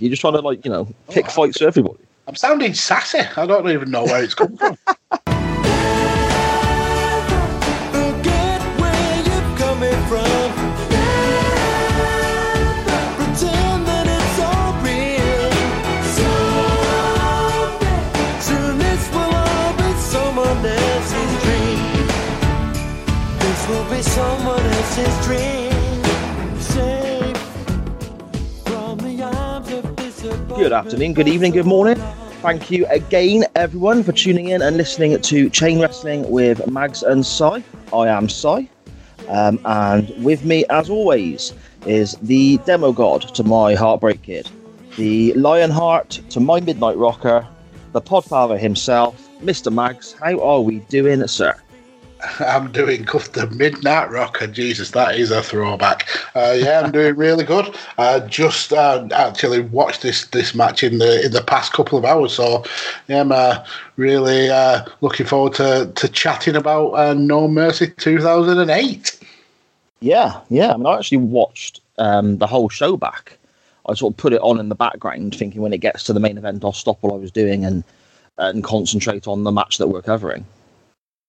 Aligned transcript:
You're 0.00 0.10
just 0.10 0.20
trying 0.20 0.34
to 0.34 0.40
like 0.40 0.64
you 0.64 0.70
know 0.70 0.88
pick 1.10 1.26
oh, 1.26 1.30
fights 1.30 1.58
for 1.58 1.66
everybody. 1.66 2.04
I'm 2.26 2.36
sounding 2.36 2.74
sassy. 2.74 3.20
I 3.36 3.46
don't 3.46 3.68
even 3.70 3.90
know 3.90 4.04
where 4.04 4.22
it's 4.22 4.34
come 4.34 4.56
from. 4.56 4.76
Good 30.58 30.72
afternoon, 30.72 31.14
good 31.14 31.28
evening, 31.28 31.52
good 31.52 31.66
morning. 31.66 31.94
Thank 32.42 32.68
you 32.68 32.84
again, 32.86 33.44
everyone, 33.54 34.02
for 34.02 34.10
tuning 34.10 34.48
in 34.48 34.60
and 34.60 34.76
listening 34.76 35.20
to 35.20 35.48
Chain 35.50 35.80
Wrestling 35.80 36.28
with 36.28 36.66
Mags 36.66 37.04
and 37.04 37.24
Si. 37.24 37.62
I 37.92 38.08
am 38.08 38.28
Si, 38.28 38.68
um, 39.28 39.60
and 39.64 40.12
with 40.24 40.44
me, 40.44 40.64
as 40.68 40.90
always, 40.90 41.54
is 41.86 42.16
the 42.22 42.58
demo 42.66 42.90
god 42.90 43.22
to 43.36 43.44
my 43.44 43.76
Heartbreak 43.76 44.22
Kid, 44.22 44.50
the 44.96 45.32
Lionheart 45.34 46.20
to 46.30 46.40
my 46.40 46.58
Midnight 46.58 46.96
Rocker, 46.96 47.46
the 47.92 48.00
Podfather 48.00 48.58
himself, 48.58 49.28
Mr. 49.40 49.72
Mags. 49.72 50.16
How 50.20 50.40
are 50.40 50.60
we 50.60 50.80
doing, 50.88 51.24
sir? 51.28 51.54
I'm 52.40 52.70
doing 52.72 53.04
the 53.04 53.48
Midnight 53.54 54.10
Rocker. 54.10 54.46
Jesus, 54.46 54.90
that 54.92 55.16
is 55.16 55.30
a 55.30 55.42
throwback. 55.42 56.08
Uh, 56.34 56.56
yeah, 56.58 56.80
I'm 56.80 56.92
doing 56.92 57.16
really 57.16 57.44
good. 57.44 57.74
I 57.96 58.20
just 58.20 58.72
uh, 58.72 59.06
actually 59.12 59.60
watched 59.60 60.02
this 60.02 60.26
this 60.26 60.54
match 60.54 60.82
in 60.82 60.98
the 60.98 61.24
in 61.24 61.32
the 61.32 61.42
past 61.42 61.72
couple 61.72 61.98
of 61.98 62.04
hours, 62.04 62.32
so 62.32 62.64
yeah, 63.08 63.20
I'm 63.20 63.32
uh, 63.32 63.64
really 63.96 64.50
uh, 64.50 64.84
looking 65.00 65.26
forward 65.26 65.54
to, 65.54 65.90
to 65.94 66.08
chatting 66.08 66.56
about 66.56 66.92
uh, 66.92 67.14
No 67.14 67.48
Mercy 67.48 67.88
2008. 67.96 69.18
Yeah, 70.00 70.40
yeah. 70.48 70.72
I 70.72 70.76
mean, 70.76 70.86
I 70.86 70.96
actually 70.96 71.18
watched 71.18 71.80
um, 71.98 72.38
the 72.38 72.46
whole 72.46 72.68
show 72.68 72.96
back. 72.96 73.36
I 73.88 73.94
sort 73.94 74.12
of 74.12 74.16
put 74.18 74.32
it 74.32 74.40
on 74.42 74.60
in 74.60 74.68
the 74.68 74.74
background, 74.74 75.34
thinking 75.34 75.62
when 75.62 75.72
it 75.72 75.78
gets 75.78 76.04
to 76.04 76.12
the 76.12 76.20
main 76.20 76.38
event, 76.38 76.64
I'll 76.64 76.72
stop 76.72 76.98
what 77.00 77.12
I 77.12 77.16
was 77.16 77.30
doing 77.30 77.64
and 77.64 77.84
and 78.38 78.62
concentrate 78.62 79.26
on 79.26 79.42
the 79.42 79.50
match 79.50 79.78
that 79.78 79.88
we're 79.88 80.02
covering. 80.02 80.46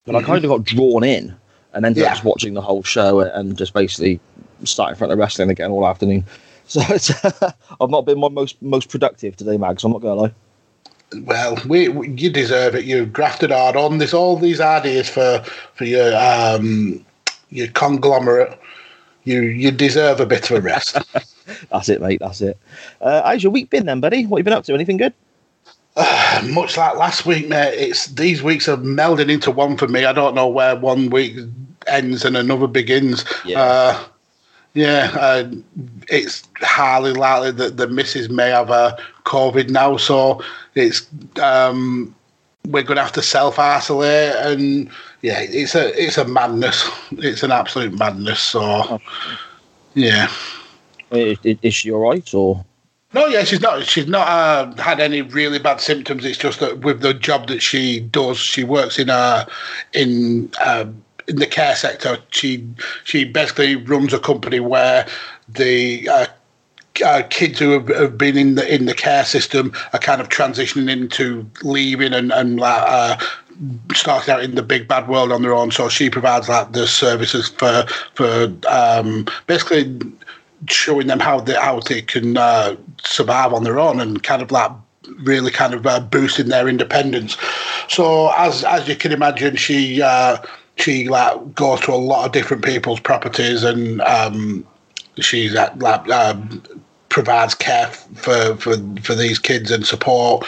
But 0.05 0.15
I 0.15 0.23
kind 0.23 0.43
of 0.43 0.49
got 0.49 0.63
drawn 0.63 1.03
in 1.03 1.35
and 1.73 1.85
ended 1.85 2.03
up 2.03 2.13
just 2.13 2.23
watching 2.23 2.53
the 2.53 2.61
whole 2.61 2.83
show 2.83 3.19
and 3.19 3.57
just 3.57 3.73
basically 3.73 4.19
sat 4.63 4.89
in 4.89 4.95
front 4.95 5.13
of 5.13 5.19
wrestling 5.19 5.49
again 5.49 5.71
all 5.71 5.87
afternoon. 5.87 6.25
So 6.69 6.81
it's, 6.89 7.11
I've 7.81 7.89
not 7.89 8.05
been 8.05 8.19
my 8.19 8.29
most 8.29 8.61
most 8.61 8.89
productive 8.89 9.35
today, 9.35 9.57
Mags. 9.57 9.83
I'm 9.83 9.91
not 9.91 10.01
gonna 10.01 10.21
lie. 10.21 10.33
Well, 11.23 11.57
we, 11.67 11.89
we 11.89 12.09
you 12.09 12.29
deserve 12.29 12.75
it. 12.75 12.85
You've 12.85 13.11
grafted 13.11 13.49
hard 13.49 13.75
on. 13.75 13.97
There's 13.97 14.13
all 14.13 14.37
these 14.37 14.61
ideas 14.61 15.09
for 15.09 15.43
for 15.73 15.85
your 15.85 16.15
um 16.15 17.03
your 17.49 17.69
conglomerate. 17.69 18.59
You 19.23 19.41
you 19.41 19.71
deserve 19.71 20.19
a 20.19 20.27
bit 20.27 20.51
of 20.51 20.57
a 20.57 20.61
rest. 20.61 20.95
That's 21.71 21.89
it, 21.89 22.01
mate. 22.01 22.19
That's 22.19 22.41
it. 22.41 22.55
Uh, 23.01 23.23
how's 23.23 23.41
your 23.41 23.51
week 23.51 23.71
been 23.71 23.87
then, 23.87 23.99
buddy? 23.99 24.27
What 24.27 24.37
have 24.37 24.41
you 24.41 24.51
been 24.51 24.53
up 24.53 24.65
to? 24.65 24.73
Anything 24.75 24.97
good? 24.97 25.15
Much 26.43 26.77
like 26.77 26.95
last 26.95 27.25
week, 27.25 27.47
mate. 27.47 27.73
It's 27.73 28.07
these 28.07 28.41
weeks 28.41 28.67
are 28.67 28.77
melding 28.77 29.29
into 29.29 29.51
one 29.51 29.77
for 29.77 29.87
me. 29.87 30.05
I 30.05 30.13
don't 30.13 30.35
know 30.35 30.47
where 30.47 30.75
one 30.75 31.09
week 31.09 31.37
ends 31.87 32.23
and 32.23 32.37
another 32.37 32.67
begins. 32.67 33.25
Yeah. 33.45 33.61
Uh, 33.61 34.03
yeah, 34.75 35.11
uh, 35.19 35.51
it's 36.09 36.43
highly 36.57 37.11
likely 37.13 37.51
that 37.51 37.77
the 37.77 37.87
missus 37.87 38.29
may 38.29 38.49
have 38.49 38.69
uh, 38.69 38.95
COVID 39.25 39.69
now, 39.69 39.97
so 39.97 40.43
it's 40.75 41.07
um, 41.41 42.15
we're 42.67 42.83
going 42.83 42.97
to 42.97 43.03
have 43.03 43.11
to 43.13 43.21
self 43.21 43.57
isolate, 43.57 44.35
and 44.35 44.89
yeah, 45.21 45.39
it's 45.41 45.75
a 45.75 45.91
it's 46.01 46.17
a 46.17 46.25
madness. 46.25 46.89
It's 47.11 47.43
an 47.43 47.51
absolute 47.51 47.97
madness. 47.97 48.39
So 48.39 49.01
yeah. 49.95 50.31
Is, 51.11 51.39
is 51.43 51.73
she 51.73 51.91
all 51.91 52.07
right 52.07 52.33
or? 52.33 52.63
No, 53.11 53.25
yeah, 53.25 53.43
she's 53.43 53.61
not. 53.61 53.85
She's 53.85 54.07
not 54.07 54.27
uh, 54.27 54.81
had 54.81 54.99
any 54.99 55.23
really 55.23 55.57
bad 55.57 55.81
symptoms. 55.81 56.25
It's 56.25 56.37
just 56.37 56.59
that 56.59 56.79
with 56.79 57.01
the 57.01 57.13
job 57.13 57.47
that 57.47 57.61
she 57.61 58.01
does, 58.01 58.37
she 58.37 58.63
works 58.63 58.99
in 58.99 59.09
a 59.09 59.47
in 59.93 60.51
uh, 60.61 60.85
in 61.27 61.37
the 61.37 61.47
care 61.47 61.75
sector. 61.75 62.19
She 62.29 62.67
she 63.03 63.25
basically 63.25 63.75
runs 63.75 64.13
a 64.13 64.19
company 64.19 64.59
where 64.59 65.07
the 65.47 66.07
uh, 66.07 66.27
uh, 67.03 67.23
kids 67.31 67.57
who 67.57 67.71
have, 67.71 67.87
have 67.87 68.17
been 68.17 68.37
in 68.37 68.53
the 68.55 68.73
in 68.73 68.85
the 68.85 68.93
care 68.93 69.25
system 69.25 69.73
are 69.93 69.99
kind 69.99 70.21
of 70.21 70.29
transitioning 70.29 70.91
into 70.91 71.49
leaving 71.63 72.13
and 72.13 72.31
and 72.31 72.61
uh, 72.61 73.17
starting 73.93 74.33
out 74.33 74.43
in 74.43 74.53
the 74.53 74.63
big 74.63 74.87
bad 74.87 75.07
world 75.07 75.31
on 75.31 75.41
their 75.41 75.53
own. 75.53 75.71
So 75.71 75.89
she 75.89 76.11
provides 76.11 76.47
like 76.47 76.73
the 76.73 76.85
services 76.85 77.49
for 77.49 77.85
for 78.13 78.53
um, 78.67 79.25
basically 79.47 79.99
showing 80.67 81.07
them 81.07 81.19
how 81.19 81.39
they 81.39 81.55
how 81.55 81.79
they 81.79 82.01
can 82.01 82.37
uh, 82.37 82.75
survive 83.03 83.53
on 83.53 83.63
their 83.63 83.79
own 83.79 83.99
and 83.99 84.23
kind 84.23 84.41
of 84.41 84.51
like 84.51 84.71
really 85.19 85.51
kind 85.51 85.73
of 85.73 85.85
uh, 85.85 85.99
boosting 85.99 86.49
their 86.49 86.67
independence. 86.67 87.37
So 87.87 88.31
as 88.37 88.63
as 88.63 88.87
you 88.87 88.95
can 88.95 89.11
imagine, 89.11 89.55
she 89.55 90.01
uh, 90.01 90.37
she 90.75 91.07
like 91.07 91.55
goes 91.55 91.81
to 91.81 91.93
a 91.93 91.95
lot 91.95 92.25
of 92.25 92.31
different 92.31 92.63
people's 92.63 92.99
properties 92.99 93.63
and 93.63 94.01
um, 94.01 94.65
she's 95.19 95.55
at 95.55 95.77
like 95.79 96.09
um, 96.09 96.63
provides 97.09 97.55
care 97.55 97.87
for 97.87 98.55
for 98.57 98.75
for 99.01 99.15
these 99.15 99.39
kids 99.39 99.71
and 99.71 99.85
support. 99.85 100.45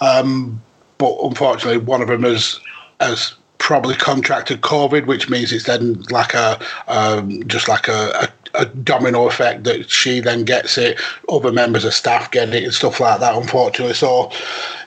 Um, 0.00 0.60
but 0.98 1.16
unfortunately, 1.22 1.78
one 1.78 2.02
of 2.02 2.08
them 2.08 2.22
has 2.22 2.60
has 3.00 3.34
probably 3.58 3.94
contracted 3.94 4.60
COVID, 4.60 5.06
which 5.06 5.30
means 5.30 5.52
it's 5.52 5.66
then 5.66 6.02
like 6.10 6.34
a 6.34 6.60
um, 6.88 7.46
just 7.46 7.68
like 7.68 7.88
a, 7.88 8.10
a, 8.22 8.41
a 8.54 8.66
domino 8.66 9.26
effect 9.26 9.64
that 9.64 9.90
she 9.90 10.20
then 10.20 10.44
gets 10.44 10.76
it, 10.78 11.00
other 11.28 11.52
members 11.52 11.84
of 11.84 11.94
staff 11.94 12.30
get 12.30 12.54
it 12.54 12.64
and 12.64 12.74
stuff 12.74 13.00
like 13.00 13.20
that. 13.20 13.34
Unfortunately, 13.34 13.94
so 13.94 14.30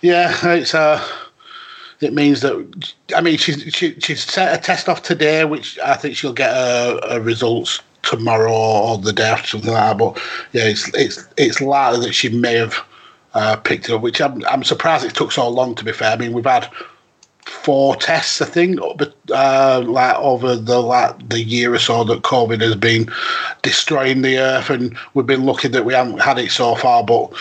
yeah, 0.01 0.33
it's 0.43 0.73
uh 0.73 1.03
it 2.01 2.13
means 2.13 2.41
that 2.41 2.93
I 3.15 3.21
mean 3.21 3.37
she's 3.37 3.61
she, 3.73 3.99
she's 3.99 4.23
set 4.23 4.57
a 4.57 4.61
test 4.61 4.89
off 4.89 5.03
today, 5.03 5.45
which 5.45 5.79
I 5.79 5.95
think 5.95 6.15
she'll 6.15 6.33
get 6.33 6.53
a, 6.53 7.15
a 7.15 7.21
results 7.21 7.81
tomorrow 8.01 8.53
or 8.53 8.97
the 8.97 9.13
day 9.13 9.23
after 9.27 9.47
something 9.47 9.71
like 9.71 9.81
that. 9.81 9.97
But 9.97 10.21
yeah, 10.53 10.65
it's 10.65 10.93
it's 10.93 11.27
it's 11.37 11.61
likely 11.61 12.05
that 12.05 12.13
she 12.13 12.29
may 12.29 12.53
have 12.53 12.75
uh, 13.33 13.55
picked 13.57 13.89
it 13.89 13.93
up, 13.93 14.01
which 14.01 14.21
I'm 14.21 14.43
I'm 14.45 14.63
surprised 14.63 15.05
it 15.05 15.15
took 15.15 15.31
so 15.31 15.47
long. 15.49 15.75
To 15.75 15.85
be 15.85 15.91
fair, 15.91 16.11
I 16.11 16.17
mean 16.17 16.33
we've 16.33 16.45
had 16.45 16.69
four 17.45 17.95
tests, 17.95 18.41
I 18.41 18.45
think, 18.45 18.79
but 18.97 19.15
uh, 19.31 19.83
like 19.85 20.15
over 20.17 20.55
the 20.55 20.79
like 20.79 21.29
the 21.29 21.41
year 21.41 21.73
or 21.73 21.79
so 21.79 22.03
that 22.03 22.23
COVID 22.23 22.61
has 22.61 22.75
been 22.75 23.11
destroying 23.61 24.21
the 24.21 24.37
earth, 24.39 24.69
and 24.69 24.97
we've 25.13 25.25
been 25.25 25.45
lucky 25.45 25.67
that 25.69 25.85
we 25.85 25.93
haven't 25.93 26.19
had 26.19 26.37
it 26.37 26.51
so 26.51 26.75
far. 26.75 27.03
But 27.03 27.31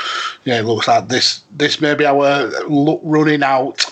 yeah, 0.44 0.60
it 0.60 0.64
looks 0.64 0.88
like 0.88 1.08
this 1.08 1.42
this 1.52 1.80
may 1.80 1.94
be 1.94 2.06
our 2.06 2.48
luck 2.68 3.00
running 3.02 3.42
out. 3.42 3.84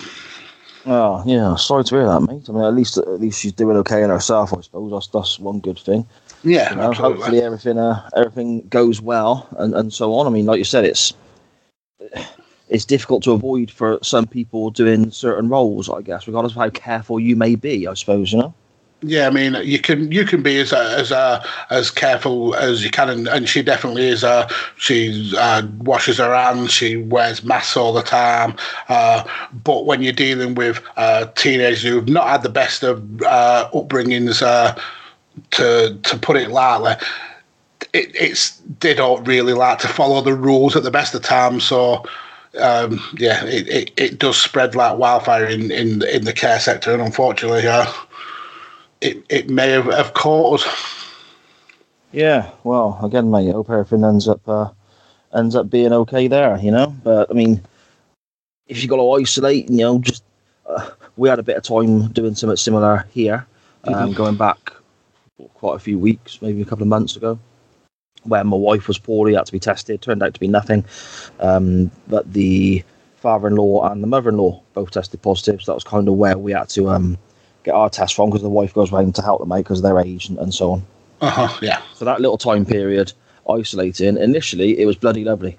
Oh 0.85 1.23
yeah, 1.25 1.55
sorry 1.55 1.83
to 1.85 1.95
hear 1.95 2.05
that, 2.05 2.21
mate. 2.21 2.49
I 2.49 2.51
mean, 2.51 2.63
at 2.63 2.73
least 2.75 2.97
at 2.97 3.19
least 3.19 3.41
she's 3.41 3.53
doing 3.53 3.77
okay 3.77 4.03
in 4.03 4.09
herself, 4.09 4.53
I 4.53 4.61
suppose. 4.61 4.91
That's 4.91 5.07
that's 5.07 5.39
one 5.39 5.59
good 5.59 5.79
thing. 5.79 6.05
Yeah, 6.43 6.71
You 6.71 6.75
know, 6.75 6.91
hopefully 6.91 7.41
everything 7.41 7.77
uh, 7.77 8.07
everything 8.15 8.67
goes 8.67 9.01
well 9.01 9.47
and, 9.57 9.73
and 9.73 9.93
so 9.93 10.13
on. 10.13 10.27
I 10.27 10.29
mean, 10.29 10.45
like 10.45 10.57
you 10.57 10.65
said, 10.65 10.83
it's 10.83 11.13
it's 12.69 12.85
difficult 12.85 13.23
to 13.23 13.31
avoid 13.31 13.69
for 13.69 13.99
some 14.01 14.25
people 14.25 14.71
doing 14.71 15.11
certain 15.11 15.49
roles. 15.49 15.89
I 15.89 16.01
guess, 16.01 16.27
regardless 16.27 16.53
of 16.53 16.59
how 16.59 16.69
careful 16.69 17.19
you 17.19 17.35
may 17.35 17.55
be. 17.55 17.87
I 17.87 17.93
suppose 17.93 18.31
you 18.31 18.39
know. 18.39 18.53
Yeah, 19.05 19.27
I 19.27 19.31
mean, 19.31 19.57
you 19.63 19.79
can 19.79 20.11
you 20.13 20.25
can 20.25 20.41
be 20.41 20.59
as 20.59 20.71
as 20.71 21.11
uh, 21.11 21.45
as 21.69 21.91
careful 21.91 22.55
as 22.55 22.85
you 22.85 22.89
can, 22.89 23.09
and, 23.09 23.27
and 23.27 23.49
she 23.49 23.61
definitely 23.61 24.07
is. 24.07 24.23
Uh, 24.23 24.47
she 24.77 25.33
uh, 25.37 25.63
washes 25.79 26.19
her 26.19 26.33
hands, 26.33 26.71
she 26.71 26.95
wears 26.95 27.43
masks 27.43 27.75
all 27.75 27.91
the 27.91 28.01
time. 28.01 28.55
Uh, 28.87 29.25
but 29.63 29.85
when 29.85 30.01
you're 30.01 30.13
dealing 30.13 30.55
with 30.55 30.81
uh, 30.95 31.25
teenagers 31.35 31.83
who've 31.83 32.07
not 32.07 32.29
had 32.29 32.43
the 32.43 32.49
best 32.49 32.81
of 32.81 33.21
uh, 33.23 33.69
upbringings, 33.73 34.39
to 35.51 35.97
to 36.01 36.17
put 36.19 36.37
it 36.37 36.49
lightly, 36.49 36.93
it, 37.91 38.09
it's 38.15 38.61
they 38.79 38.93
don't 38.93 39.27
really 39.27 39.53
like 39.53 39.79
to 39.79 39.87
follow 39.89 40.21
the 40.21 40.33
rules 40.33 40.77
at 40.77 40.83
the 40.83 40.91
best 40.91 41.13
of 41.13 41.21
times. 41.21 41.65
So. 41.65 42.03
Um, 42.59 42.99
yeah, 43.17 43.43
it, 43.45 43.67
it, 43.67 43.91
it 43.97 44.19
does 44.19 44.37
spread 44.37 44.75
like 44.75 44.97
wildfire 44.97 45.45
in, 45.45 45.71
in 45.71 46.03
in 46.03 46.23
the 46.25 46.33
care 46.33 46.59
sector, 46.59 46.93
and 46.93 47.01
unfortunately, 47.01 47.67
uh, 47.67 47.91
it, 49.01 49.23
it 49.29 49.49
may 49.49 49.69
have, 49.71 49.85
have 49.85 50.13
caught 50.13 50.61
us. 50.61 51.03
Yeah, 52.11 52.51
well, 52.63 52.99
again, 53.03 53.31
mate, 53.31 53.49
I 53.49 53.53
hope 53.53 53.71
everything 53.71 54.03
ends 54.03 54.27
up 54.27 54.47
uh, 54.47 54.69
ends 55.33 55.55
up 55.55 55.69
being 55.69 55.93
okay 55.93 56.27
there, 56.27 56.57
you 56.59 56.69
know. 56.69 56.95
But 57.03 57.31
I 57.31 57.33
mean, 57.33 57.59
if 58.67 58.83
you 58.83 58.87
got 58.87 58.97
to 58.97 59.11
isolate, 59.11 59.69
you 59.69 59.77
know, 59.77 59.99
just 59.99 60.23
uh, 60.67 60.91
we 61.17 61.29
had 61.29 61.39
a 61.39 61.43
bit 61.43 61.57
of 61.57 61.63
time 61.63 62.09
doing 62.09 62.35
something 62.35 62.57
similar 62.57 63.07
here, 63.11 63.47
um, 63.85 64.13
going 64.13 64.35
back 64.35 64.73
quite 65.55 65.75
a 65.75 65.79
few 65.79 65.97
weeks, 65.97 66.39
maybe 66.41 66.61
a 66.61 66.65
couple 66.65 66.83
of 66.83 66.87
months 66.87 67.15
ago, 67.15 67.39
where 68.23 68.43
my 68.43 68.57
wife 68.57 68.87
was 68.87 68.97
poorly, 68.97 69.33
had 69.33 69.45
to 69.45 69.51
be 69.51 69.59
tested. 69.59 70.01
Turned 70.01 70.23
out 70.23 70.33
to 70.33 70.39
be 70.39 70.47
nothing, 70.47 70.85
um, 71.39 71.91
but 72.07 72.31
the 72.31 72.83
father-in-law 73.17 73.89
and 73.89 74.03
the 74.03 74.07
mother-in-law 74.07 74.61
both 74.73 74.91
tested 74.91 75.21
positive. 75.21 75.61
So 75.61 75.71
that 75.71 75.75
was 75.75 75.83
kind 75.83 76.07
of 76.07 76.15
where 76.15 76.37
we 76.37 76.51
had 76.51 76.69
to 76.69 76.89
um, 76.89 77.17
get 77.63 77.73
our 77.73 77.89
test 77.89 78.15
from 78.15 78.29
because 78.29 78.41
the 78.41 78.49
wife 78.49 78.73
goes 78.73 78.91
round 78.91 79.15
to 79.15 79.21
help 79.21 79.39
them 79.39 79.51
out 79.51 79.59
because 79.59 79.79
of 79.79 79.83
their 79.83 79.99
age 79.99 80.27
and, 80.29 80.37
and 80.39 80.53
so 80.53 80.71
on. 80.73 80.85
Uh 81.21 81.29
huh. 81.29 81.59
Yeah. 81.61 81.81
So 81.93 82.05
that 82.05 82.19
little 82.19 82.37
time 82.37 82.65
period 82.65 83.13
isolating, 83.49 84.17
initially 84.17 84.79
it 84.79 84.85
was 84.85 84.97
bloody 84.97 85.23
lovely 85.23 85.57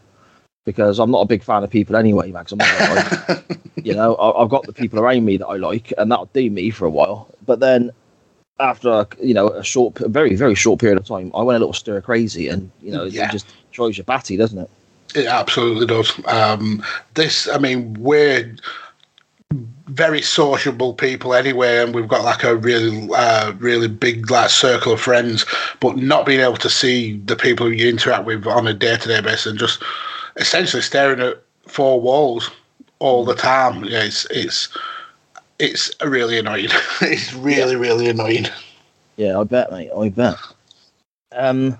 because 0.64 0.98
I'm 0.98 1.10
not 1.10 1.20
a 1.22 1.26
big 1.26 1.42
fan 1.42 1.64
of 1.64 1.70
people 1.70 1.96
anyway, 1.96 2.30
Mags. 2.32 2.52
I'm 2.52 2.58
not 2.58 2.78
gonna 2.78 3.44
you 3.76 3.94
know, 3.94 4.14
I, 4.16 4.42
I've 4.42 4.50
got 4.50 4.64
the 4.66 4.72
people 4.72 4.98
around 4.98 5.24
me 5.24 5.36
that 5.36 5.46
I 5.46 5.56
like, 5.56 5.92
and 5.98 6.10
that'll 6.10 6.26
do 6.26 6.50
me 6.50 6.70
for 6.70 6.86
a 6.86 6.90
while. 6.90 7.28
But 7.44 7.60
then 7.60 7.90
after 8.60 9.06
you 9.20 9.34
know 9.34 9.48
a 9.48 9.64
short, 9.64 10.00
a 10.00 10.08
very 10.08 10.34
very 10.36 10.54
short 10.54 10.80
period 10.80 10.98
of 10.98 11.06
time, 11.06 11.30
I 11.34 11.42
went 11.42 11.56
a 11.56 11.60
little 11.60 11.72
stir 11.72 12.00
crazy, 12.00 12.48
and 12.48 12.70
you 12.80 12.92
know 12.92 13.04
Yeah. 13.04 13.28
it 13.28 13.32
just 13.32 13.46
destroys 13.70 13.96
your 13.98 14.04
batty, 14.04 14.36
doesn't 14.36 14.58
it? 14.58 14.70
It 15.14 15.26
absolutely 15.26 15.86
does. 15.86 16.12
Um, 16.26 16.82
this, 17.14 17.48
I 17.48 17.58
mean, 17.58 17.94
we're 17.94 18.56
very 19.86 20.22
sociable 20.22 20.94
people 20.94 21.34
anyway, 21.34 21.78
and 21.78 21.94
we've 21.94 22.08
got 22.08 22.24
like 22.24 22.42
a 22.42 22.56
really, 22.56 23.08
uh, 23.14 23.52
really 23.58 23.86
big 23.86 24.30
like 24.30 24.50
circle 24.50 24.92
of 24.92 25.00
friends. 25.00 25.44
But 25.80 25.96
not 25.96 26.26
being 26.26 26.40
able 26.40 26.56
to 26.56 26.70
see 26.70 27.18
the 27.18 27.36
people 27.36 27.72
you 27.72 27.88
interact 27.88 28.24
with 28.24 28.46
on 28.46 28.66
a 28.66 28.74
day-to-day 28.74 29.20
basis 29.20 29.46
and 29.46 29.58
just 29.58 29.82
essentially 30.36 30.82
staring 30.82 31.20
at 31.20 31.40
four 31.68 32.00
walls 32.00 32.50
all 32.98 33.24
the 33.24 33.34
time, 33.34 33.84
yeah, 33.84 34.02
it's 34.04 34.26
it's 34.30 34.68
it's 35.58 35.90
really 36.04 36.38
annoying. 36.38 36.68
it's 37.00 37.32
really, 37.34 37.76
really 37.76 38.08
annoying. 38.08 38.46
Yeah, 39.16 39.38
I 39.38 39.44
bet, 39.44 39.70
mate. 39.70 39.90
I 39.96 40.08
bet. 40.08 40.36
Um, 41.32 41.78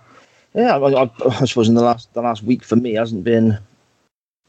yeah, 0.54 0.76
I, 0.76 1.04
I, 1.04 1.10
I 1.26 1.44
suppose 1.44 1.68
in 1.68 1.74
the 1.74 1.82
last 1.82 2.12
the 2.14 2.22
last 2.22 2.42
week 2.42 2.62
for 2.62 2.76
me 2.76 2.94
hasn't 2.94 3.24
been 3.24 3.58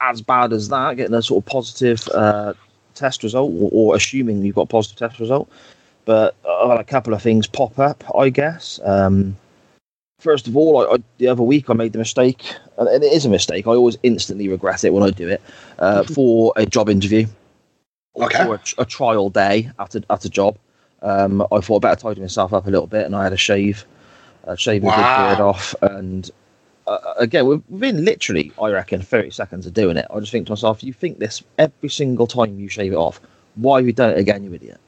as 0.02 0.22
bad 0.22 0.54
as 0.54 0.70
that. 0.70 0.98
Getting 0.98 1.16
a 1.16 1.22
sort 1.22 1.44
of 1.44 1.52
positive 1.52 2.08
uh, 2.10 2.54
test 2.94 3.24
result, 3.24 3.52
or, 3.56 3.70
or 3.72 3.96
assuming 3.96 4.44
you've 4.44 4.56
got 4.56 4.64
a 4.64 4.68
positive 4.68 4.98
test 4.98 5.20
result. 5.20 5.50
But 6.06 6.36
I've 6.48 6.70
had 6.70 6.80
a 6.80 6.84
couple 6.84 7.14
of 7.14 7.22
things 7.22 7.48
pop 7.48 7.80
up, 7.80 8.04
I 8.16 8.30
guess. 8.30 8.80
Um, 8.84 9.36
first 10.20 10.48
of 10.48 10.56
all, 10.56 10.78
I, 10.78 10.96
I, 10.96 10.98
the 11.18 11.28
other 11.28 11.42
week 11.42 11.70
I 11.70 11.74
made 11.74 11.94
the 11.94 12.00
mistake, 12.00 12.54
and 12.78 12.88
it 12.88 13.12
is 13.12 13.26
a 13.26 13.30
mistake. 13.30 13.66
I 13.66 13.72
always 13.72 13.98
instantly 14.04 14.48
regret 14.48 14.84
it 14.84 14.94
when 14.94 15.02
I 15.02 15.10
do 15.10 15.28
it 15.28 15.42
uh, 15.80 16.04
for 16.14 16.54
a 16.56 16.68
job 16.68 16.90
interview 16.90 17.26
Okay. 18.18 18.46
or 18.48 18.56
a, 18.56 18.82
a 18.82 18.86
trial 18.86 19.30
day 19.30 19.70
at 19.80 19.96
a, 19.96 20.04
at 20.10 20.26
a 20.26 20.30
job. 20.30 20.58
Um, 21.02 21.42
I 21.52 21.60
thought 21.60 21.84
I 21.86 21.90
better 21.90 22.02
tidy 22.02 22.22
myself 22.22 22.54
up 22.54 22.66
a 22.66 22.70
little 22.70 22.88
bit, 22.88 23.06
and 23.06 23.16
I 23.16 23.24
had 23.24 23.34
a 23.34 23.38
shave, 23.38 23.86
uh, 24.48 24.56
shaving 24.56 24.90
the 24.90 24.96
Wow. 24.96 25.28
beard 25.28 25.40
off, 25.40 25.76
and 25.82 26.32
uh, 26.88 27.14
again, 27.18 27.46
within 27.70 28.06
literally, 28.06 28.52
I 28.62 28.70
reckon, 28.70 29.02
thirty 29.02 29.32
seconds 29.32 29.66
of 29.66 29.74
doing 29.74 29.98
it, 29.98 30.06
I 30.14 30.20
just 30.20 30.32
think 30.32 30.48
to 30.48 30.52
myself, 30.54 30.84
"You 30.84 30.94
think 30.94 31.20
this 31.20 31.44
every 31.58 31.90
single 31.90 32.28
time 32.28 32.58
you 32.60 32.70
shave 32.70 32.94
it 32.94 32.98
off? 32.98 33.20
Why 33.56 33.78
have 33.80 33.86
you 33.88 33.94
done 33.94 34.12
it 34.12 34.18
again, 34.20 34.44
you 34.44 34.54
idiot?" 34.54 34.80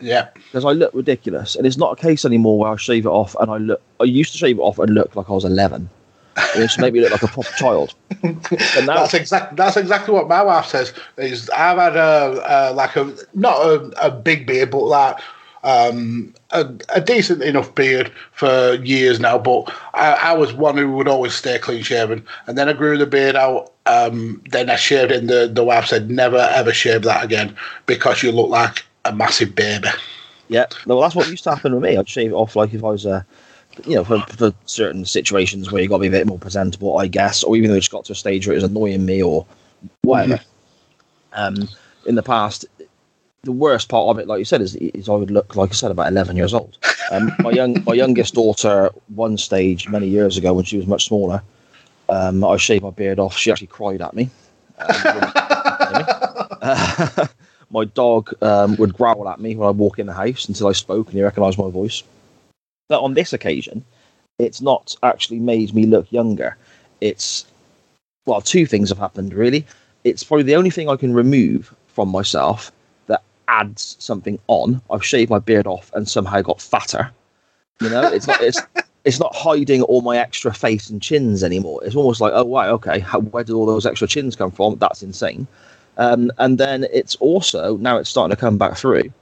Yeah. 0.00 0.28
Because 0.34 0.64
I 0.64 0.72
look 0.72 0.92
ridiculous, 0.94 1.56
and 1.56 1.66
it's 1.66 1.78
not 1.78 1.98
a 1.98 2.00
case 2.00 2.24
anymore 2.24 2.58
where 2.58 2.70
I 2.72 2.76
shave 2.76 3.06
it 3.06 3.10
off 3.10 3.34
and 3.40 3.50
I 3.50 3.56
look. 3.56 3.80
I 4.00 4.04
used 4.04 4.32
to 4.32 4.38
shave 4.38 4.58
it 4.58 4.62
off 4.62 4.78
and 4.78 4.94
look 4.94 5.16
like 5.16 5.28
I 5.28 5.32
was 5.32 5.44
eleven. 5.44 5.88
It 6.36 6.58
used 6.58 6.74
to 6.74 6.80
make 6.82 6.92
me 6.92 7.00
look 7.00 7.12
like 7.12 7.22
a 7.22 7.28
proper 7.28 7.52
child. 7.56 7.94
And 8.22 8.40
That's 8.86 9.14
exactly 9.14 9.56
that's 9.56 9.76
exactly 9.76 10.12
what 10.12 10.28
my 10.28 10.42
wife 10.42 10.66
says. 10.66 10.92
Is 11.16 11.48
I've 11.50 11.78
had 11.78 11.96
a, 11.96 12.42
a 12.46 12.72
like 12.74 12.96
a 12.96 13.14
not 13.34 13.56
a, 13.60 14.06
a 14.06 14.10
big 14.10 14.46
beard, 14.46 14.70
but 14.70 14.82
like 14.84 15.18
um, 15.64 16.32
a, 16.50 16.68
a 16.90 17.00
decent 17.00 17.42
enough 17.42 17.74
beard 17.74 18.12
for 18.32 18.74
years 18.74 19.18
now. 19.18 19.38
But 19.38 19.72
I, 19.94 20.12
I 20.12 20.32
was 20.32 20.52
one 20.52 20.76
who 20.76 20.92
would 20.92 21.08
always 21.08 21.34
stay 21.34 21.58
clean 21.58 21.82
shaven, 21.82 22.24
and 22.46 22.56
then 22.56 22.68
I 22.68 22.72
grew 22.72 22.96
the 22.96 23.06
beard 23.06 23.36
out. 23.36 23.72
Um, 23.86 24.42
then 24.50 24.70
I 24.70 24.76
shaved 24.76 25.12
it, 25.12 25.18
and 25.18 25.28
the, 25.30 25.48
the 25.52 25.64
wife 25.64 25.86
said, 25.86 26.10
"Never 26.10 26.38
ever 26.38 26.72
shave 26.72 27.02
that 27.02 27.24
again 27.24 27.56
because 27.86 28.22
you 28.22 28.30
look 28.32 28.48
like 28.48 28.84
a 29.04 29.12
massive 29.14 29.54
baby." 29.54 29.88
Yeah, 30.48 30.66
no, 30.86 30.96
well, 30.96 31.02
that's 31.02 31.16
what 31.16 31.28
used 31.28 31.44
to 31.44 31.54
happen 31.54 31.74
with 31.74 31.82
me. 31.82 31.96
I'd 31.96 32.08
shave 32.08 32.30
it 32.30 32.34
off 32.34 32.54
like 32.54 32.72
if 32.72 32.84
I 32.84 32.88
was, 32.88 33.04
uh, 33.04 33.22
you 33.84 33.96
know, 33.96 34.04
for, 34.04 34.20
for 34.36 34.52
certain 34.64 35.04
situations 35.04 35.70
where 35.70 35.82
you 35.82 35.88
got 35.88 35.96
to 35.96 36.02
be 36.02 36.08
a 36.08 36.10
bit 36.10 36.26
more 36.26 36.38
presentable, 36.38 36.98
I 36.98 37.06
guess, 37.06 37.42
or 37.42 37.56
even 37.56 37.70
though 37.70 37.76
it 37.76 37.80
just 37.80 37.90
got 37.90 38.04
to 38.06 38.12
a 38.12 38.16
stage 38.16 38.46
where 38.46 38.54
it 38.54 38.62
was 38.62 38.70
annoying 38.70 39.04
me 39.04 39.22
or 39.22 39.46
whatever. 40.02 40.40
Um, 41.32 41.68
in 42.06 42.14
the 42.14 42.22
past, 42.22 42.64
the 43.42 43.52
worst 43.52 43.88
part 43.88 44.08
of 44.08 44.18
it, 44.18 44.26
like 44.26 44.38
you 44.38 44.44
said, 44.44 44.60
is, 44.60 44.76
is 44.76 45.08
I 45.08 45.12
would 45.12 45.30
look 45.30 45.56
like 45.56 45.70
I 45.70 45.74
said 45.74 45.90
about 45.90 46.08
eleven 46.08 46.36
years 46.36 46.54
old. 46.54 46.78
Um, 47.10 47.30
my 47.40 47.50
young, 47.50 47.82
my 47.84 47.94
youngest 47.94 48.34
daughter, 48.34 48.90
one 49.14 49.36
stage 49.38 49.88
many 49.88 50.08
years 50.08 50.36
ago 50.36 50.54
when 50.54 50.64
she 50.64 50.76
was 50.76 50.86
much 50.86 51.06
smaller, 51.06 51.42
um, 52.08 52.44
I 52.44 52.56
shaved 52.56 52.82
my 52.84 52.90
beard 52.90 53.18
off. 53.18 53.36
She 53.36 53.50
actually 53.50 53.68
cried 53.68 54.02
at 54.02 54.14
me. 54.14 54.30
Um, 54.78 56.02
uh, 56.62 57.26
my 57.70 57.84
dog 57.84 58.34
um, 58.42 58.76
would 58.76 58.92
growl 58.92 59.28
at 59.28 59.40
me 59.40 59.56
when 59.56 59.68
I 59.68 59.70
walk 59.70 59.98
in 59.98 60.06
the 60.06 60.12
house 60.12 60.48
until 60.48 60.68
I 60.68 60.72
spoke 60.72 61.06
and 61.06 61.16
he 61.16 61.22
recognised 61.22 61.58
my 61.58 61.70
voice. 61.70 62.02
But 62.88 63.02
on 63.02 63.14
this 63.14 63.32
occasion, 63.32 63.84
it's 64.38 64.60
not 64.60 64.96
actually 65.02 65.40
made 65.40 65.74
me 65.74 65.86
look 65.86 66.10
younger. 66.12 66.56
It's 67.00 67.46
well, 68.26 68.40
two 68.40 68.66
things 68.66 68.88
have 68.88 68.98
happened 68.98 69.32
really. 69.32 69.66
It's 70.04 70.22
probably 70.22 70.44
the 70.44 70.56
only 70.56 70.70
thing 70.70 70.88
I 70.88 70.96
can 70.96 71.14
remove 71.14 71.74
from 71.88 72.08
myself 72.08 72.72
that 73.06 73.22
adds 73.48 73.96
something 73.98 74.38
on. 74.48 74.80
I've 74.90 75.04
shaved 75.04 75.30
my 75.30 75.38
beard 75.38 75.66
off 75.66 75.90
and 75.94 76.08
somehow 76.08 76.42
got 76.42 76.60
fatter. 76.60 77.10
You 77.80 77.90
know, 77.90 78.02
it's 78.12 78.26
not 78.26 78.40
it's 78.40 78.60
it's 79.04 79.20
not 79.20 79.34
hiding 79.34 79.82
all 79.82 80.02
my 80.02 80.18
extra 80.18 80.52
face 80.52 80.90
and 80.90 81.00
chins 81.00 81.44
anymore. 81.44 81.80
It's 81.84 81.94
almost 81.94 82.20
like, 82.20 82.32
oh 82.34 82.44
wow, 82.44 82.68
okay, 82.74 82.98
how, 82.98 83.20
where 83.20 83.44
did 83.44 83.54
all 83.54 83.66
those 83.66 83.86
extra 83.86 84.08
chins 84.08 84.36
come 84.36 84.50
from? 84.50 84.76
That's 84.76 85.02
insane. 85.02 85.46
Um, 85.96 86.30
and 86.38 86.58
then 86.58 86.86
it's 86.92 87.14
also 87.16 87.76
now 87.78 87.96
it's 87.96 88.10
starting 88.10 88.34
to 88.34 88.40
come 88.40 88.58
back 88.58 88.76
through, 88.76 89.12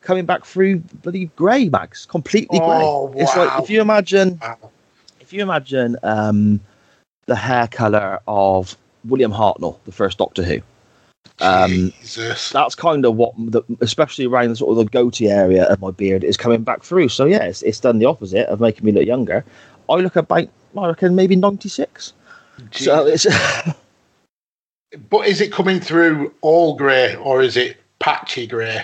coming 0.00 0.24
back 0.26 0.44
through 0.44 0.78
bloody 1.02 1.26
grey, 1.36 1.68
Mags, 1.68 2.06
completely 2.06 2.58
grey. 2.58 2.66
Oh, 2.66 3.12
It's 3.16 3.36
like 3.36 3.62
if 3.62 3.70
you 3.70 3.80
imagine 3.80 4.38
Wow. 4.42 4.70
if 5.20 5.32
you 5.32 5.42
imagine 5.42 5.96
um, 6.02 6.60
the 7.26 7.36
hair 7.36 7.66
color 7.68 8.20
of 8.26 8.76
William 9.04 9.32
Hartnell, 9.32 9.78
the 9.84 9.92
first 9.92 10.18
Doctor 10.18 10.42
Who, 10.42 10.60
um, 11.40 11.92
Jesus. 12.00 12.50
that's 12.50 12.74
kind 12.74 13.04
of 13.04 13.16
what, 13.16 13.34
the, 13.38 13.62
especially 13.80 14.26
around 14.26 14.56
sort 14.56 14.70
of 14.70 14.76
the 14.84 14.90
goatee 14.90 15.28
area 15.30 15.64
of 15.64 15.80
my 15.80 15.90
beard, 15.90 16.24
is 16.24 16.36
coming 16.36 16.62
back 16.62 16.82
through. 16.82 17.08
So 17.10 17.26
yeah, 17.26 17.44
it's, 17.44 17.62
it's 17.62 17.80
done 17.80 17.98
the 17.98 18.06
opposite 18.06 18.46
of 18.48 18.60
making 18.60 18.84
me 18.84 18.92
look 18.92 19.06
younger. 19.06 19.44
I 19.88 19.94
look 19.96 20.16
about, 20.16 20.48
I 20.76 20.86
reckon, 20.86 21.14
maybe 21.14 21.36
ninety 21.36 21.68
six. 21.68 22.12
So 22.72 23.06
it's 23.06 23.26
But 25.10 25.26
is 25.26 25.40
it 25.40 25.52
coming 25.52 25.80
through 25.80 26.32
all 26.40 26.74
grey 26.76 27.14
or 27.16 27.42
is 27.42 27.56
it 27.56 27.76
patchy 27.98 28.46
grey? 28.46 28.82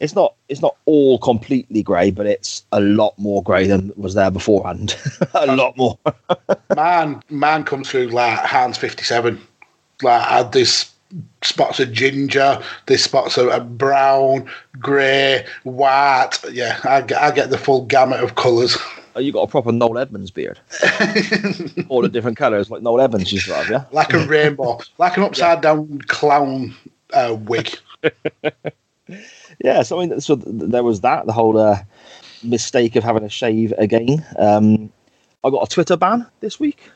It's 0.00 0.14
not 0.14 0.34
it's 0.48 0.62
not 0.62 0.76
all 0.86 1.18
completely 1.18 1.82
grey, 1.82 2.10
but 2.10 2.26
it's 2.26 2.64
a 2.72 2.80
lot 2.80 3.18
more 3.18 3.42
grey 3.42 3.66
than 3.66 3.92
was 3.96 4.14
there 4.14 4.30
beforehand. 4.30 4.96
a 5.34 5.54
lot 5.56 5.76
more. 5.76 5.98
man, 6.76 7.22
man 7.30 7.64
comes 7.64 7.90
through 7.90 8.08
like 8.08 8.38
Heinz 8.38 8.78
fifty 8.78 9.04
seven. 9.04 9.40
Like 10.02 10.22
I 10.22 10.38
had 10.38 10.52
this 10.52 10.92
spots 11.42 11.80
of 11.80 11.92
ginger, 11.92 12.60
this 12.86 13.02
spots 13.02 13.36
of 13.38 13.78
brown, 13.78 14.48
grey, 14.78 15.44
white. 15.64 16.38
Yeah, 16.52 16.78
I, 16.84 17.00
get- 17.00 17.20
I 17.22 17.30
get 17.32 17.50
the 17.50 17.58
full 17.58 17.84
gamut 17.86 18.20
of 18.22 18.34
colours. 18.34 18.76
Oh, 19.16 19.20
you 19.20 19.32
got 19.32 19.40
a 19.42 19.46
proper 19.48 19.72
Noel 19.72 19.98
Edmonds 19.98 20.30
beard, 20.30 20.60
all 21.88 22.02
the 22.02 22.08
different 22.08 22.36
colours 22.36 22.70
like 22.70 22.82
Noel 22.82 23.00
Edmonds 23.00 23.32
used 23.32 23.46
to 23.46 23.54
have. 23.54 23.68
Yeah. 23.68 23.84
like 23.90 24.12
a 24.12 24.24
rainbow, 24.28 24.78
like 24.98 25.16
an 25.16 25.24
upside 25.24 25.60
down 25.60 25.98
clown 26.06 26.72
uh, 27.12 27.36
wig. 27.40 27.76
Yeah, 29.64 29.82
so 29.82 30.00
I 30.00 30.06
mean, 30.06 30.20
so 30.20 30.36
th- 30.36 30.46
there 30.48 30.84
was 30.84 31.00
that 31.02 31.26
the 31.26 31.32
whole 31.32 31.58
uh, 31.58 31.78
mistake 32.42 32.96
of 32.96 33.04
having 33.04 33.24
a 33.24 33.28
shave 33.28 33.72
again. 33.78 34.24
Um, 34.38 34.90
I 35.44 35.50
got 35.50 35.70
a 35.70 35.72
Twitter 35.72 35.96
ban 35.96 36.26
this 36.40 36.58
week, 36.58 36.90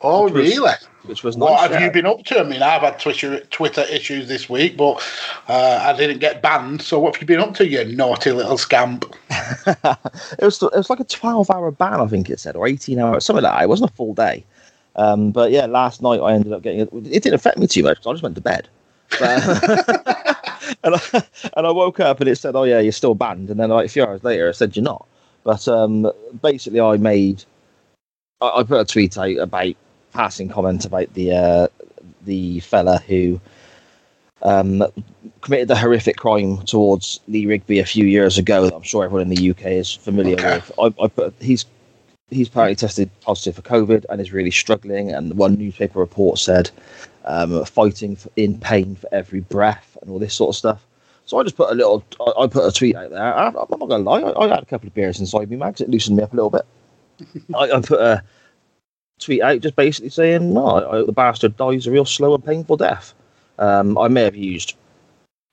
Oh, 0.00 0.24
Which 0.24 0.34
was 0.34 0.50
really? 0.50 0.72
which 1.04 1.22
was 1.24 1.36
What 1.36 1.70
have 1.70 1.80
you 1.80 1.90
been 1.90 2.04
up 2.04 2.24
to? 2.24 2.40
I 2.40 2.42
mean, 2.42 2.62
I've 2.62 2.82
had 2.82 2.98
Twitter 3.00 3.40
Twitter 3.46 3.86
issues 3.90 4.28
this 4.28 4.50
week, 4.50 4.76
but 4.76 5.02
uh, 5.48 5.78
I 5.82 5.96
didn't 5.96 6.18
get 6.18 6.42
banned. 6.42 6.82
So 6.82 6.98
what 7.00 7.14
have 7.14 7.22
you 7.22 7.26
been 7.26 7.40
up 7.40 7.54
to, 7.54 7.66
you 7.66 7.84
naughty 7.86 8.32
little 8.32 8.58
scamp? 8.58 9.06
it 9.30 10.42
was 10.42 10.62
it 10.62 10.76
was 10.76 10.90
like 10.90 11.00
a 11.00 11.04
twelve 11.04 11.50
hour 11.50 11.70
ban, 11.70 12.02
I 12.02 12.06
think 12.06 12.28
it 12.28 12.38
said, 12.38 12.54
or 12.54 12.66
eighteen 12.66 12.98
hours, 12.98 13.24
something 13.24 13.42
like 13.42 13.54
that. 13.54 13.62
It 13.62 13.68
wasn't 13.68 13.90
a 13.92 13.94
full 13.94 14.12
day. 14.12 14.44
Um, 14.96 15.30
but 15.30 15.50
yeah, 15.50 15.64
last 15.64 16.02
night 16.02 16.20
I 16.20 16.34
ended 16.34 16.52
up 16.52 16.60
getting 16.60 16.80
it. 16.80 16.90
It 16.92 17.22
didn't 17.22 17.34
affect 17.34 17.56
me 17.56 17.66
too 17.66 17.82
much. 17.82 18.06
I 18.06 18.12
just 18.12 18.22
went 18.22 18.34
to 18.34 18.42
bed. 18.42 18.68
But, 19.18 20.04
and, 20.84 20.94
I, 20.96 21.00
and 21.56 21.66
I 21.66 21.70
woke 21.70 22.00
up 22.00 22.20
and 22.20 22.28
it 22.28 22.36
said, 22.36 22.56
"Oh 22.56 22.64
yeah, 22.64 22.80
you're 22.80 22.92
still 22.92 23.14
banned." 23.14 23.50
And 23.50 23.58
then 23.58 23.70
like 23.70 23.86
a 23.86 23.90
few 23.90 24.04
hours 24.04 24.24
later, 24.24 24.48
it 24.48 24.54
said 24.54 24.76
you're 24.76 24.84
not. 24.84 25.06
But 25.44 25.66
um, 25.68 26.10
basically, 26.42 26.80
I 26.80 26.96
made 26.96 27.44
I, 28.40 28.60
I 28.60 28.62
put 28.62 28.80
a 28.80 28.84
tweet 28.84 29.18
out 29.18 29.36
about 29.38 29.74
passing 30.12 30.48
comment 30.48 30.84
about 30.84 31.12
the 31.14 31.32
uh, 31.32 31.68
the 32.24 32.60
fella 32.60 32.98
who 33.06 33.40
um, 34.42 34.84
committed 35.40 35.68
the 35.68 35.76
horrific 35.76 36.16
crime 36.16 36.58
towards 36.64 37.20
Lee 37.28 37.46
Rigby 37.46 37.78
a 37.78 37.86
few 37.86 38.06
years 38.06 38.38
ago. 38.38 38.64
That 38.66 38.74
I'm 38.74 38.82
sure 38.82 39.04
everyone 39.04 39.30
in 39.30 39.34
the 39.34 39.50
UK 39.50 39.66
is 39.66 39.92
familiar 39.92 40.34
Okay. 40.34 40.56
with. 40.56 40.72
I, 40.78 40.94
I 41.02 41.08
put 41.08 41.34
he's 41.40 41.66
he's 42.30 42.48
apparently 42.48 42.76
tested 42.76 43.10
positive 43.20 43.56
for 43.56 43.62
COVID 43.62 44.06
and 44.08 44.20
is 44.20 44.32
really 44.32 44.50
struggling. 44.50 45.12
And 45.12 45.34
one 45.36 45.54
newspaper 45.54 45.98
report 45.98 46.38
said 46.38 46.70
um, 47.24 47.64
fighting 47.64 48.16
for, 48.16 48.30
in 48.36 48.58
pain 48.58 48.96
for 48.96 49.08
every 49.12 49.40
breath 49.40 49.96
and 50.02 50.10
all 50.10 50.18
this 50.18 50.34
sort 50.34 50.50
of 50.50 50.56
stuff. 50.56 50.86
So 51.26 51.38
I 51.38 51.42
just 51.42 51.56
put 51.56 51.70
a 51.70 51.74
little, 51.74 52.04
I, 52.20 52.42
I 52.42 52.46
put 52.46 52.66
a 52.66 52.72
tweet 52.72 52.96
out 52.96 53.10
there. 53.10 53.34
I, 53.34 53.46
I'm 53.46 53.54
not 53.54 53.88
gonna 53.88 53.98
lie, 53.98 54.20
I, 54.20 54.44
I 54.44 54.48
had 54.48 54.62
a 54.62 54.66
couple 54.66 54.88
of 54.88 54.94
beers 54.94 55.20
inside 55.20 55.50
me, 55.50 55.56
Mags. 55.56 55.80
It 55.80 55.88
loosened 55.90 56.16
me 56.16 56.22
up 56.22 56.32
a 56.32 56.36
little 56.36 56.50
bit. 56.50 56.66
I, 57.54 57.70
I 57.70 57.80
put 57.80 58.00
a 58.00 58.22
tweet 59.20 59.42
out 59.42 59.60
just 59.60 59.76
basically 59.76 60.10
saying, 60.10 60.52
"No, 60.52 61.04
the 61.04 61.12
bastard 61.12 61.56
dies 61.56 61.86
a 61.86 61.90
real 61.90 62.04
slow 62.04 62.34
and 62.34 62.44
painful 62.44 62.76
death." 62.76 63.14
Um, 63.58 63.96
I 63.96 64.08
may 64.08 64.22
have 64.24 64.36
used 64.36 64.74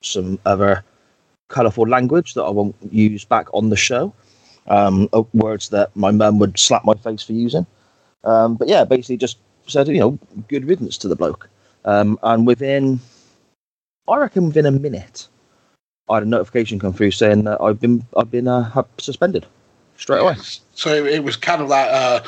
some 0.02 0.38
other 0.44 0.84
colourful 1.48 1.86
language 1.88 2.34
that 2.34 2.42
I 2.42 2.50
won't 2.50 2.74
use 2.90 3.24
back 3.24 3.46
on 3.54 3.70
the 3.70 3.76
show. 3.76 4.12
Um, 4.66 5.08
uh, 5.12 5.22
words 5.32 5.68
that 5.70 5.94
my 5.96 6.10
mum 6.10 6.38
would 6.38 6.58
slap 6.58 6.84
my 6.84 6.94
face 6.94 7.22
for 7.22 7.32
using. 7.32 7.66
Um, 8.24 8.56
but 8.56 8.68
yeah, 8.68 8.84
basically 8.84 9.16
just 9.16 9.38
said, 9.66 9.88
you 9.88 9.98
know, 9.98 10.18
good 10.48 10.64
riddance 10.64 10.96
to 10.98 11.08
the 11.08 11.16
bloke. 11.16 11.48
Um, 11.84 12.18
and 12.22 12.46
within, 12.46 13.00
I 14.08 14.16
reckon 14.16 14.46
within 14.46 14.66
a 14.66 14.70
minute, 14.70 15.28
I 16.08 16.14
had 16.16 16.22
a 16.24 16.26
notification 16.26 16.78
come 16.78 16.92
through 16.92 17.12
saying 17.12 17.44
that 17.44 17.60
I've 17.60 17.80
been 17.80 18.04
I've 18.16 18.30
been 18.30 18.48
uh, 18.48 18.82
suspended 18.98 19.46
straight 19.96 20.20
away. 20.20 20.36
So 20.74 20.92
it 21.04 21.24
was 21.24 21.36
kind 21.36 21.62
of 21.62 21.68
like 21.68 21.88
uh, 21.90 22.20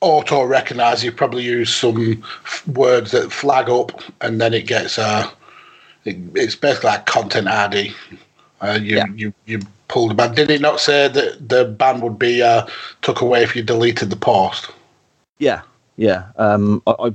auto 0.00 0.44
recognize. 0.44 1.04
You 1.04 1.12
probably 1.12 1.42
use 1.42 1.74
some 1.74 2.22
f- 2.44 2.66
words 2.68 3.12
that 3.12 3.32
flag 3.32 3.68
up, 3.70 4.02
and 4.20 4.40
then 4.40 4.54
it 4.54 4.66
gets 4.66 4.98
uh, 4.98 5.30
it, 6.04 6.16
it's 6.34 6.54
basically 6.56 6.90
like 6.90 7.06
content 7.06 7.48
ID. 7.48 7.94
Uh, 8.60 8.78
you, 8.80 8.96
Yeah. 8.96 9.06
you 9.14 9.34
you 9.46 9.60
pulled 9.88 10.10
the 10.10 10.14
ban. 10.14 10.34
Did 10.34 10.50
it 10.50 10.60
not 10.60 10.80
say 10.80 11.08
that 11.08 11.48
the 11.48 11.64
ban 11.64 12.00
would 12.00 12.18
be 12.18 12.42
uh, 12.42 12.66
took 13.02 13.20
away 13.20 13.42
if 13.42 13.54
you 13.54 13.62
deleted 13.62 14.10
the 14.10 14.16
post? 14.16 14.70
Yeah, 15.38 15.62
yeah. 15.96 16.26
Um, 16.36 16.82
I 16.86 16.92
I 16.98 17.14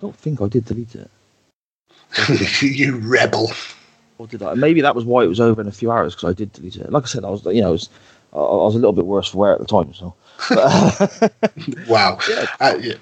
don't 0.00 0.16
think 0.16 0.40
I 0.40 0.48
did 0.48 0.64
delete 0.64 0.94
it. 0.94 1.10
you 2.62 2.96
rebel. 2.98 3.50
Or 4.18 4.26
did 4.26 4.42
I? 4.42 4.54
Maybe 4.54 4.80
that 4.80 4.94
was 4.94 5.04
why 5.04 5.24
it 5.24 5.28
was 5.28 5.40
over 5.40 5.60
in 5.60 5.68
a 5.68 5.72
few 5.72 5.90
hours 5.90 6.14
because 6.14 6.30
I 6.30 6.32
did 6.32 6.52
delete 6.52 6.76
it. 6.76 6.90
Like 6.90 7.04
I 7.04 7.06
said, 7.06 7.24
I 7.24 7.30
was, 7.30 7.44
you 7.44 7.60
know, 7.60 7.68
I 7.68 7.70
was, 7.70 7.88
I 8.32 8.38
I 8.38 8.40
was 8.40 8.74
a 8.74 8.78
little 8.78 8.92
bit 8.92 9.06
worse 9.06 9.28
for 9.28 9.38
wear 9.38 9.52
at 9.52 9.60
the 9.60 9.66
time. 9.66 9.94
So, 9.94 10.14
Wow. 11.88 12.18
Yeah. 12.28 12.46
Uh, 12.60 12.78
yeah. 12.80 12.94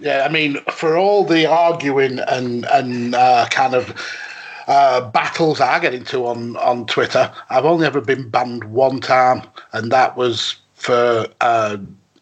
Yeah, 0.00 0.26
I 0.28 0.30
mean, 0.30 0.58
for 0.70 0.96
all 0.96 1.24
the 1.24 1.46
arguing 1.46 2.18
and 2.18 2.66
and 2.66 3.14
uh, 3.14 3.46
kind 3.50 3.74
of 3.74 3.94
uh, 4.66 5.08
battles 5.10 5.60
I 5.60 5.78
get 5.78 5.94
into 5.94 6.26
on 6.26 6.56
on 6.58 6.86
Twitter, 6.86 7.32
I've 7.48 7.64
only 7.64 7.86
ever 7.86 8.02
been 8.02 8.28
banned 8.28 8.64
one 8.64 9.00
time, 9.00 9.42
and 9.72 9.90
that 9.92 10.16
was 10.16 10.56
for. 10.74 11.26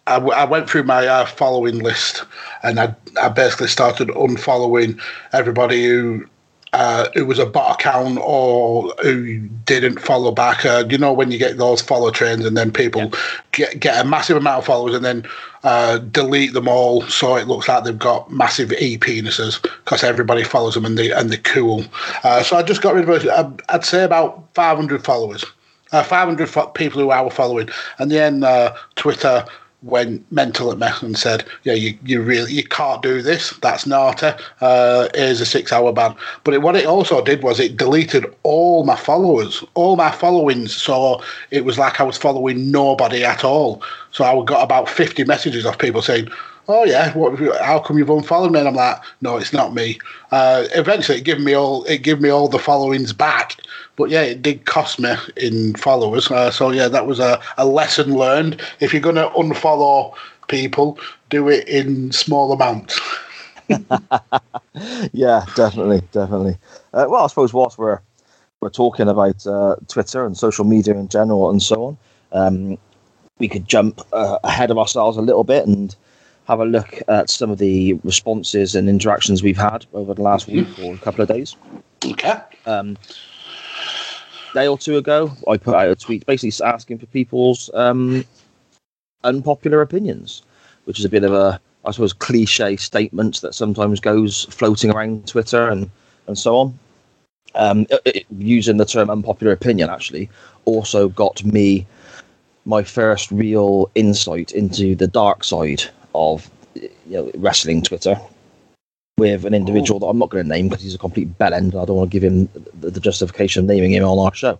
I, 0.06 0.14
w- 0.14 0.34
I 0.34 0.44
went 0.44 0.68
through 0.68 0.84
my 0.84 1.06
uh, 1.06 1.24
following 1.26 1.78
list, 1.78 2.24
and 2.62 2.78
I 2.78 2.94
I 3.20 3.28
basically 3.28 3.68
started 3.68 4.08
unfollowing 4.08 5.00
everybody 5.32 5.86
who 5.86 6.26
uh, 6.74 7.08
who 7.14 7.24
was 7.24 7.38
a 7.38 7.46
bot 7.46 7.80
account 7.80 8.18
or 8.20 8.92
who 9.02 9.38
didn't 9.64 10.00
follow 10.00 10.32
back. 10.32 10.66
Uh, 10.66 10.84
you 10.90 10.98
know 10.98 11.12
when 11.12 11.30
you 11.30 11.38
get 11.38 11.56
those 11.56 11.80
follow 11.80 12.10
trends 12.10 12.44
and 12.44 12.56
then 12.56 12.70
people 12.72 13.12
get 13.52 13.78
get 13.80 14.04
a 14.04 14.08
massive 14.08 14.36
amount 14.36 14.58
of 14.58 14.66
followers 14.66 14.94
and 14.94 15.04
then 15.04 15.24
uh, 15.62 15.98
delete 15.98 16.52
them 16.52 16.68
all, 16.68 17.02
so 17.02 17.36
it 17.36 17.48
looks 17.48 17.68
like 17.68 17.84
they've 17.84 17.98
got 17.98 18.30
massive 18.30 18.72
e 18.72 18.98
penises 18.98 19.62
because 19.62 20.02
everybody 20.04 20.44
follows 20.44 20.74
them 20.74 20.84
and 20.84 20.98
they 20.98 21.10
and 21.12 21.30
they're 21.30 21.38
cool. 21.38 21.84
Uh, 22.24 22.42
so 22.42 22.56
I 22.56 22.62
just 22.62 22.82
got 22.82 22.94
rid 22.94 23.08
of 23.08 23.26
I'd, 23.28 23.62
I'd 23.70 23.84
say 23.84 24.04
about 24.04 24.44
500 24.54 25.02
followers, 25.02 25.44
uh, 25.92 26.02
500 26.02 26.48
fo- 26.50 26.66
people 26.66 27.00
who 27.00 27.10
I 27.10 27.22
were 27.22 27.30
following, 27.30 27.70
and 27.98 28.10
then 28.10 28.42
uh, 28.44 28.76
Twitter 28.96 29.46
went 29.84 30.30
mental 30.32 30.72
at 30.72 30.78
me 30.78 30.88
and 31.02 31.16
said, 31.16 31.44
"Yeah, 31.62 31.74
you, 31.74 31.96
you 32.04 32.22
really 32.22 32.52
you 32.52 32.64
can't 32.64 33.02
do 33.02 33.22
this. 33.22 33.50
That's 33.62 33.86
naughty. 33.86 34.32
Uh, 34.60 35.08
here's 35.14 35.40
a 35.40 35.46
six-hour 35.46 35.92
ban." 35.92 36.16
But 36.42 36.54
it, 36.54 36.62
what 36.62 36.76
it 36.76 36.86
also 36.86 37.22
did 37.22 37.42
was 37.42 37.60
it 37.60 37.76
deleted 37.76 38.26
all 38.42 38.84
my 38.84 38.96
followers, 38.96 39.62
all 39.74 39.96
my 39.96 40.10
followings. 40.10 40.74
So 40.74 41.22
it 41.50 41.64
was 41.64 41.78
like 41.78 42.00
I 42.00 42.04
was 42.04 42.16
following 42.16 42.70
nobody 42.70 43.24
at 43.24 43.44
all. 43.44 43.82
So 44.10 44.24
I 44.24 44.44
got 44.44 44.64
about 44.64 44.88
fifty 44.88 45.24
messages 45.24 45.66
of 45.66 45.78
people 45.78 46.02
saying. 46.02 46.28
Oh 46.66 46.84
yeah, 46.84 47.12
what? 47.12 47.38
How 47.60 47.78
come 47.78 47.98
you've 47.98 48.08
unfollowed 48.08 48.50
me? 48.50 48.58
And 48.58 48.68
I'm 48.68 48.74
like, 48.74 48.96
no, 49.20 49.36
it's 49.36 49.52
not 49.52 49.74
me. 49.74 49.98
Uh, 50.32 50.64
eventually, 50.74 51.18
it 51.18 51.24
gave 51.24 51.38
me 51.38 51.52
all 51.52 51.84
it 51.84 51.98
gave 51.98 52.22
me 52.22 52.30
all 52.30 52.48
the 52.48 52.58
followings 52.58 53.12
back, 53.12 53.58
but 53.96 54.10
yeah, 54.10 54.22
it 54.22 54.42
did 54.42 54.66
cost 54.66 54.98
me 54.98 55.14
in 55.36 55.74
followers. 55.74 56.30
Uh, 56.30 56.50
so 56.50 56.70
yeah, 56.70 56.88
that 56.88 57.06
was 57.06 57.20
a, 57.20 57.40
a 57.58 57.66
lesson 57.66 58.14
learned. 58.14 58.60
If 58.80 58.92
you're 58.92 59.02
going 59.02 59.14
to 59.16 59.28
unfollow 59.30 60.14
people, 60.48 60.98
do 61.30 61.48
it 61.48 61.68
in 61.68 62.12
small 62.12 62.52
amounts. 62.52 63.00
yeah, 65.12 65.44
definitely, 65.54 66.02
definitely. 66.12 66.56
Uh, 66.92 67.06
well, 67.08 67.24
I 67.24 67.26
suppose 67.28 67.52
whilst 67.52 67.78
we're 67.78 68.00
we're 68.60 68.70
talking 68.70 69.08
about 69.08 69.46
uh, 69.46 69.76
Twitter 69.88 70.24
and 70.24 70.36
social 70.36 70.64
media 70.64 70.94
in 70.94 71.08
general 71.08 71.50
and 71.50 71.62
so 71.62 71.84
on, 71.84 71.98
um, 72.32 72.78
we 73.38 73.48
could 73.48 73.68
jump 73.68 74.00
uh, 74.12 74.38
ahead 74.42 74.70
of 74.70 74.78
ourselves 74.78 75.16
a 75.16 75.22
little 75.22 75.44
bit 75.44 75.66
and 75.66 75.94
have 76.46 76.60
a 76.60 76.64
look 76.64 77.02
at 77.08 77.30
some 77.30 77.50
of 77.50 77.58
the 77.58 77.94
responses 78.04 78.74
and 78.74 78.88
interactions 78.88 79.42
we've 79.42 79.56
had 79.56 79.86
over 79.92 80.14
the 80.14 80.22
last 80.22 80.46
week 80.46 80.66
or 80.82 80.94
a 80.94 80.98
couple 80.98 81.22
of 81.22 81.28
days. 81.28 81.56
Okay. 82.04 82.36
um, 82.66 82.96
day 84.54 84.66
or 84.68 84.78
two 84.78 84.96
ago, 84.96 85.30
I 85.48 85.58
put 85.58 85.74
out 85.74 85.88
a 85.90 85.96
tweet 85.96 86.24
basically 86.24 86.64
asking 86.66 86.98
for 86.98 87.06
people's 87.06 87.68
um, 87.74 88.24
unpopular 89.24 89.82
opinions, 89.82 90.42
which 90.84 90.98
is 90.98 91.04
a 91.04 91.08
bit 91.10 91.24
of 91.24 91.32
a, 91.34 91.60
I 91.84 91.90
suppose, 91.90 92.12
cliche 92.14 92.76
statement 92.76 93.40
that 93.42 93.54
sometimes 93.54 94.00
goes 94.00 94.44
floating 94.46 94.90
around 94.90 95.26
Twitter 95.28 95.68
and, 95.68 95.90
and 96.26 96.38
so 96.38 96.56
on. 96.56 96.78
Um, 97.56 97.86
it- 97.90 98.02
it- 98.06 98.26
using 98.38 98.78
the 98.78 98.84
term 98.86 99.10
unpopular 99.10 99.52
opinion 99.52 99.90
actually 99.90 100.30
also 100.64 101.08
got 101.10 101.44
me 101.44 101.86
my 102.64 102.82
first 102.82 103.30
real 103.30 103.90
insight 103.94 104.52
into 104.52 104.94
the 104.94 105.06
dark 105.06 105.44
side 105.44 105.82
of 106.14 106.50
you 106.74 106.88
know, 107.08 107.30
wrestling 107.34 107.82
Twitter 107.82 108.18
with 109.16 109.44
an 109.44 109.54
individual 109.54 110.00
that 110.00 110.06
I'm 110.06 110.18
not 110.18 110.30
going 110.30 110.42
to 110.44 110.48
name 110.48 110.68
because 110.68 110.82
he's 110.82 110.94
a 110.94 110.98
complete 110.98 111.38
bellend. 111.38 111.58
And 111.72 111.76
I 111.76 111.84
don't 111.84 111.96
want 111.96 112.10
to 112.10 112.12
give 112.12 112.24
him 112.24 112.48
the, 112.80 112.90
the 112.90 113.00
justification 113.00 113.60
of 113.60 113.66
naming 113.68 113.92
him 113.92 114.04
on 114.04 114.18
our 114.18 114.34
show. 114.34 114.58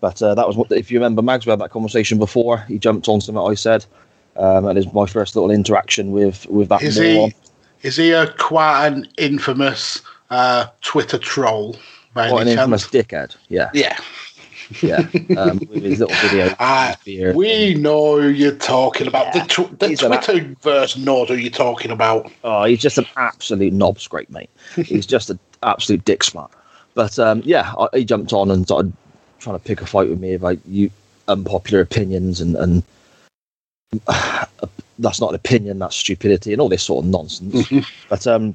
But 0.00 0.22
uh, 0.22 0.34
that 0.34 0.46
was 0.46 0.56
what, 0.56 0.72
if 0.72 0.90
you 0.90 0.98
remember, 0.98 1.20
Mags, 1.20 1.44
we 1.44 1.50
had 1.50 1.58
that 1.58 1.70
conversation 1.70 2.18
before. 2.18 2.58
He 2.62 2.78
jumped 2.78 3.08
on 3.08 3.20
something 3.20 3.42
I 3.42 3.52
said, 3.54 3.84
um, 4.36 4.66
and 4.66 4.78
it's 4.78 4.90
my 4.94 5.04
first 5.04 5.36
little 5.36 5.50
interaction 5.50 6.12
with 6.12 6.46
with 6.46 6.70
that 6.70 6.82
Is 6.82 6.98
moron. 6.98 7.30
he 7.82 7.86
is 7.86 7.96
he 7.96 8.12
a 8.12 8.26
quite 8.38 8.86
an 8.86 9.06
infamous 9.18 10.00
uh, 10.30 10.68
Twitter 10.80 11.18
troll 11.18 11.76
by 12.14 12.32
What 12.32 12.40
an 12.42 12.46
chance? 12.48 12.58
infamous 12.58 12.86
dickhead. 12.86 13.36
Yeah, 13.50 13.68
Yeah. 13.74 13.98
Yeah. 14.82 15.06
Um, 15.36 15.58
with 15.68 15.82
his 15.82 16.00
little 16.00 16.16
video. 16.28 16.54
Beard. 17.04 17.36
we 17.36 17.74
know 17.74 18.20
who 18.20 18.28
you're 18.28 18.56
talking 18.56 19.06
about. 19.06 19.34
Yeah. 19.34 19.44
The, 19.44 19.48
tw- 19.48 19.78
the 19.78 19.88
He's 19.88 20.02
an 20.02 20.12
a- 20.12 20.20
Twitter 20.22 20.54
verse 20.60 20.96
knows 20.96 21.28
who 21.28 21.34
you're 21.34 21.50
talking 21.50 21.90
about. 21.90 22.30
Oh, 22.44 22.64
he's 22.64 22.80
just 22.80 22.98
an 22.98 23.06
absolute 23.16 23.72
knob 23.72 24.00
scrape, 24.00 24.30
mate. 24.30 24.50
He's 24.76 25.06
just 25.06 25.30
an 25.30 25.38
absolute 25.62 26.04
dick 26.04 26.22
smart. 26.24 26.50
But 26.94 27.18
um, 27.18 27.42
yeah, 27.44 27.72
I, 27.78 27.88
he 27.98 28.04
jumped 28.04 28.32
on 28.32 28.50
and 28.50 28.64
started 28.64 28.92
trying 29.38 29.58
to 29.58 29.64
pick 29.64 29.80
a 29.80 29.86
fight 29.86 30.08
with 30.08 30.20
me 30.20 30.34
about 30.34 30.58
you 30.66 30.90
unpopular 31.28 31.80
opinions 31.80 32.40
and 32.40 32.56
and 32.56 32.82
that's 34.98 35.20
not 35.20 35.30
an 35.30 35.34
opinion, 35.34 35.78
that's 35.78 35.96
stupidity 35.96 36.52
and 36.52 36.60
all 36.60 36.68
this 36.68 36.82
sort 36.82 37.04
of 37.04 37.10
nonsense. 37.10 37.70
but 38.08 38.26
um, 38.26 38.54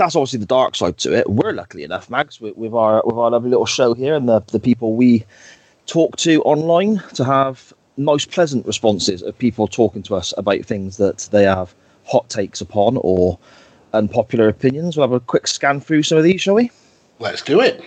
that's 0.00 0.16
obviously 0.16 0.38
the 0.38 0.46
dark 0.46 0.74
side 0.74 0.96
to 0.98 1.12
it. 1.14 1.28
We're 1.28 1.52
luckily 1.52 1.84
enough, 1.84 2.08
Mags, 2.08 2.40
with, 2.40 2.56
with 2.56 2.72
our 2.74 3.02
with 3.04 3.16
our 3.16 3.30
lovely 3.30 3.50
little 3.50 3.66
show 3.66 3.92
here 3.94 4.14
and 4.14 4.28
the 4.28 4.40
the 4.48 4.58
people 4.58 4.94
we 4.94 5.24
talk 5.86 6.16
to 6.16 6.42
online 6.42 7.02
to 7.14 7.22
have 7.24 7.72
nice, 7.98 8.24
pleasant 8.24 8.66
responses 8.66 9.20
of 9.22 9.36
people 9.38 9.68
talking 9.68 10.02
to 10.04 10.14
us 10.16 10.32
about 10.38 10.64
things 10.64 10.96
that 10.96 11.28
they 11.32 11.44
have 11.44 11.74
hot 12.06 12.28
takes 12.30 12.60
upon 12.62 12.96
or 13.02 13.38
unpopular 13.92 14.48
opinions. 14.48 14.96
We'll 14.96 15.06
have 15.06 15.12
a 15.12 15.20
quick 15.20 15.46
scan 15.46 15.80
through 15.80 16.02
some 16.04 16.16
of 16.16 16.24
these, 16.24 16.40
shall 16.40 16.54
we? 16.54 16.70
Let's 17.18 17.42
do 17.42 17.60
it. 17.60 17.84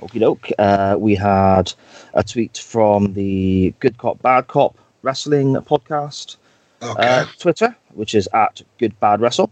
Okie 0.00 0.20
doke. 0.20 0.48
Uh, 0.58 0.94
we 0.98 1.14
had 1.16 1.72
a 2.14 2.22
tweet 2.22 2.58
from 2.58 3.14
the 3.14 3.74
Good 3.80 3.98
Cop, 3.98 4.22
Bad 4.22 4.46
Cop 4.46 4.76
Wrestling 5.02 5.54
podcast 5.54 6.36
Okay. 6.82 7.02
uh, 7.02 7.26
Twitter, 7.38 7.74
which 7.94 8.14
is 8.14 8.28
at 8.32 8.62
Good 8.78 8.98
Bad 9.00 9.20
Wrestle. 9.20 9.50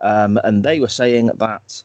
Um, 0.00 0.38
and 0.44 0.64
they 0.64 0.80
were 0.80 0.88
saying 0.88 1.26
that 1.34 1.82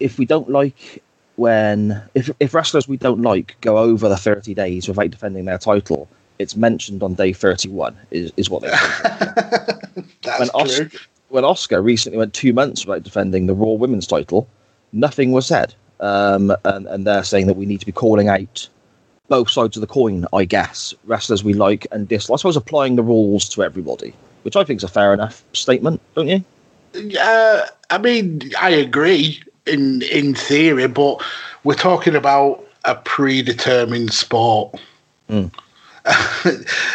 if 0.00 0.18
we 0.18 0.26
don't 0.26 0.50
like 0.50 1.02
when 1.36 2.02
if 2.14 2.30
if 2.40 2.54
wrestlers 2.54 2.88
we 2.88 2.96
don't 2.96 3.22
like 3.22 3.56
go 3.60 3.78
over 3.78 4.08
the 4.08 4.16
30 4.16 4.54
days 4.54 4.88
without 4.88 5.10
defending 5.10 5.44
their 5.44 5.58
title, 5.58 6.08
it's 6.38 6.56
mentioned 6.56 7.02
on 7.02 7.14
day 7.14 7.32
31 7.32 7.96
is, 8.10 8.32
is 8.36 8.50
what 8.50 8.62
they're. 8.62 8.70
That's 10.22 10.38
when 10.38 10.48
true. 10.48 10.86
Asuka, 10.86 11.06
when 11.28 11.44
Asuka 11.44 11.82
recently 11.82 12.18
went 12.18 12.34
two 12.34 12.52
months 12.52 12.84
without 12.86 13.02
defending 13.02 13.46
the 13.46 13.54
Raw 13.54 13.72
Women's 13.72 14.06
title, 14.06 14.48
nothing 14.92 15.32
was 15.32 15.46
said. 15.46 15.74
Um, 16.00 16.54
and, 16.64 16.86
and 16.86 17.06
they're 17.06 17.24
saying 17.24 17.46
that 17.46 17.56
we 17.56 17.64
need 17.64 17.80
to 17.80 17.86
be 17.86 17.92
calling 17.92 18.28
out 18.28 18.68
both 19.28 19.50
sides 19.50 19.76
of 19.76 19.80
the 19.80 19.86
coin, 19.86 20.26
I 20.32 20.44
guess. 20.44 20.94
Wrestlers 21.04 21.42
we 21.42 21.54
like 21.54 21.86
and 21.90 22.06
dislike. 22.06 22.36
I 22.36 22.38
suppose 22.38 22.56
applying 22.56 22.96
the 22.96 23.02
rules 23.02 23.48
to 23.50 23.62
everybody, 23.62 24.12
which 24.42 24.56
I 24.56 24.64
think 24.64 24.78
is 24.78 24.84
a 24.84 24.88
fair 24.88 25.14
enough 25.14 25.42
statement, 25.52 26.00
don't 26.14 26.28
you? 26.28 26.44
Uh, 27.18 27.66
I 27.90 27.98
mean, 27.98 28.50
I 28.60 28.70
agree 28.70 29.40
in 29.66 30.02
in 30.02 30.34
theory, 30.34 30.86
but 30.88 31.22
we're 31.64 31.74
talking 31.74 32.14
about 32.14 32.64
a 32.84 32.94
predetermined 32.94 34.12
sport. 34.12 34.78
Mm. 35.28 35.52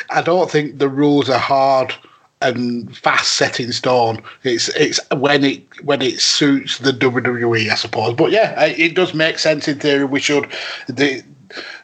I 0.09 0.21
don't 0.21 0.49
think 0.49 0.77
the 0.77 0.87
rules 0.87 1.29
are 1.29 1.37
hard 1.37 1.93
and 2.41 2.95
fast 2.95 3.33
set 3.33 3.59
in 3.59 3.71
stone. 3.71 4.23
It's 4.43 4.69
it's 4.69 4.99
when 5.11 5.43
it 5.43 5.63
when 5.83 6.01
it 6.01 6.19
suits 6.19 6.79
the 6.79 6.91
WWE, 6.91 7.69
I 7.69 7.75
suppose. 7.75 8.15
But 8.15 8.31
yeah, 8.31 8.59
it 8.63 8.79
it 8.79 8.95
does 8.95 9.13
make 9.13 9.39
sense 9.39 9.67
in 9.67 9.79
theory. 9.79 10.05
We 10.05 10.19
should 10.19 10.49
the 10.87 11.23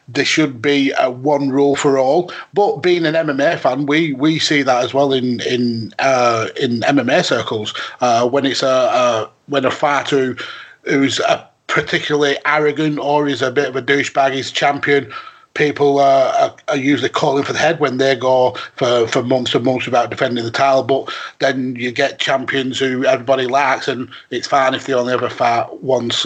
there 0.08 0.24
should 0.24 0.60
be 0.60 0.92
a 0.98 1.10
one 1.10 1.50
rule 1.50 1.76
for 1.76 1.98
all. 1.98 2.32
But 2.54 2.78
being 2.78 3.04
an 3.04 3.14
MMA 3.14 3.58
fan, 3.58 3.86
we, 3.86 4.14
we 4.14 4.38
see 4.38 4.62
that 4.62 4.84
as 4.84 4.94
well 4.94 5.12
in 5.12 5.40
in 5.42 5.92
uh, 5.98 6.48
in 6.60 6.80
MMA 6.80 7.24
circles 7.24 7.74
uh, 8.00 8.28
when 8.28 8.46
it's 8.46 8.62
a, 8.62 8.66
a 8.66 9.30
when 9.46 9.64
a 9.64 9.70
fighter 9.70 10.34
who, 10.34 10.36
who's 10.84 11.20
a 11.20 11.48
particularly 11.66 12.36
arrogant 12.46 12.98
or 12.98 13.28
is 13.28 13.42
a 13.42 13.50
bit 13.50 13.68
of 13.68 13.76
a 13.76 13.82
douchebag 13.82 14.34
is 14.34 14.50
champion. 14.50 15.12
People 15.54 15.98
uh, 15.98 16.32
are, 16.38 16.56
are 16.68 16.76
usually 16.76 17.08
calling 17.08 17.42
for 17.42 17.52
the 17.52 17.58
head 17.58 17.80
when 17.80 17.98
they 17.98 18.14
go 18.14 18.52
for, 18.76 19.08
for 19.08 19.24
months 19.24 19.54
and 19.54 19.64
months 19.64 19.86
without 19.86 20.08
defending 20.08 20.44
the 20.44 20.52
title. 20.52 20.84
But 20.84 21.12
then 21.40 21.74
you 21.74 21.90
get 21.90 22.20
champions 22.20 22.78
who 22.78 23.04
everybody 23.04 23.46
likes, 23.46 23.88
and 23.88 24.08
it's 24.30 24.46
fine 24.46 24.74
if 24.74 24.86
they 24.86 24.92
only 24.94 25.12
ever 25.12 25.28
fight 25.28 25.82
once 25.82 26.24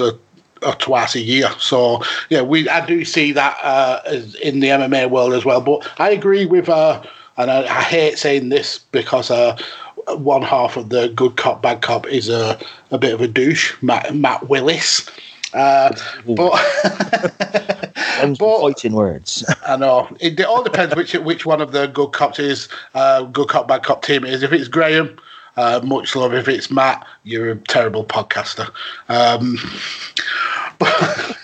or 0.64 0.74
twice 0.74 1.14
a 1.14 1.20
year. 1.20 1.50
So 1.58 2.02
yeah, 2.30 2.42
we 2.42 2.68
I 2.68 2.84
do 2.84 3.04
see 3.04 3.32
that 3.32 3.56
uh, 3.62 4.00
in 4.42 4.60
the 4.60 4.68
MMA 4.68 5.10
world 5.10 5.32
as 5.34 5.44
well. 5.44 5.60
But 5.60 5.88
I 5.98 6.10
agree 6.10 6.46
with, 6.46 6.68
uh, 6.68 7.02
and 7.36 7.50
I, 7.50 7.62
I 7.62 7.82
hate 7.82 8.18
saying 8.18 8.48
this 8.48 8.78
because 8.92 9.30
uh, 9.30 9.56
one 10.08 10.42
half 10.42 10.76
of 10.76 10.88
the 10.88 11.08
good 11.08 11.36
cop 11.36 11.62
bad 11.62 11.82
cop 11.82 12.06
is 12.06 12.28
a 12.28 12.58
a 12.90 12.98
bit 12.98 13.14
of 13.14 13.20
a 13.20 13.28
douche, 13.28 13.74
Matt, 13.82 14.14
Matt 14.14 14.48
Willis. 14.48 15.08
Uh, 15.54 15.94
but 16.26 16.52
But- 18.38 18.60
fighting 18.60 18.92
words. 18.92 19.44
I 19.66 19.76
know 19.76 20.08
it, 20.20 20.38
it 20.38 20.46
all 20.46 20.62
depends 20.62 20.94
which 20.96 21.14
which 21.14 21.44
one 21.46 21.60
of 21.60 21.72
the 21.72 21.86
good 21.86 22.12
cops 22.12 22.38
is, 22.38 22.68
uh, 22.94 23.24
good 23.24 23.48
cop 23.48 23.68
bad 23.68 23.82
cop 23.82 24.04
team 24.04 24.24
is. 24.24 24.42
If 24.42 24.52
it's 24.52 24.68
Graham, 24.68 25.18
uh, 25.56 25.80
much 25.84 26.14
love. 26.16 26.34
If 26.34 26.48
it's 26.48 26.70
Matt, 26.70 27.06
you're 27.24 27.52
a 27.52 27.56
terrible 27.56 28.04
podcaster. 28.04 28.70
Um, 29.08 29.58
but 30.78 31.36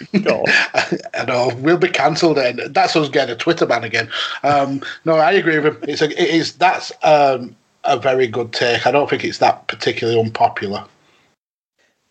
I 1.14 1.24
know 1.26 1.50
we'll 1.58 1.78
be 1.78 1.88
cancelled, 1.88 2.38
and 2.38 2.60
that's 2.74 2.96
us 2.96 3.08
getting 3.08 3.34
a 3.34 3.38
Twitter 3.38 3.66
ban 3.66 3.84
again. 3.84 4.10
Um, 4.42 4.82
no, 5.04 5.16
I 5.16 5.32
agree 5.32 5.58
with 5.58 5.76
him. 5.76 5.84
It's 5.88 6.02
a, 6.02 6.10
it 6.10 6.30
is 6.30 6.54
that's 6.54 6.92
um, 7.02 7.54
a 7.84 7.98
very 7.98 8.26
good 8.26 8.52
take. 8.52 8.86
I 8.86 8.90
don't 8.90 9.08
think 9.08 9.24
it's 9.24 9.38
that 9.38 9.66
particularly 9.68 10.18
unpopular. 10.18 10.84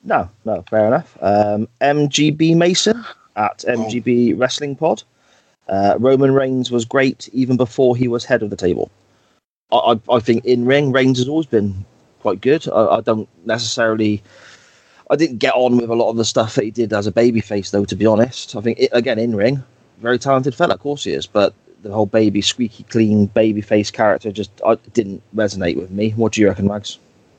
No, 0.03 0.29
no, 0.45 0.63
fair 0.69 0.87
enough. 0.87 1.17
Um, 1.21 1.67
MGB 1.81 2.55
Mason 2.55 3.03
at 3.35 3.59
MGB 3.59 4.39
Wrestling 4.39 4.75
Pod. 4.75 5.03
Uh, 5.67 5.95
Roman 5.99 6.33
Reigns 6.33 6.71
was 6.71 6.85
great 6.85 7.29
even 7.33 7.57
before 7.57 7.95
he 7.95 8.07
was 8.07 8.23
head 8.23 8.41
of 8.41 8.49
the 8.49 8.55
table. 8.55 8.89
I, 9.71 9.99
I, 10.09 10.19
think 10.19 10.45
in 10.45 10.65
ring, 10.65 10.91
Reigns 10.91 11.17
has 11.17 11.27
always 11.27 11.45
been 11.45 11.85
quite 12.21 12.41
good. 12.41 12.67
I, 12.69 12.97
I 12.97 13.01
don't 13.01 13.27
necessarily. 13.45 14.23
I 15.09 15.15
didn't 15.15 15.37
get 15.37 15.53
on 15.53 15.77
with 15.77 15.89
a 15.89 15.95
lot 15.95 16.09
of 16.09 16.17
the 16.17 16.25
stuff 16.25 16.55
that 16.55 16.65
he 16.65 16.71
did 16.71 16.91
as 16.91 17.07
a 17.07 17.11
babyface, 17.11 17.71
though. 17.71 17.85
To 17.85 17.95
be 17.95 18.05
honest, 18.05 18.55
I 18.55 18.61
think 18.61 18.79
it, 18.79 18.89
again 18.93 19.19
in 19.19 19.35
ring, 19.35 19.63
very 19.99 20.19
talented 20.19 20.55
fella, 20.55 20.75
of 20.75 20.79
course 20.79 21.03
he 21.03 21.11
is. 21.11 21.25
But 21.25 21.53
the 21.83 21.91
whole 21.91 22.05
baby, 22.05 22.41
squeaky 22.41 22.83
clean 22.83 23.27
babyface 23.29 23.91
character 23.91 24.31
just 24.31 24.51
I, 24.65 24.75
didn't 24.93 25.21
resonate 25.35 25.75
with 25.75 25.91
me. 25.91 26.11
What 26.11 26.33
do 26.33 26.41
you 26.41 26.47
reckon, 26.47 26.67
Mags? 26.67 26.97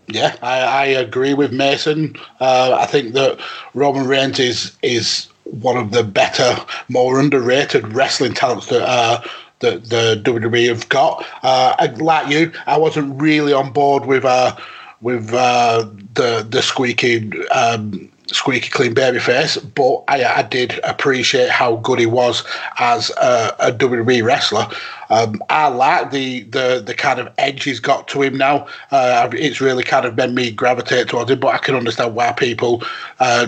Yeah, 0.09 0.37
I, 0.41 0.61
I 0.61 0.85
agree 0.87 1.35
with 1.35 1.53
Mason. 1.53 2.17
Uh, 2.41 2.77
I 2.79 2.87
think 2.87 3.13
that 3.13 3.39
Roman 3.75 4.07
Reigns 4.07 4.39
is 4.39 4.77
is 4.83 5.29
one 5.45 5.77
of 5.77 5.93
the 5.93 6.05
better, 6.05 6.57
more 6.89 7.19
underrated 7.19 7.95
wrestling 7.95 8.35
talents 8.35 8.67
that 8.67 8.83
uh, 8.83 9.23
that 9.61 9.85
the 9.85 10.21
WWE 10.25 10.69
have 10.69 10.89
got. 10.89 11.27
Uh, 11.43 11.89
like 11.99 12.29
you, 12.29 12.53
I 12.67 12.79
wasn't 12.79 13.21
really 13.21 13.53
on 13.53 13.73
board 13.73 14.07
with 14.07 14.25
uh, 14.25 14.57
with 15.01 15.33
uh, 15.33 15.89
the 16.15 16.47
the 16.49 16.63
squeaky. 16.63 17.31
Um, 17.49 18.11
Squeaky 18.31 18.69
clean 18.69 18.95
babyface, 18.95 19.57
but 19.75 20.05
I, 20.07 20.23
I 20.23 20.43
did 20.43 20.79
appreciate 20.85 21.49
how 21.49 21.77
good 21.77 21.99
he 21.99 22.05
was 22.05 22.45
as 22.79 23.09
a, 23.13 23.57
a 23.59 23.73
WWE 23.73 24.23
wrestler. 24.23 24.69
Um, 25.09 25.43
I 25.49 25.69
like 25.69 26.11
the, 26.11 26.43
the 26.43 26.83
the 26.85 26.95
kind 26.95 27.21
of 27.21 27.33
edge 27.39 27.65
he's 27.65 27.81
got 27.81 28.07
to 28.09 28.21
him 28.21 28.37
now. 28.37 28.67
Uh, 28.91 29.31
it's 29.33 29.63
really 29.63 29.83
kind 29.83 30.05
of 30.05 30.15
made 30.15 30.35
me 30.35 30.51
gravitate 30.51 31.09
towards 31.09 31.31
him, 31.31 31.41
but 31.41 31.55
I 31.55 31.57
can 31.59 31.75
understand 31.75 32.15
why 32.15 32.33
people 32.33 32.83
uh, 33.19 33.47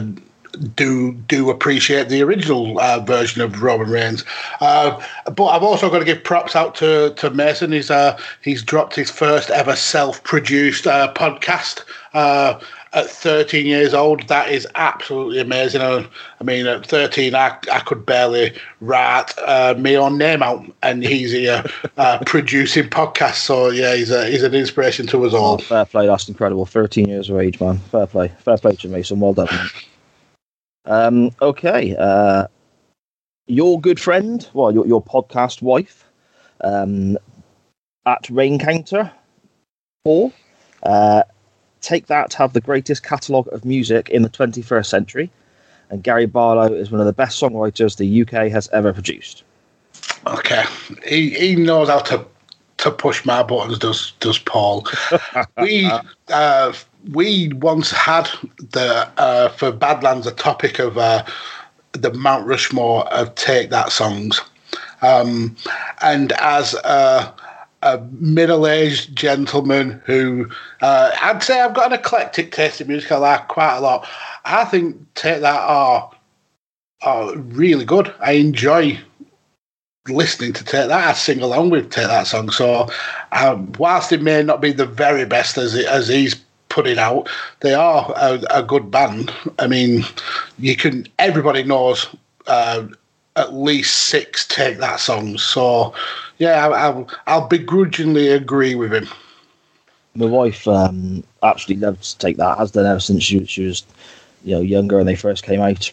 do 0.74 1.12
do 1.12 1.50
appreciate 1.50 2.08
the 2.08 2.22
original 2.22 2.78
uh, 2.80 3.00
version 3.00 3.42
of 3.42 3.62
Roman 3.62 3.90
Reigns. 3.90 4.24
Uh, 4.60 5.00
but 5.34 5.46
I've 5.46 5.62
also 5.62 5.90
got 5.90 6.00
to 6.00 6.04
give 6.04 6.22
props 6.24 6.54
out 6.56 6.74
to 6.76 7.14
to 7.14 7.30
Mason. 7.30 7.72
He's 7.72 7.90
uh, 7.90 8.18
he's 8.42 8.62
dropped 8.62 8.94
his 8.96 9.10
first 9.10 9.50
ever 9.50 9.76
self 9.76 10.22
produced 10.24 10.86
uh, 10.86 11.12
podcast. 11.14 11.84
Uh, 12.12 12.58
at 12.92 13.06
13 13.08 13.66
years 13.66 13.94
old, 13.94 14.26
that 14.26 14.50
is 14.50 14.66
absolutely 14.74 15.38
amazing. 15.38 15.80
I, 15.80 16.04
I 16.40 16.42
mean, 16.44 16.66
at 16.66 16.84
13, 16.84 17.36
I, 17.36 17.56
I 17.70 17.78
could 17.78 18.04
barely 18.04 18.52
write 18.80 19.30
uh, 19.38 19.76
my 19.78 19.94
own 19.94 20.18
name 20.18 20.42
out, 20.42 20.64
and 20.82 21.04
he's 21.04 21.30
here 21.30 21.62
uh, 21.98 22.18
producing 22.26 22.88
podcasts. 22.90 23.36
So 23.36 23.68
yeah, 23.70 23.94
he's 23.94 24.10
a, 24.10 24.26
he's 24.26 24.42
an 24.42 24.54
inspiration 24.54 25.06
to 25.06 25.24
us 25.24 25.32
Oh, 25.34 25.38
all. 25.38 25.58
fair 25.58 25.84
play. 25.84 26.08
That's 26.08 26.28
incredible. 26.28 26.66
13 26.66 27.06
years 27.08 27.30
of 27.30 27.38
age, 27.38 27.60
man. 27.60 27.78
Fair 27.78 28.08
play. 28.08 28.26
Fair 28.40 28.58
play 28.58 28.74
to 28.74 28.88
Mason. 28.88 29.20
Well 29.20 29.34
done. 29.34 29.48
Um, 30.85 31.31
okay. 31.43 31.97
Uh, 31.97 32.47
your 33.47 33.81
good 33.81 34.01
friend, 34.01 34.49
well, 34.55 34.73
your, 34.73 34.87
your 34.87 35.03
podcast 35.03 35.62
wife, 35.62 36.05
um, 36.62 37.19
at 38.07 38.29
Rain 38.31 38.59
Counter 38.59 39.12
4, 40.05 40.33
uh, 40.85 41.23
take 41.81 42.07
that 42.07 42.31
to 42.31 42.38
have 42.38 42.53
the 42.53 42.61
greatest 42.61 43.03
catalogue 43.03 43.49
of 43.53 43.64
music 43.64 44.09
in 44.11 44.23
the 44.23 44.31
21st 44.31 44.87
century. 44.87 45.31
And 45.90 46.03
Gary 46.03 46.27
Barlow 46.27 46.73
is 46.73 46.90
one 46.90 47.01
of 47.01 47.07
the 47.07 47.12
best 47.12 47.40
songwriters 47.40 47.97
the 47.97 48.23
UK 48.23 48.51
has 48.53 48.69
ever 48.69 48.93
produced. 48.93 49.43
Okay, 50.27 50.64
he, 51.07 51.31
he 51.31 51.57
knows 51.57 51.88
how 51.88 51.99
to 52.01 52.25
to 52.79 52.90
push 52.90 53.25
my 53.25 53.43
buttons. 53.43 53.79
Does 53.79 54.12
does 54.21 54.38
Paul? 54.38 54.87
we 55.61 55.90
uh, 56.29 56.73
we 57.12 57.52
once 57.54 57.90
had 57.90 58.28
the 58.58 59.08
uh, 59.16 59.48
for 59.50 59.72
Badlands 59.72 60.26
a 60.26 60.32
topic 60.32 60.78
of 60.78 60.98
uh, 60.98 61.24
the 61.92 62.12
Mount 62.14 62.46
Rushmore 62.46 63.06
of 63.08 63.34
Take 63.34 63.70
That 63.70 63.92
songs, 63.92 64.40
um, 65.02 65.56
and 66.02 66.32
as 66.32 66.74
a, 66.74 67.34
a 67.82 67.98
middle-aged 68.18 69.16
gentleman 69.16 70.02
who 70.04 70.48
uh, 70.82 71.10
I'd 71.20 71.42
say 71.42 71.60
I've 71.60 71.74
got 71.74 71.92
an 71.92 71.98
eclectic 71.98 72.52
taste 72.52 72.80
in 72.80 72.88
music. 72.88 73.10
I 73.12 73.16
like 73.16 73.48
quite 73.48 73.76
a 73.76 73.80
lot. 73.80 74.06
I 74.44 74.64
think 74.64 74.96
Take 75.14 75.40
That 75.40 75.60
are 75.60 76.10
are 77.02 77.36
really 77.36 77.84
good. 77.84 78.12
I 78.20 78.32
enjoy 78.32 79.00
listening 80.08 80.52
to 80.54 80.64
Take 80.64 80.88
That. 80.88 81.08
I 81.08 81.12
sing 81.12 81.40
along 81.40 81.70
with 81.70 81.90
Take 81.90 82.08
That 82.08 82.26
song. 82.26 82.50
So, 82.50 82.88
um, 83.32 83.72
whilst 83.78 84.12
it 84.12 84.22
may 84.22 84.42
not 84.42 84.60
be 84.60 84.72
the 84.72 84.86
very 84.86 85.24
best 85.24 85.56
as 85.56 85.74
it, 85.74 85.86
as 85.86 86.08
he's 86.08 86.36
putting 86.70 86.98
out, 86.98 87.28
they 87.61 87.74
are 87.74 88.11
a, 88.16 88.42
a 88.50 88.62
good 88.62 88.90
band. 88.90 89.30
I 89.59 89.66
mean, 89.66 90.04
you 90.59 90.74
can 90.74 91.06
everybody 91.18 91.62
knows 91.62 92.09
uh, 92.46 92.87
at 93.37 93.52
least 93.52 94.06
six 94.06 94.46
take 94.46 94.78
that 94.78 95.00
song. 95.00 95.37
So 95.37 95.92
yeah, 96.38 96.66
I, 96.66 96.87
I'll 96.87 97.09
I'll 97.26 97.46
begrudgingly 97.48 98.28
agree 98.28 98.74
with 98.74 98.94
him. 98.94 99.09
My 100.14 100.26
wife 100.26 100.66
um, 100.66 101.22
absolutely 101.42 101.87
loves 101.87 102.14
to 102.14 102.18
take 102.18 102.38
that. 102.38 102.59
Has 102.59 102.72
done 102.72 102.87
ever 102.87 103.00
since 103.00 103.22
she, 103.22 103.44
she 103.44 103.66
was, 103.66 103.85
you 104.42 104.56
know, 104.56 104.62
younger 104.62 104.98
and 104.98 105.06
they 105.06 105.14
first 105.14 105.44
came 105.44 105.61
out. 105.61 105.92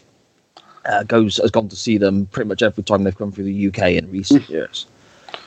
Uh, 0.85 1.03
goes 1.03 1.37
has 1.37 1.51
gone 1.51 1.67
to 1.67 1.75
see 1.75 1.97
them 1.97 2.25
pretty 2.27 2.47
much 2.47 2.61
every 2.61 2.83
time 2.83 3.03
they've 3.03 3.17
come 3.17 3.31
through 3.31 3.43
the 3.43 3.67
UK 3.67 3.91
in 3.91 4.09
recent 4.09 4.49
years. 4.49 4.85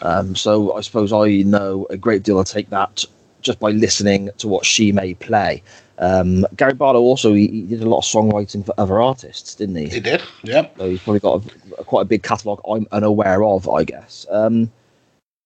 Um, 0.03 0.37
so 0.37 0.75
I 0.75 0.83
suppose 0.83 1.13
I 1.13 1.43
know 1.43 1.87
a 1.91 1.97
great 1.97 2.23
deal 2.23 2.39
of 2.39 2.47
take 2.47 2.71
that 2.71 3.05
just 3.41 3.61
by 3.61 3.71
listening 3.71 4.31
to 4.39 4.49
what 4.49 4.65
she 4.65 4.93
may 4.93 5.15
play. 5.15 5.63
Um, 5.99 6.47
Gary 6.57 6.73
Barlow 6.73 7.01
also 7.01 7.35
he, 7.35 7.47
he 7.49 7.63
did 7.63 7.83
a 7.83 7.89
lot 7.89 7.99
of 7.99 8.05
songwriting 8.05 8.65
for 8.65 8.75
other 8.79 9.01
artists, 9.01 9.55
didn't 9.55 9.77
he? 9.77 9.89
He 9.89 10.01
did, 10.01 10.23
yeah. 10.43 10.67
So 10.79 10.89
he's 10.89 11.03
probably 11.03 11.21
got 11.21 11.45
a, 11.79 11.85
quite 11.85 12.03
a 12.03 12.07
big 12.07 12.23
catalogue 12.23 12.63
I'm 12.69 12.87
unaware 12.91 13.45
of, 13.45 13.69
I 13.69 13.85
guess. 13.85 14.27
Um, 14.31 14.71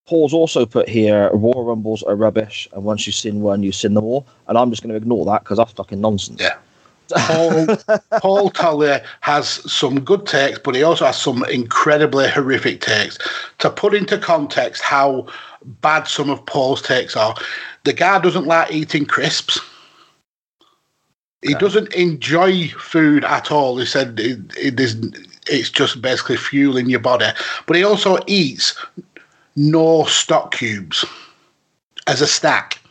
Paul's 0.07 0.33
also 0.33 0.65
put 0.65 0.87
here 0.87 1.29
Royal 1.33 1.65
Rumbles 1.65 2.03
are 2.03 2.15
rubbish, 2.15 2.69
and 2.73 2.83
once 2.83 3.05
you've 3.05 3.15
seen 3.15 3.41
one, 3.41 3.63
you've 3.63 3.75
seen 3.75 3.95
them 3.95 4.05
all. 4.05 4.25
And 4.47 4.57
I'm 4.57 4.69
just 4.69 4.83
going 4.83 4.91
to 4.91 4.95
ignore 4.95 5.25
that 5.25 5.43
because 5.43 5.57
that's 5.57 5.73
fucking 5.73 5.99
nonsense. 5.99 6.39
Yeah. 6.39 6.57
Paul 7.09 7.77
Paul 8.19 8.49
Tully 8.51 8.99
has 9.21 9.47
some 9.71 9.99
good 9.99 10.25
takes, 10.25 10.59
but 10.59 10.75
he 10.75 10.83
also 10.83 11.05
has 11.05 11.19
some 11.19 11.43
incredibly 11.45 12.29
horrific 12.29 12.81
takes. 12.81 13.17
To 13.59 13.69
put 13.69 13.93
into 13.93 14.17
context 14.17 14.81
how 14.81 15.27
bad 15.81 16.07
some 16.07 16.29
of 16.29 16.45
Paul's 16.45 16.81
takes 16.81 17.15
are, 17.15 17.35
the 17.85 17.93
guy 17.93 18.19
doesn't 18.19 18.45
like 18.45 18.71
eating 18.71 19.05
crisps. 19.05 19.59
He 21.41 21.53
doesn't 21.53 21.93
enjoy 21.93 22.69
food 22.69 23.23
at 23.23 23.51
all. 23.51 23.77
He 23.77 23.85
said 23.85 24.19
it, 24.19 24.39
it 24.57 24.79
is, 24.79 24.95
it's 25.47 25.69
just 25.69 26.01
basically 26.01 26.37
fueling 26.37 26.89
your 26.89 26.99
body. 26.99 27.27
But 27.67 27.77
he 27.77 27.83
also 27.83 28.17
eats 28.25 28.75
Oxo 29.55 30.05
stock 30.05 30.55
cubes 30.55 31.05
as 32.07 32.21
a 32.21 32.27
snack. 32.27 32.81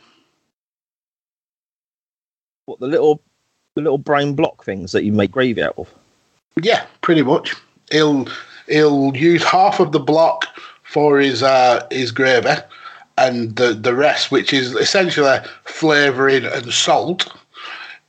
What 2.65 2.79
the 2.79 2.87
little 2.87 3.21
the 3.75 3.81
little 3.81 3.97
brown 3.97 4.35
block 4.35 4.63
things 4.63 4.93
that 4.93 5.03
you 5.03 5.11
make 5.11 5.31
gravy 5.31 5.61
out 5.61 5.77
of? 5.77 5.93
Yeah, 6.61 6.85
pretty 7.01 7.23
much. 7.23 7.53
He'll 7.91 8.25
he'll 8.67 9.13
use 9.15 9.43
half 9.43 9.81
of 9.81 9.91
the 9.91 9.99
block 9.99 10.47
for 10.83 11.19
his 11.19 11.43
uh, 11.43 11.85
his 11.91 12.11
gravy, 12.11 12.55
and 13.17 13.55
the 13.55 13.73
the 13.73 13.95
rest, 13.95 14.31
which 14.31 14.53
is 14.53 14.73
essentially 14.75 15.37
flavouring 15.63 16.45
and 16.45 16.73
salt, 16.73 17.31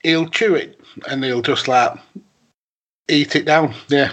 he'll 0.02 0.28
chew 0.28 0.54
it 0.54 0.80
and 1.08 1.24
he'll 1.24 1.42
just 1.42 1.68
like 1.68 1.92
eat 3.08 3.36
it 3.36 3.44
down. 3.44 3.74
Yeah. 3.88 4.12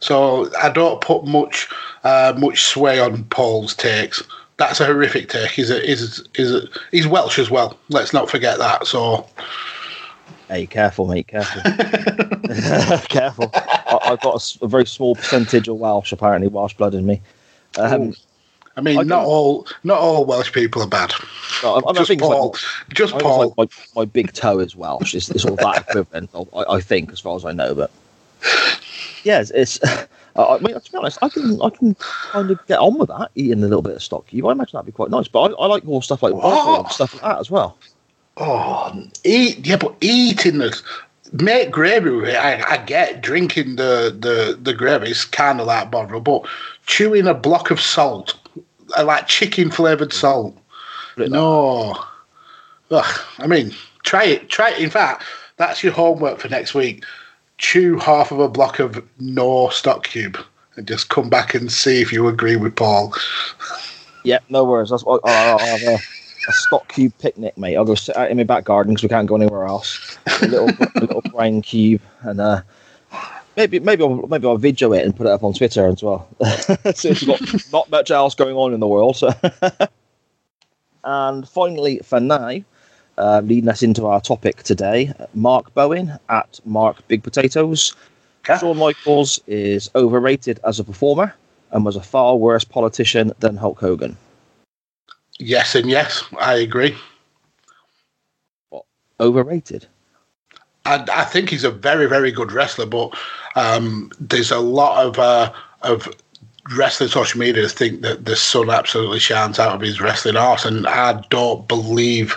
So 0.00 0.50
I 0.60 0.70
don't 0.70 1.00
put 1.00 1.24
much 1.24 1.68
uh, 2.04 2.34
much 2.36 2.62
sway 2.62 3.00
on 3.00 3.24
Paul's 3.24 3.74
takes. 3.74 4.22
That's 4.56 4.80
a 4.80 4.86
horrific 4.86 5.28
take. 5.28 5.50
He's 5.50 5.70
a, 5.70 5.80
he's 5.80 6.22
he's 6.34 6.52
a, 6.52 6.68
he's 6.90 7.06
Welsh 7.06 7.38
as 7.38 7.50
well. 7.50 7.78
Let's 7.88 8.12
not 8.12 8.30
forget 8.30 8.58
that. 8.58 8.86
So 8.86 9.26
Hey, 10.48 10.66
careful, 10.66 11.06
mate, 11.06 11.26
careful. 11.26 11.62
careful. 13.08 13.50
I, 13.54 13.98
I've 14.04 14.20
got 14.20 14.56
a 14.60 14.68
very 14.68 14.86
small 14.86 15.14
percentage 15.14 15.68
of 15.68 15.76
Welsh, 15.76 16.12
apparently, 16.12 16.48
Welsh 16.48 16.74
blood 16.74 16.94
in 16.94 17.06
me. 17.06 17.22
Um, 17.78 18.14
I 18.76 18.80
mean, 18.80 18.98
I 18.98 19.02
not 19.02 19.24
all 19.24 19.66
not 19.84 19.98
all 19.98 20.24
Welsh 20.24 20.52
people 20.52 20.82
are 20.82 20.88
bad. 20.88 21.12
no, 21.62 21.76
I, 21.76 21.90
I 21.90 21.92
Just 21.92 22.08
think 22.08 22.20
it's 22.20 22.28
like- 22.28 22.94
Just 22.94 23.18
Paul. 23.18 23.54
like 23.56 23.70
my, 23.94 24.00
my 24.00 24.04
big 24.04 24.32
toe 24.32 24.58
is 24.58 24.74
Welsh. 24.74 25.14
It's, 25.14 25.30
it's 25.30 25.42
sort 25.42 25.54
of 25.54 25.58
that 25.60 25.88
equivalent, 25.88 26.30
I, 26.34 26.74
I 26.74 26.80
think, 26.80 27.12
as 27.12 27.20
far 27.20 27.36
as 27.36 27.44
I 27.44 27.52
know. 27.52 27.74
But 27.74 27.90
yeah, 29.22 29.40
it's. 29.40 29.50
it's 29.50 29.78
I 30.36 30.58
mean, 30.58 30.74
to 30.74 30.90
be 30.92 30.98
honest, 30.98 31.18
I 31.22 31.28
can 31.28 31.62
I 31.62 31.70
can 31.70 31.94
kind 31.94 32.50
of 32.50 32.66
get 32.66 32.80
on 32.80 32.98
with 32.98 33.08
that 33.08 33.30
eating 33.36 33.62
a 33.62 33.68
little 33.68 33.82
bit 33.82 33.94
of 33.94 34.02
stock. 34.02 34.32
You, 34.32 34.48
I 34.48 34.52
imagine 34.52 34.72
that'd 34.72 34.86
be 34.86 34.90
quite 34.90 35.10
nice. 35.10 35.28
But 35.28 35.52
I, 35.52 35.62
I 35.62 35.66
like 35.66 35.84
more 35.84 36.02
stuff 36.02 36.24
like 36.24 36.32
and 36.32 36.40
oh! 36.42 36.84
stuff 36.90 37.14
like 37.14 37.22
that 37.22 37.38
as 37.38 37.52
well. 37.52 37.78
Oh, 38.36 39.00
eat 39.22 39.64
yeah, 39.64 39.76
but 39.76 39.94
eating 40.00 40.58
the 40.58 40.82
make 41.32 41.70
gravy 41.70 42.10
with 42.10 42.28
it. 42.30 42.36
I, 42.36 42.62
I 42.68 42.76
get 42.78 43.20
drinking 43.20 43.76
the 43.76 44.16
the 44.18 44.58
the 44.60 44.74
gravy 44.74 45.10
is 45.12 45.24
kind 45.24 45.60
of 45.60 45.68
like 45.68 45.90
bother, 45.90 46.18
but 46.18 46.44
chewing 46.86 47.28
a 47.28 47.34
block 47.34 47.70
of 47.70 47.80
salt, 47.80 48.34
like 49.02 49.26
chicken 49.26 49.70
flavored 49.70 50.12
salt. 50.12 50.56
No, 51.16 51.96
Ugh, 52.90 53.20
I 53.38 53.46
mean, 53.46 53.74
try 54.02 54.24
it. 54.24 54.48
Try 54.48 54.70
it. 54.70 54.78
In 54.78 54.90
fact, 54.90 55.24
that's 55.56 55.82
your 55.82 55.92
homework 55.92 56.38
for 56.38 56.48
next 56.48 56.74
week. 56.74 57.04
Chew 57.58 57.98
half 57.98 58.30
of 58.30 58.40
a 58.40 58.48
block 58.48 58.78
of 58.78 59.02
Oxo 59.20 59.68
stock 59.70 60.04
cube. 60.04 60.38
And 60.76 60.86
just 60.86 61.08
come 61.08 61.30
back 61.30 61.54
and 61.54 61.70
see 61.70 62.02
if 62.02 62.12
you 62.12 62.26
agree 62.28 62.56
with 62.56 62.76
Paul. 62.76 63.14
Yeah, 64.26 64.38
no 64.48 64.64
worries. 64.64 64.88
That's, 64.88 65.04
I'll, 65.06 65.20
I'll 65.22 65.58
have 65.58 65.82
a, 65.82 65.96
a 66.48 66.52
stock 66.52 66.88
cube 66.88 67.12
picnic, 67.18 67.58
mate. 67.58 67.76
I'll 67.76 67.84
go 67.84 67.94
sit 67.94 68.16
out 68.16 68.30
in 68.30 68.38
my 68.38 68.42
back 68.42 68.64
garden 68.64 68.94
because 68.94 69.02
we 69.02 69.10
can't 69.10 69.28
go 69.28 69.36
anywhere 69.36 69.66
else. 69.66 70.16
A 70.40 70.46
little, 70.46 70.70
a 70.94 71.00
little 71.00 71.20
brown 71.20 71.60
cube, 71.60 72.00
and 72.22 72.40
uh, 72.40 72.62
maybe 73.56 73.78
maybe 73.80 74.02
I'll 74.02 74.26
maybe 74.26 74.46
I'll 74.46 74.56
video 74.56 74.92
it 74.92 75.04
and 75.04 75.16
put 75.16 75.26
it 75.26 75.30
up 75.32 75.42
on 75.42 75.52
Twitter 75.52 75.86
as 75.86 76.02
well. 76.02 76.28
Since 76.94 77.22
we've 77.22 77.26
got 77.26 77.40
not 77.72 77.90
much 77.90 78.10
else 78.10 78.34
going 78.34 78.56
on 78.56 78.74
in 78.74 78.80
the 78.80 78.88
world. 78.88 79.16
So. 79.16 79.30
and 81.04 81.48
finally, 81.48 82.00
for 82.04 82.20
now, 82.20 82.60
uh, 83.18 83.40
leading 83.44 83.68
us 83.68 83.82
into 83.82 84.06
our 84.06 84.20
topic 84.20 84.62
today, 84.62 85.12
Mark 85.34 85.72
Bowen 85.74 86.18
at 86.28 86.60
Mark 86.64 87.06
Big 87.08 87.22
Potatoes. 87.22 87.94
Okay. 88.40 88.58
Shawn 88.58 88.76
Michaels 88.76 89.40
is 89.46 89.90
overrated 89.94 90.60
as 90.64 90.78
a 90.78 90.84
performer 90.84 91.34
and 91.70 91.84
was 91.84 91.96
a 91.96 92.02
far 92.02 92.36
worse 92.36 92.64
politician 92.64 93.32
than 93.40 93.56
Hulk 93.56 93.80
Hogan. 93.80 94.16
Yes 95.38 95.74
and 95.74 95.88
yes, 95.88 96.22
I 96.38 96.54
agree. 96.56 96.96
What? 98.68 98.84
Overrated. 99.18 99.86
I, 100.84 101.04
I 101.12 101.24
think 101.24 101.50
he's 101.50 101.64
a 101.64 101.70
very, 101.70 102.06
very 102.06 102.30
good 102.30 102.52
wrestler, 102.52 102.86
but 102.86 103.16
um, 103.56 104.10
there's 104.20 104.50
a 104.50 104.60
lot 104.60 105.04
of 105.04 105.18
uh, 105.18 105.52
of 105.82 106.08
wrestling 106.76 107.08
social 107.08 107.38
media 107.38 107.68
think 107.68 108.00
that 108.02 108.24
the 108.24 108.36
sun 108.36 108.70
absolutely 108.70 109.18
shines 109.18 109.58
out 109.58 109.74
of 109.74 109.80
his 109.80 110.00
wrestling 110.00 110.36
arse, 110.36 110.64
and 110.64 110.86
I 110.86 111.22
don't 111.30 111.66
believe 111.68 112.36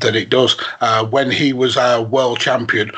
that 0.00 0.16
it 0.16 0.30
does. 0.30 0.56
Uh, 0.80 1.04
when 1.06 1.30
he 1.30 1.52
was 1.52 1.76
a 1.76 2.02
world 2.02 2.40
champion, 2.40 2.90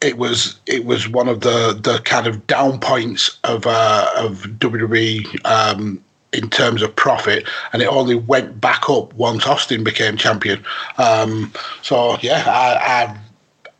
it 0.00 0.18
was 0.18 0.58
it 0.66 0.84
was 0.84 1.08
one 1.08 1.28
of 1.28 1.40
the 1.40 1.78
the 1.80 1.98
kind 2.00 2.26
of 2.26 2.46
down 2.46 2.80
points 2.80 3.38
of 3.44 3.66
uh, 3.66 4.10
of 4.16 4.42
WWE 4.58 5.44
um, 5.46 6.02
in 6.32 6.50
terms 6.50 6.82
of 6.82 6.94
profit, 6.94 7.46
and 7.72 7.82
it 7.82 7.86
only 7.86 8.14
went 8.14 8.60
back 8.60 8.88
up 8.90 9.14
once 9.14 9.46
Austin 9.46 9.84
became 9.84 10.16
champion. 10.16 10.64
Um, 10.98 11.52
so 11.82 12.18
yeah, 12.20 12.44
I, 12.46 13.04
I 13.04 13.18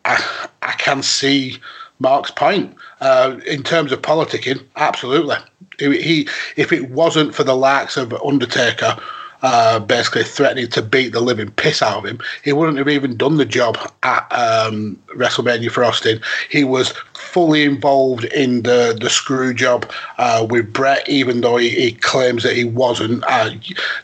I, 0.07 0.47
I 0.61 0.71
can 0.73 1.03
see 1.03 1.57
Mark's 1.99 2.31
point 2.31 2.75
uh, 3.01 3.37
in 3.45 3.63
terms 3.63 3.91
of 3.91 4.01
politicking. 4.01 4.63
Absolutely, 4.75 5.37
he, 5.79 6.01
he 6.01 6.29
if 6.55 6.71
it 6.71 6.89
wasn't 6.89 7.35
for 7.35 7.43
the 7.43 7.55
likes 7.55 7.97
of 7.97 8.13
Undertaker. 8.13 8.97
Uh, 9.43 9.77
basically 9.77 10.23
threatening 10.23 10.67
to 10.67 10.81
beat 10.81 11.09
the 11.09 11.19
living 11.19 11.51
piss 11.51 11.83
out 11.83 11.99
of 11.99 12.05
him. 12.05 12.19
He 12.43 12.53
wouldn't 12.53 12.79
have 12.79 12.89
even 12.89 13.15
done 13.15 13.37
the 13.37 13.45
job 13.45 13.77
at 14.01 14.25
um, 14.31 14.99
WrestleMania 15.15 15.69
for 15.69 15.83
Austin. 15.83 16.19
He 16.49 16.63
was 16.63 16.91
fully 17.13 17.63
involved 17.63 18.23
in 18.23 18.63
the 18.63 18.97
the 18.99 19.11
screw 19.11 19.53
job 19.53 19.91
uh, 20.17 20.47
with 20.49 20.73
Bret, 20.73 21.07
even 21.07 21.41
though 21.41 21.57
he, 21.57 21.69
he 21.69 21.91
claims 21.91 22.41
that 22.41 22.55
he 22.55 22.63
wasn't. 22.63 23.23
Uh, 23.27 23.51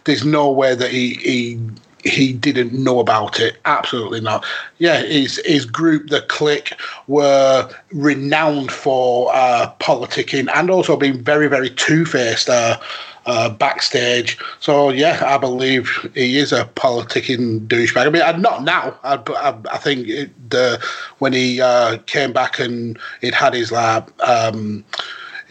there's 0.04 0.24
no 0.24 0.52
way 0.52 0.76
that 0.76 0.92
he, 0.92 1.16
he 1.16 1.60
he 2.04 2.34
didn't 2.34 2.74
know 2.74 3.00
about 3.00 3.40
it. 3.40 3.58
Absolutely 3.66 4.22
not. 4.22 4.46
Yeah, 4.78 5.02
his 5.02 5.42
his 5.46 5.66
group, 5.66 6.10
the 6.10 6.22
Kliq, 6.22 6.74
were 7.08 7.70
renowned 7.92 8.72
for 8.72 9.34
uh, 9.34 9.72
politicking 9.80 10.50
and 10.54 10.70
also 10.70 10.98
being 10.98 11.24
very, 11.24 11.48
very 11.48 11.70
two 11.70 12.06
faced 12.06 12.50
uh, 12.50 12.80
uh, 13.26 13.50
backstage. 13.50 14.38
So 14.60 14.90
yeah, 14.90 15.24
I 15.26 15.38
believe 15.38 16.10
he 16.14 16.38
is 16.38 16.52
a 16.52 16.66
politicking 16.76 17.68
douchebag. 17.68 18.06
I 18.06 18.10
mean, 18.10 18.42
not 18.42 18.64
now. 18.64 18.98
I, 19.04 19.16
I, 19.28 19.56
I 19.72 19.78
think 19.78 20.08
it, 20.08 20.50
the 20.50 20.84
when 21.20 21.34
he 21.34 21.62
uh, 21.62 21.98
came 22.06 22.34
back 22.34 22.60
and 22.60 22.98
it 23.22 23.34
had 23.34 23.54
his 23.54 23.72
like. 23.72 24.04
Um, 24.22 24.84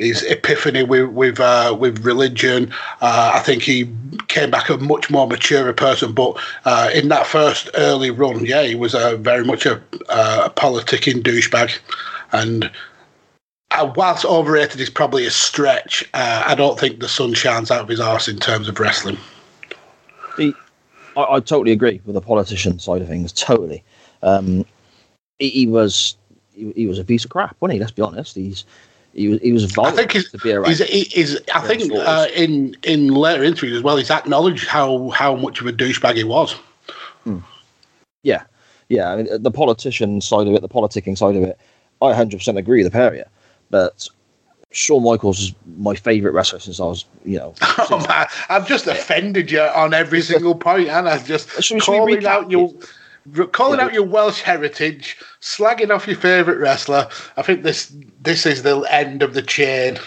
his 0.02 0.22
epiphany 0.24 0.82
with 0.82 1.08
with 1.10 1.40
uh, 1.40 1.76
with 1.78 2.04
religion. 2.04 2.72
Uh, 3.00 3.32
I 3.34 3.40
think 3.40 3.62
he 3.62 3.90
came 4.28 4.50
back 4.50 4.68
a 4.68 4.76
much 4.78 5.10
more 5.10 5.26
mature 5.26 5.72
person. 5.72 6.12
But 6.12 6.38
uh, 6.64 6.90
in 6.92 7.08
that 7.08 7.26
first 7.26 7.70
early 7.74 8.10
run, 8.10 8.44
yeah, 8.44 8.62
he 8.62 8.74
was 8.74 8.94
uh, 8.94 9.16
very 9.16 9.44
much 9.44 9.66
a, 9.66 9.82
a 10.08 10.50
politicking 10.50 11.22
douchebag. 11.22 11.78
And 12.32 12.70
uh, 13.70 13.92
whilst 13.96 14.24
overrated 14.24 14.80
is 14.80 14.90
probably 14.90 15.26
a 15.26 15.30
stretch, 15.30 16.08
uh, 16.14 16.44
I 16.46 16.54
don't 16.54 16.78
think 16.78 17.00
the 17.00 17.08
sun 17.08 17.34
shines 17.34 17.70
out 17.70 17.82
of 17.82 17.88
his 17.88 18.00
arse 18.00 18.28
in 18.28 18.38
terms 18.38 18.68
of 18.68 18.78
wrestling. 18.80 19.18
He, 20.36 20.54
I, 21.16 21.22
I 21.22 21.40
totally 21.40 21.72
agree 21.72 22.00
with 22.04 22.14
the 22.14 22.20
politician 22.20 22.78
side 22.78 23.02
of 23.02 23.08
things. 23.08 23.32
Totally. 23.32 23.82
Um, 24.22 24.64
he, 25.38 25.50
he 25.50 25.66
was 25.66 26.16
he, 26.54 26.72
he 26.72 26.86
was 26.86 26.98
a 26.98 27.04
piece 27.04 27.24
of 27.24 27.30
crap, 27.30 27.56
wasn't 27.60 27.74
he? 27.74 27.80
Let's 27.80 27.92
be 27.92 28.02
honest. 28.02 28.34
He's 28.34 28.64
He 29.14 29.28
was 29.28 29.40
he 29.40 29.52
was 29.52 29.78
I 29.78 29.90
think 29.90 30.12
he's, 30.12 30.30
to 30.30 30.38
be 30.38 30.52
around. 30.52 30.70
he's, 30.70 30.78
he's 31.12 31.38
I 31.54 31.60
think 31.66 31.92
uh, 31.92 32.28
in 32.34 32.76
in 32.82 33.08
later 33.08 33.44
interviews 33.44 33.76
as 33.76 33.82
well, 33.82 33.96
he's 33.96 34.10
acknowledged 34.10 34.66
how 34.66 35.10
how 35.10 35.36
much 35.36 35.60
of 35.60 35.66
a 35.66 35.72
douchebag 35.72 36.14
he 36.16 36.24
was. 36.24 36.54
Yeah, 38.22 38.44
yeah. 38.88 39.10
I 39.10 39.16
mean, 39.16 39.42
the 39.42 39.50
politician 39.50 40.20
side 40.20 40.46
of 40.46 40.54
it, 40.54 40.62
the 40.62 40.68
politicking 40.68 41.18
side 41.18 41.34
of 41.36 41.42
it, 41.42 41.58
I 42.00 42.12
100% 42.12 42.56
agree 42.56 42.82
with 42.82 42.92
the 42.92 42.96
pair. 42.96 43.24
But 43.68 44.08
Shawn 44.70 45.02
Michaels 45.02 45.40
is 45.40 45.54
my 45.76 45.94
favourite 45.94 46.32
wrestler 46.34 46.60
since 46.60 46.78
I 46.78 46.84
was, 46.84 47.04
you 47.24 47.38
know. 47.38 47.54
Oh, 47.90 48.04
man, 48.08 48.26
I've 48.48 48.66
just 48.68 48.86
offended 48.86 49.50
you 49.50 49.60
on 49.60 49.92
every 49.92 50.22
single 50.22 50.54
point, 50.54 50.88
and 50.88 51.08
I've 51.08 51.26
just 51.26 51.50
Should 51.62 51.74
we- 51.74 51.80
should 51.80 51.94
calling 51.94 52.26
out 52.26 52.50
your 52.50 52.72
calling 53.52 53.80
out 53.80 53.92
your 53.94 54.04
Welsh 54.04 54.40
heritage, 54.42 55.16
slagging 55.40 55.94
off 55.94 56.06
your 56.06 56.16
favourite 56.16 56.58
wrestler. 56.58 57.08
I 57.36 57.42
think 57.42 57.62
this 57.62 57.94
this 58.22 58.46
is 58.46 58.62
the 58.62 58.80
end 58.90 59.22
of 59.22 59.34
the 59.34 59.42
chain. 59.42 59.98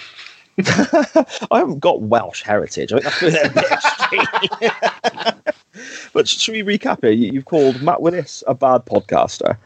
I 0.68 1.26
haven't 1.60 1.80
got 1.80 2.02
Welsh 2.02 2.42
heritage. 2.42 2.94
I 2.94 3.00
think 3.00 3.54
that's 3.54 5.36
but 6.14 6.28
should 6.28 6.54
we 6.54 6.78
recap? 6.78 7.04
You- 7.04 7.32
You've 7.34 7.46
called 7.46 7.82
Matt 7.82 8.02
Willis 8.02 8.44
a 8.48 8.54
bad 8.56 8.86
podcaster, 8.86 9.58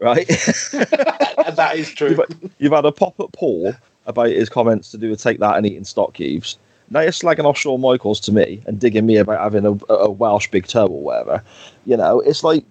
right? 0.00 0.28
And 1.46 1.56
that 1.56 1.72
is 1.76 1.90
true. 1.92 2.10
you've, 2.10 2.50
you've 2.58 2.72
had 2.72 2.84
a 2.84 2.92
pop 2.92 3.18
at 3.20 3.32
Paul 3.32 3.74
about 4.06 4.28
his 4.28 4.48
comments 4.48 4.90
to 4.92 4.98
do 4.98 5.10
with 5.10 5.20
take 5.22 5.40
that 5.40 5.56
and 5.56 5.66
eating 5.66 5.84
stock 5.84 6.14
cubes. 6.14 6.58
Now 6.90 7.00
you're 7.00 7.10
slagging 7.10 7.44
off 7.44 7.58
Shawn 7.58 7.80
Michaels 7.80 8.20
to 8.20 8.32
me 8.32 8.62
and 8.66 8.78
digging 8.78 9.06
me 9.06 9.16
about 9.16 9.40
having 9.40 9.66
a, 9.66 9.92
a 9.92 10.08
Welsh 10.08 10.48
big 10.48 10.68
toe 10.68 10.86
or 10.86 11.02
whatever. 11.02 11.42
You 11.84 11.96
know, 11.96 12.20
it's 12.20 12.44
like, 12.44 12.64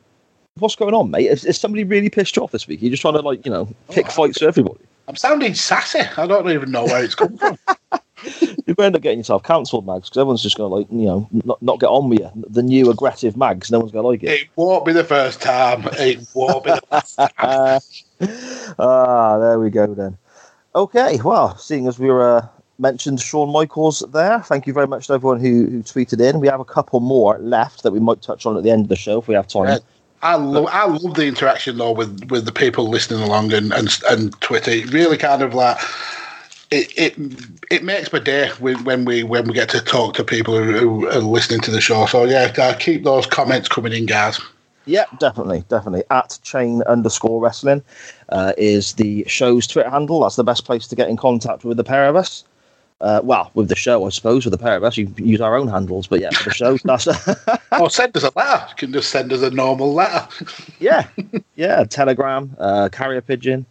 what's 0.59 0.75
going 0.75 0.93
on, 0.93 1.11
mate? 1.11 1.27
Is, 1.27 1.43
is 1.43 1.57
somebody 1.57 1.83
really 1.83 2.09
pissed 2.09 2.35
you 2.35 2.43
off 2.43 2.51
this 2.51 2.67
week? 2.67 2.81
You're 2.81 2.91
just 2.91 3.01
trying 3.01 3.15
to 3.15 3.21
like, 3.21 3.45
you 3.45 3.51
know, 3.51 3.67
pick 3.91 4.07
Oh, 4.07 4.11
fights 4.11 4.39
with 4.39 4.47
everybody. 4.47 4.79
I'm 5.07 5.15
sounding 5.15 5.53
sassy. 5.53 5.99
I 5.99 6.25
don't 6.25 6.49
even 6.49 6.71
know 6.71 6.85
where 6.85 7.03
it's 7.03 7.13
come 7.15 7.37
from. 7.37 7.57
You're 8.65 8.73
going 8.73 8.75
to 8.75 8.83
end 8.85 8.95
up 8.95 9.01
getting 9.01 9.19
yourself 9.19 9.43
cancelled, 9.43 9.85
Mags, 9.85 10.09
because 10.09 10.17
everyone's 10.17 10.41
just 10.41 10.57
going 10.57 10.69
to 10.69 10.75
like, 10.75 10.87
you 10.89 11.05
know, 11.05 11.29
not, 11.43 11.61
not 11.61 11.79
get 11.79 11.87
on 11.87 12.09
with 12.09 12.19
you. 12.19 12.31
The 12.49 12.63
new 12.63 12.89
aggressive 12.89 13.35
Mags, 13.37 13.69
no 13.69 13.79
one's 13.79 13.91
going 13.91 14.03
to 14.03 14.07
like 14.07 14.23
it. 14.23 14.43
It 14.43 14.47
won't 14.55 14.85
be 14.85 14.93
the 14.93 15.03
first 15.03 15.41
time. 15.41 15.87
It 15.93 16.25
won't 16.33 16.63
be 16.63 16.71
the 16.71 16.81
first 16.89 17.19
time. 17.37 17.81
Ah, 18.79 19.37
there 19.37 19.59
we 19.59 19.69
go 19.69 19.93
then. 19.93 20.17
Okay, 20.73 21.19
well, 21.21 21.57
seeing 21.57 21.85
as 21.85 21.99
we 21.99 22.07
were 22.07 22.37
uh, 22.37 22.47
mentioned 22.79 23.19
Shawn 23.19 23.51
Michaels 23.51 24.03
there, 24.13 24.39
thank 24.39 24.65
you 24.67 24.71
very 24.73 24.87
much 24.87 25.07
to 25.07 25.13
everyone 25.13 25.41
who, 25.41 25.65
who 25.65 25.83
tweeted 25.83 26.21
in. 26.21 26.39
We 26.39 26.47
have 26.47 26.61
a 26.61 26.65
couple 26.65 27.01
more 27.01 27.37
left 27.39 27.83
that 27.83 27.91
we 27.91 27.99
might 27.99 28.21
touch 28.21 28.45
on 28.45 28.55
at 28.55 28.63
the 28.63 28.71
end 28.71 28.83
of 28.83 28.87
the 28.89 28.95
show 28.95 29.19
if 29.19 29.27
we 29.27 29.35
have 29.35 29.47
time. 29.47 29.65
I 30.25 30.35
love 30.35 30.67
I 30.71 30.85
love 30.85 31.13
the 31.13 31.27
interaction 31.27 31.77
though 31.77 31.91
with, 31.91 32.31
with 32.31 32.45
the 32.45 32.51
people 32.51 32.89
listening 32.89 33.21
along 33.21 33.53
and, 33.53 33.71
and 33.71 33.95
and 34.09 34.41
Twitter. 34.41 34.71
It 34.71 34.91
really 34.91 35.17
kind 35.17 35.43
of 35.43 35.53
like 35.53 35.77
it 36.71 36.91
it, 36.97 37.15
it 37.69 37.83
makes 37.83 38.11
my 38.11 38.17
day 38.17 38.49
when, 38.57 39.05
we 39.05 39.21
when 39.21 39.47
we 39.47 39.53
get 39.53 39.69
to 39.69 39.81
talk 39.81 40.15
to 40.15 40.23
people 40.23 40.57
who, 40.57 41.07
are 41.09 41.19
listening 41.19 41.59
to 41.61 41.71
the 41.71 41.79
show. 41.79 42.07
So 42.07 42.25
yeah, 42.25 42.73
keep 42.73 43.03
those 43.03 43.27
comments 43.27 43.69
coming 43.69 43.93
in, 43.93 44.07
guys. 44.07 44.41
Yeah, 44.87 45.05
definitely, 45.19 45.63
definitely. 45.69 46.03
At 46.09 46.39
chain 46.41 46.81
underscore 46.83 47.39
wrestling 47.39 47.83
uh, 48.29 48.53
is 48.57 48.93
the 48.93 49.25
show's 49.27 49.67
Twitter 49.67 49.91
handle. 49.91 50.21
That's 50.21 50.37
the 50.37 50.43
best 50.43 50.65
place 50.65 50.87
to 50.87 50.95
get 50.95 51.07
in 51.07 51.17
contact 51.17 51.65
with 51.65 51.77
the 51.77 51.83
pair 51.83 52.07
of 52.07 52.15
us. 52.15 52.43
Uh, 53.01 53.19
well, 53.23 53.51
with 53.53 53.67
the 53.67 53.75
show, 53.75 54.05
I 54.05 54.09
suppose, 54.09 54.45
with 54.45 54.53
the 54.53 54.57
pair 54.57 54.77
of 54.77 54.83
us, 54.83 54.95
you 54.95 55.07
can 55.07 55.27
use 55.27 55.41
our 55.41 55.55
own 55.55 55.67
handles. 55.67 56.07
But 56.07 56.21
yeah, 56.21 56.29
for 56.31 56.49
the 56.49 56.55
show, 56.55 56.77
that's 56.83 57.07
Or 57.79 57.89
send 57.89 58.15
us 58.15 58.23
a 58.23 58.31
letter. 58.35 58.65
You 58.69 58.75
can 58.75 58.93
just 58.93 59.09
send 59.09 59.33
us 59.33 59.41
a 59.41 59.49
normal 59.49 59.93
letter. 59.93 60.27
yeah, 60.79 61.07
yeah. 61.55 61.83
Telegram, 61.83 62.55
uh, 62.57 62.89
carrier 62.91 63.21
pigeon. 63.21 63.65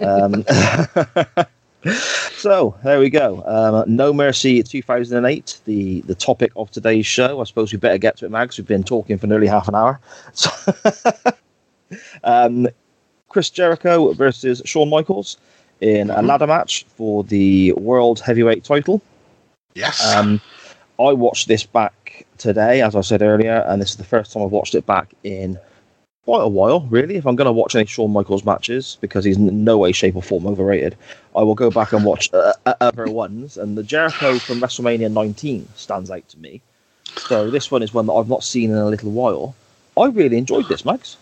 Um, 0.00 0.44
so 2.32 2.74
there 2.82 2.98
we 2.98 3.10
go. 3.10 3.42
Um, 3.46 3.94
no 3.94 4.12
Mercy 4.12 4.62
2008, 4.62 5.60
the 5.66 6.00
the 6.02 6.14
topic 6.14 6.50
of 6.56 6.70
today's 6.70 7.06
show. 7.06 7.40
I 7.40 7.44
suppose 7.44 7.70
we 7.70 7.78
better 7.78 7.98
get 7.98 8.16
to 8.18 8.26
it, 8.26 8.30
Mags. 8.30 8.56
We've 8.56 8.66
been 8.66 8.82
talking 8.82 9.18
for 9.18 9.26
nearly 9.26 9.46
half 9.46 9.68
an 9.68 9.74
hour. 9.74 10.00
So, 10.32 10.50
um, 12.24 12.66
Chris 13.28 13.50
Jericho 13.50 14.12
versus 14.14 14.62
Shawn 14.64 14.88
Michaels 14.88 15.36
in 15.80 16.10
a 16.10 16.22
ladder 16.22 16.46
match 16.46 16.84
for 16.96 17.24
the 17.24 17.72
World 17.72 18.20
Heavyweight 18.20 18.64
title. 18.64 19.02
Yes. 19.74 20.14
Um, 20.14 20.40
I 20.98 21.12
watched 21.12 21.48
this 21.48 21.64
back 21.64 22.26
today, 22.38 22.80
as 22.82 22.94
I 22.94 23.00
said 23.00 23.22
earlier, 23.22 23.64
and 23.66 23.82
this 23.82 23.90
is 23.90 23.96
the 23.96 24.04
first 24.04 24.32
time 24.32 24.42
I've 24.42 24.52
watched 24.52 24.74
it 24.74 24.86
back 24.86 25.12
in 25.24 25.58
quite 26.24 26.42
a 26.42 26.48
while, 26.48 26.80
really. 26.82 27.16
If 27.16 27.26
I'm 27.26 27.36
going 27.36 27.46
to 27.46 27.52
watch 27.52 27.74
any 27.74 27.86
Shawn 27.86 28.12
Michaels 28.12 28.44
matches, 28.44 28.98
because 29.00 29.24
he's 29.24 29.36
in 29.36 29.64
no 29.64 29.78
way, 29.78 29.92
shape, 29.92 30.16
or 30.16 30.22
form 30.22 30.46
overrated, 30.46 30.96
I 31.36 31.42
will 31.42 31.54
go 31.54 31.70
back 31.70 31.92
and 31.92 32.04
watch 32.04 32.32
uh, 32.32 32.52
uh, 32.66 32.74
other 32.80 33.06
ones. 33.06 33.56
And 33.56 33.76
the 33.76 33.82
Jericho 33.82 34.38
from 34.38 34.60
WrestleMania 34.60 35.10
19 35.10 35.68
stands 35.74 36.10
out 36.10 36.26
to 36.28 36.38
me. 36.38 36.60
So 37.16 37.50
this 37.50 37.70
one 37.70 37.82
is 37.82 37.94
one 37.94 38.06
that 38.06 38.12
I've 38.12 38.28
not 38.28 38.44
seen 38.44 38.70
in 38.70 38.76
a 38.76 38.86
little 38.86 39.10
while. 39.10 39.54
I 39.96 40.06
really 40.06 40.38
enjoyed 40.38 40.68
this, 40.68 40.84
Mags. 40.84 41.16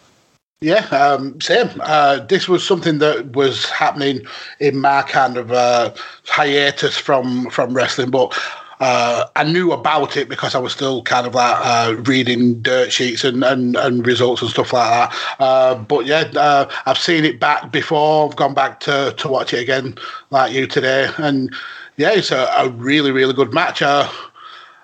Yeah, 0.63 0.85
um, 0.91 1.41
same. 1.41 1.69
Uh, 1.81 2.21
this 2.21 2.49
was 2.49 2.65
something 2.65 2.99
that 2.99 3.33
was 3.35 3.69
happening 3.69 4.21
in 4.61 4.79
my 4.79 5.03
kind 5.03 5.37
of 5.37 5.51
uh, 5.51 5.93
hiatus 6.27 6.97
from 6.97 7.51
from 7.51 7.75
wrestling, 7.75 8.11
but 8.13 8.33
uh, 8.79 9.27
I 9.35 9.43
knew 9.43 9.73
about 9.73 10.17
it 10.17 10.29
because 10.29 10.55
I 10.55 10.59
was 10.61 10.73
still 10.73 11.03
kind 11.03 11.27
of 11.27 11.35
like 11.35 11.57
uh, 11.61 11.97
reading 12.05 12.63
dirt 12.63 12.93
sheets 12.93 13.25
and, 13.25 13.43
and, 13.43 13.77
and 13.77 14.07
results 14.07 14.41
and 14.43 14.51
stuff 14.53 14.73
like 14.73 14.89
that. 15.11 15.17
Uh, 15.41 15.75
but 15.77 16.07
yeah, 16.07 16.31
uh, 16.37 16.71
I've 16.87 16.99
seen 16.99 17.25
it 17.25 17.41
back 17.41 17.73
before. 17.73 18.29
I've 18.29 18.37
gone 18.37 18.55
back 18.55 18.79
to, 18.81 19.15
to 19.19 19.29
watch 19.29 19.53
it 19.53 19.61
again, 19.63 19.97
like 20.31 20.53
you 20.53 20.69
today, 20.69 21.09
and 21.19 21.53
yeah, 21.97 22.13
it's 22.13 22.31
a, 22.31 22.47
a 22.57 22.69
really 22.69 23.11
really 23.11 23.35
good 23.35 23.53
match. 23.53 23.83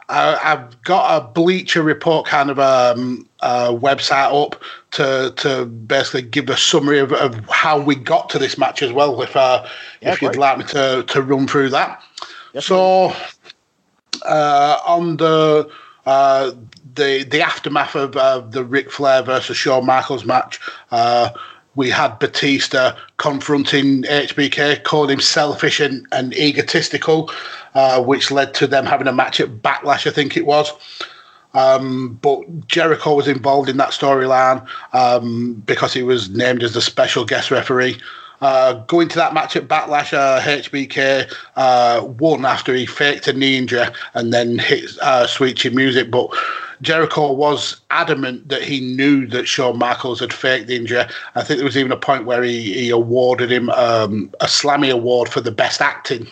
Uh, 0.09 0.39
I, 0.43 0.53
I've 0.53 0.83
got 0.83 1.23
a 1.23 1.27
Bleacher 1.29 1.83
Report 1.83 2.27
kind 2.27 2.51
of 2.51 2.59
um, 2.59 3.29
uh, 3.41 3.71
website 3.71 4.33
up 4.33 4.63
to 4.93 5.33
to 5.37 5.67
basically 5.67 6.23
give 6.23 6.49
a 6.49 6.57
summary 6.57 6.99
of, 6.99 7.13
of 7.13 7.39
how 7.51 7.81
we 7.81 7.95
got 7.95 8.31
to 8.31 8.39
this 8.39 8.57
match 8.57 8.83
as 8.83 8.93
well. 8.93 9.21
If 9.23 9.37
uh, 9.37 9.67
Yeah, 10.01 10.13
if 10.13 10.23
you'd 10.23 10.37
like 10.37 10.59
me 10.59 10.65
to 10.65 11.05
to 11.07 11.23
run 11.23 11.47
through 11.47 11.71
that. 11.71 12.03
Yes, 12.55 12.67
so 12.67 13.15
uh, 14.25 14.79
on 14.87 15.19
the 15.19 15.71
uh, 16.07 16.53
the 16.95 17.25
the 17.25 17.43
aftermath 17.43 17.95
of 17.95 18.17
uh, 18.17 18.41
the 18.41 18.65
Ric 18.65 18.91
Flair 18.91 19.23
versus 19.23 19.57
Shawn 19.57 19.85
Michaels 19.85 20.25
match. 20.25 20.59
We 21.79 21.91
had 21.91 22.19
Batista 22.19 22.97
confronting 23.19 24.03
HBK, 24.03 24.83
calling 24.83 25.11
him 25.11 25.21
selfish 25.21 25.79
and, 25.79 26.05
and 26.11 26.35
egotistical, 26.35 27.31
uh, 27.75 28.03
which 28.03 28.33
led 28.33 28.53
to 28.55 28.67
them 28.67 28.85
having 28.85 29.07
a 29.07 29.13
match 29.13 29.39
at 29.39 29.63
Backlash, 29.63 30.05
I 30.05 30.11
think 30.11 30.37
it 30.37 30.45
was. 30.45 30.73
Um, 31.55 32.19
but 32.21 32.67
Jericho 32.67 33.15
was 33.15 33.29
involved 33.29 33.69
in 33.69 33.77
that 33.77 33.91
storyline 33.91 34.67
um, 34.93 35.63
because 35.67 35.95
he 35.95 36.03
was 36.03 36.29
named 36.31 36.65
as 36.65 36.75
the 36.75 36.81
special 36.81 37.25
guest 37.25 37.53
referee. 37.53 38.01
Uh, 38.41 38.73
going 38.89 39.07
to 39.11 39.17
that 39.17 39.33
match 39.33 39.55
at 39.55 39.69
Backlash, 39.69 40.13
uh, 40.13 40.41
HBK 40.41 41.33
uh, 41.55 42.05
won 42.05 42.45
after 42.45 42.75
he 42.75 42.87
faked 42.87 43.29
a 43.29 43.33
knee 43.33 43.57
injury 43.57 43.87
and 44.15 44.33
then 44.33 44.59
hit 44.59 44.99
uh, 45.01 45.29
Sweet 45.29 45.73
Music. 45.73 46.11
But 46.11 46.31
Jericho 46.83 47.33
was 47.33 47.81
adamant 47.91 48.49
that 48.49 48.63
he 48.63 48.81
knew 48.81 49.27
that 49.29 49.49
Shawn 49.49 49.79
Michaels 49.79 50.21
had 50.21 50.33
faked 50.33 50.67
the 50.67 50.77
injury. 50.77 51.05
I 51.35 51.43
think 51.43 51.59
there 51.59 51.65
was 51.65 51.77
even 51.77 51.93
a 51.93 51.97
point 51.97 52.25
where 52.25 52.43
he, 52.43 52.73
he 52.73 52.91
awarded 52.91 53.51
him 53.51 53.71
um, 53.71 54.31
a 54.41 54.47
Slammy 54.47 54.91
Award 54.91 55.29
for 55.29 55.41
the 55.41 55.51
best 55.51 55.81
acting. 55.81 56.27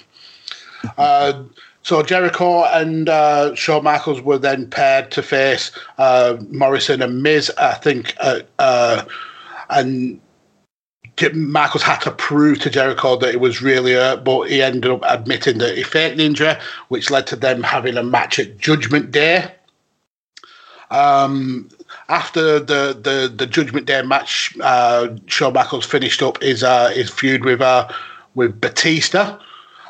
Uh, 0.98 1.42
so 1.82 2.02
Jericho 2.02 2.64
and 2.64 3.08
uh, 3.08 3.54
Shawn 3.54 3.84
Michaels 3.84 4.20
were 4.20 4.38
then 4.38 4.68
paired 4.68 5.10
to 5.12 5.22
face 5.22 5.70
uh, 5.98 6.36
Morrison 6.50 7.02
and 7.02 7.22
Miz, 7.22 7.50
I 7.58 7.74
think, 7.74 8.14
uh, 8.18 9.04
and 9.70 10.20
Michaels 11.32 11.82
had 11.82 12.00
to 12.00 12.10
prove 12.10 12.58
to 12.60 12.70
Jericho 12.70 13.16
that 13.16 13.30
it 13.30 13.40
was 13.40 13.62
really 13.62 13.92
hurt, 13.92 14.22
but 14.22 14.50
he 14.50 14.62
ended 14.62 14.90
up 14.90 15.00
admitting 15.04 15.58
that 15.58 15.76
he 15.76 15.82
faked 15.82 16.18
the 16.18 16.26
injury, 16.26 16.54
which 16.88 17.10
led 17.10 17.26
to 17.28 17.36
them 17.36 17.62
having 17.62 17.96
a 17.96 18.02
match 18.02 18.38
at 18.38 18.58
Judgment 18.58 19.10
Day. 19.12 19.50
Um, 20.90 21.68
after 22.08 22.58
the, 22.58 22.98
the, 23.00 23.32
the 23.34 23.46
Judgment 23.46 23.86
Day 23.86 24.02
match, 24.02 24.56
uh, 24.62 25.08
Shawn 25.26 25.52
Michaels 25.52 25.86
finished 25.86 26.22
up 26.22 26.40
his 26.42 26.62
uh, 26.62 26.90
his 26.90 27.10
feud 27.10 27.44
with 27.44 27.60
uh, 27.60 27.88
with 28.34 28.60
Batista. 28.60 29.38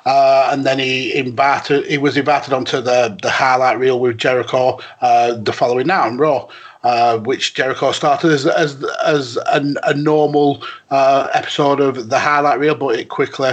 Uh, 0.06 0.50
and 0.52 0.64
then 0.64 0.78
he 0.78 1.12
invited 1.14 1.84
he 1.86 1.98
was 1.98 2.16
invited 2.16 2.52
onto 2.52 2.80
the 2.80 3.18
the 3.22 3.30
highlight 3.30 3.78
reel 3.78 3.98
with 3.98 4.16
Jericho 4.18 4.78
uh, 5.00 5.34
the 5.34 5.52
following 5.52 5.88
night 5.88 6.06
on 6.06 6.16
Raw, 6.16 6.48
uh, 6.84 7.18
which 7.18 7.54
Jericho 7.54 7.90
started 7.90 8.30
as 8.30 8.46
as 8.46 8.84
as 9.04 9.36
an, 9.48 9.76
a 9.82 9.94
normal 9.94 10.62
episode 10.90 11.80
of 11.80 12.08
the 12.08 12.20
highlight 12.20 12.60
reel, 12.60 12.76
but 12.76 12.98
it 12.98 13.08
quickly 13.08 13.50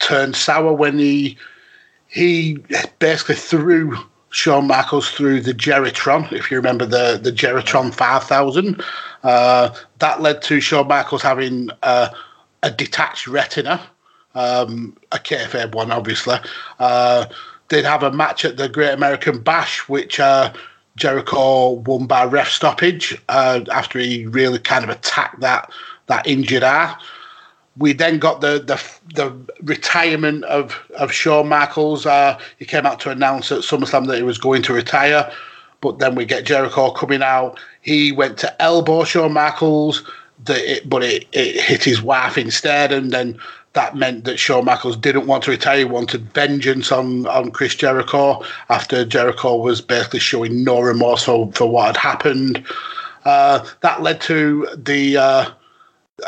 turned 0.00 0.34
sour 0.34 0.72
when 0.72 0.98
he 0.98 1.38
he 2.08 2.58
basically 2.98 3.36
threw 3.36 3.96
Shawn 4.34 4.66
Michaels 4.66 5.10
through 5.10 5.42
the 5.42 5.54
Jeritron, 5.54 6.32
if 6.32 6.50
you 6.50 6.56
remember 6.56 6.84
the 6.84 7.20
the 7.22 7.30
Jeritron 7.30 7.94
5000. 7.94 8.82
Uh, 9.22 9.72
that 10.00 10.20
led 10.20 10.42
to 10.42 10.60
Shawn 10.60 10.88
Michaels 10.88 11.22
having 11.22 11.70
uh, 11.84 12.08
a 12.64 12.70
detached 12.70 13.28
retina 13.28 13.80
um, 14.34 14.96
a 15.12 15.18
kayfabe 15.18 15.72
one, 15.72 15.92
obviously. 15.92 16.36
Uh, 16.80 17.26
did 17.68 17.84
have 17.84 18.02
a 18.02 18.10
match 18.10 18.44
at 18.44 18.56
the 18.56 18.68
Great 18.68 18.92
American 18.92 19.40
Bash, 19.40 19.88
which 19.88 20.18
uh, 20.18 20.52
Jericho 20.96 21.70
won 21.70 22.06
by 22.06 22.24
ref 22.24 22.50
stoppage 22.50 23.16
uh, 23.28 23.60
after 23.72 24.00
he 24.00 24.26
really 24.26 24.58
kind 24.58 24.82
of 24.82 24.90
attacked 24.90 25.40
that 25.40 25.70
that 26.06 26.26
injured 26.26 26.64
eye. 26.64 26.96
We 27.76 27.92
then 27.92 28.18
got 28.18 28.40
the 28.40 28.60
the, 28.60 28.80
the 29.14 29.36
retirement 29.62 30.44
of 30.44 30.78
of 30.96 31.12
Shawn 31.12 31.48
Michaels. 31.48 32.06
Uh, 32.06 32.38
he 32.58 32.64
came 32.64 32.86
out 32.86 33.00
to 33.00 33.10
announce 33.10 33.50
at 33.50 33.60
SummerSlam 33.60 34.06
that 34.06 34.16
he 34.16 34.22
was 34.22 34.38
going 34.38 34.62
to 34.62 34.72
retire, 34.72 35.30
but 35.80 35.98
then 35.98 36.14
we 36.14 36.24
get 36.24 36.44
Jericho 36.44 36.90
coming 36.92 37.22
out. 37.22 37.58
He 37.82 38.12
went 38.12 38.38
to 38.38 38.62
elbow 38.62 39.04
Shawn 39.04 39.32
Michaels, 39.32 40.08
it, 40.48 40.88
but 40.88 41.02
it, 41.02 41.26
it 41.32 41.60
hit 41.60 41.82
his 41.82 42.00
wife 42.00 42.38
instead, 42.38 42.92
and 42.92 43.10
then 43.10 43.38
that 43.74 43.96
meant 43.96 44.24
that 44.24 44.38
Shawn 44.38 44.64
Michaels 44.64 44.96
didn't 44.96 45.26
want 45.26 45.44
to 45.44 45.50
retire. 45.50 45.78
He 45.78 45.84
wanted 45.84 46.32
vengeance 46.32 46.90
on, 46.92 47.26
on 47.26 47.50
Chris 47.50 47.74
Jericho 47.74 48.42
after 48.68 49.04
Jericho 49.04 49.56
was 49.56 49.80
basically 49.80 50.20
showing 50.20 50.64
no 50.64 50.80
remorse 50.80 51.24
for, 51.24 51.50
for 51.52 51.66
what 51.68 51.86
had 51.88 51.96
happened. 51.96 52.64
Uh, 53.24 53.66
that 53.80 54.02
led 54.02 54.20
to 54.22 54.68
the 54.76 55.16
uh, 55.16 55.50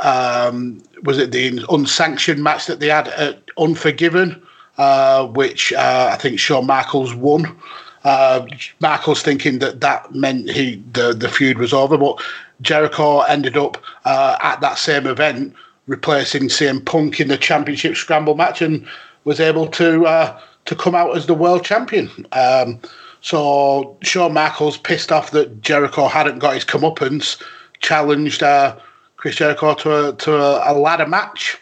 um, 0.03 0.83
was 1.03 1.19
it 1.19 1.33
the 1.33 1.65
unsanctioned 1.71 2.43
match 2.43 2.67
that 2.67 2.81
they 2.81 2.89
had 2.89 3.09
at 3.09 3.43
Unforgiven, 3.59 4.43
uh, 4.79 5.27
which 5.27 5.73
uh, 5.73 6.11
I 6.13 6.17
think 6.17 6.39
Shawn 6.39 6.67
Michaels 6.67 7.15
won. 7.15 7.57
Uh, 8.05 8.47
Michaels 8.81 9.23
thinking 9.23 9.59
that 9.59 9.81
that 9.81 10.15
meant 10.15 10.51
he 10.51 10.83
the 10.93 11.13
the 11.13 11.29
feud 11.29 11.59
was 11.59 11.73
over, 11.73 11.97
but 11.97 12.23
Jericho 12.61 13.21
ended 13.21 13.57
up 13.57 13.83
uh, 14.05 14.37
at 14.41 14.61
that 14.61 14.79
same 14.79 15.07
event 15.07 15.55
replacing 15.87 16.49
CM 16.49 16.85
Punk 16.85 17.21
in 17.21 17.29
the 17.29 17.39
championship 17.39 17.97
scramble 17.97 18.35
match 18.35 18.61
and 18.61 18.87
was 19.25 19.41
able 19.41 19.67
to 19.69 20.05
uh, 20.07 20.41
to 20.67 20.75
come 20.75 20.95
out 20.95 21.17
as 21.17 21.27
the 21.27 21.35
world 21.35 21.65
champion. 21.65 22.09
Um, 22.33 22.81
so 23.21 23.97
Shawn 24.03 24.35
Michaels, 24.35 24.77
pissed 24.77 25.11
off 25.11 25.33
that 25.33 25.61
Jericho 25.61 26.07
hadn't 26.07 26.39
got 26.39 26.55
his 26.55 26.65
comeuppance, 26.65 27.43
challenged 27.81 28.43
uh, 28.43 28.77
Chris 29.27 29.35
Jericho 29.35 29.75
to 29.75 30.09
a, 30.09 30.13
to 30.13 30.37
a, 30.37 30.73
a 30.73 30.75
ladder 30.79 31.05
match. 31.05 31.59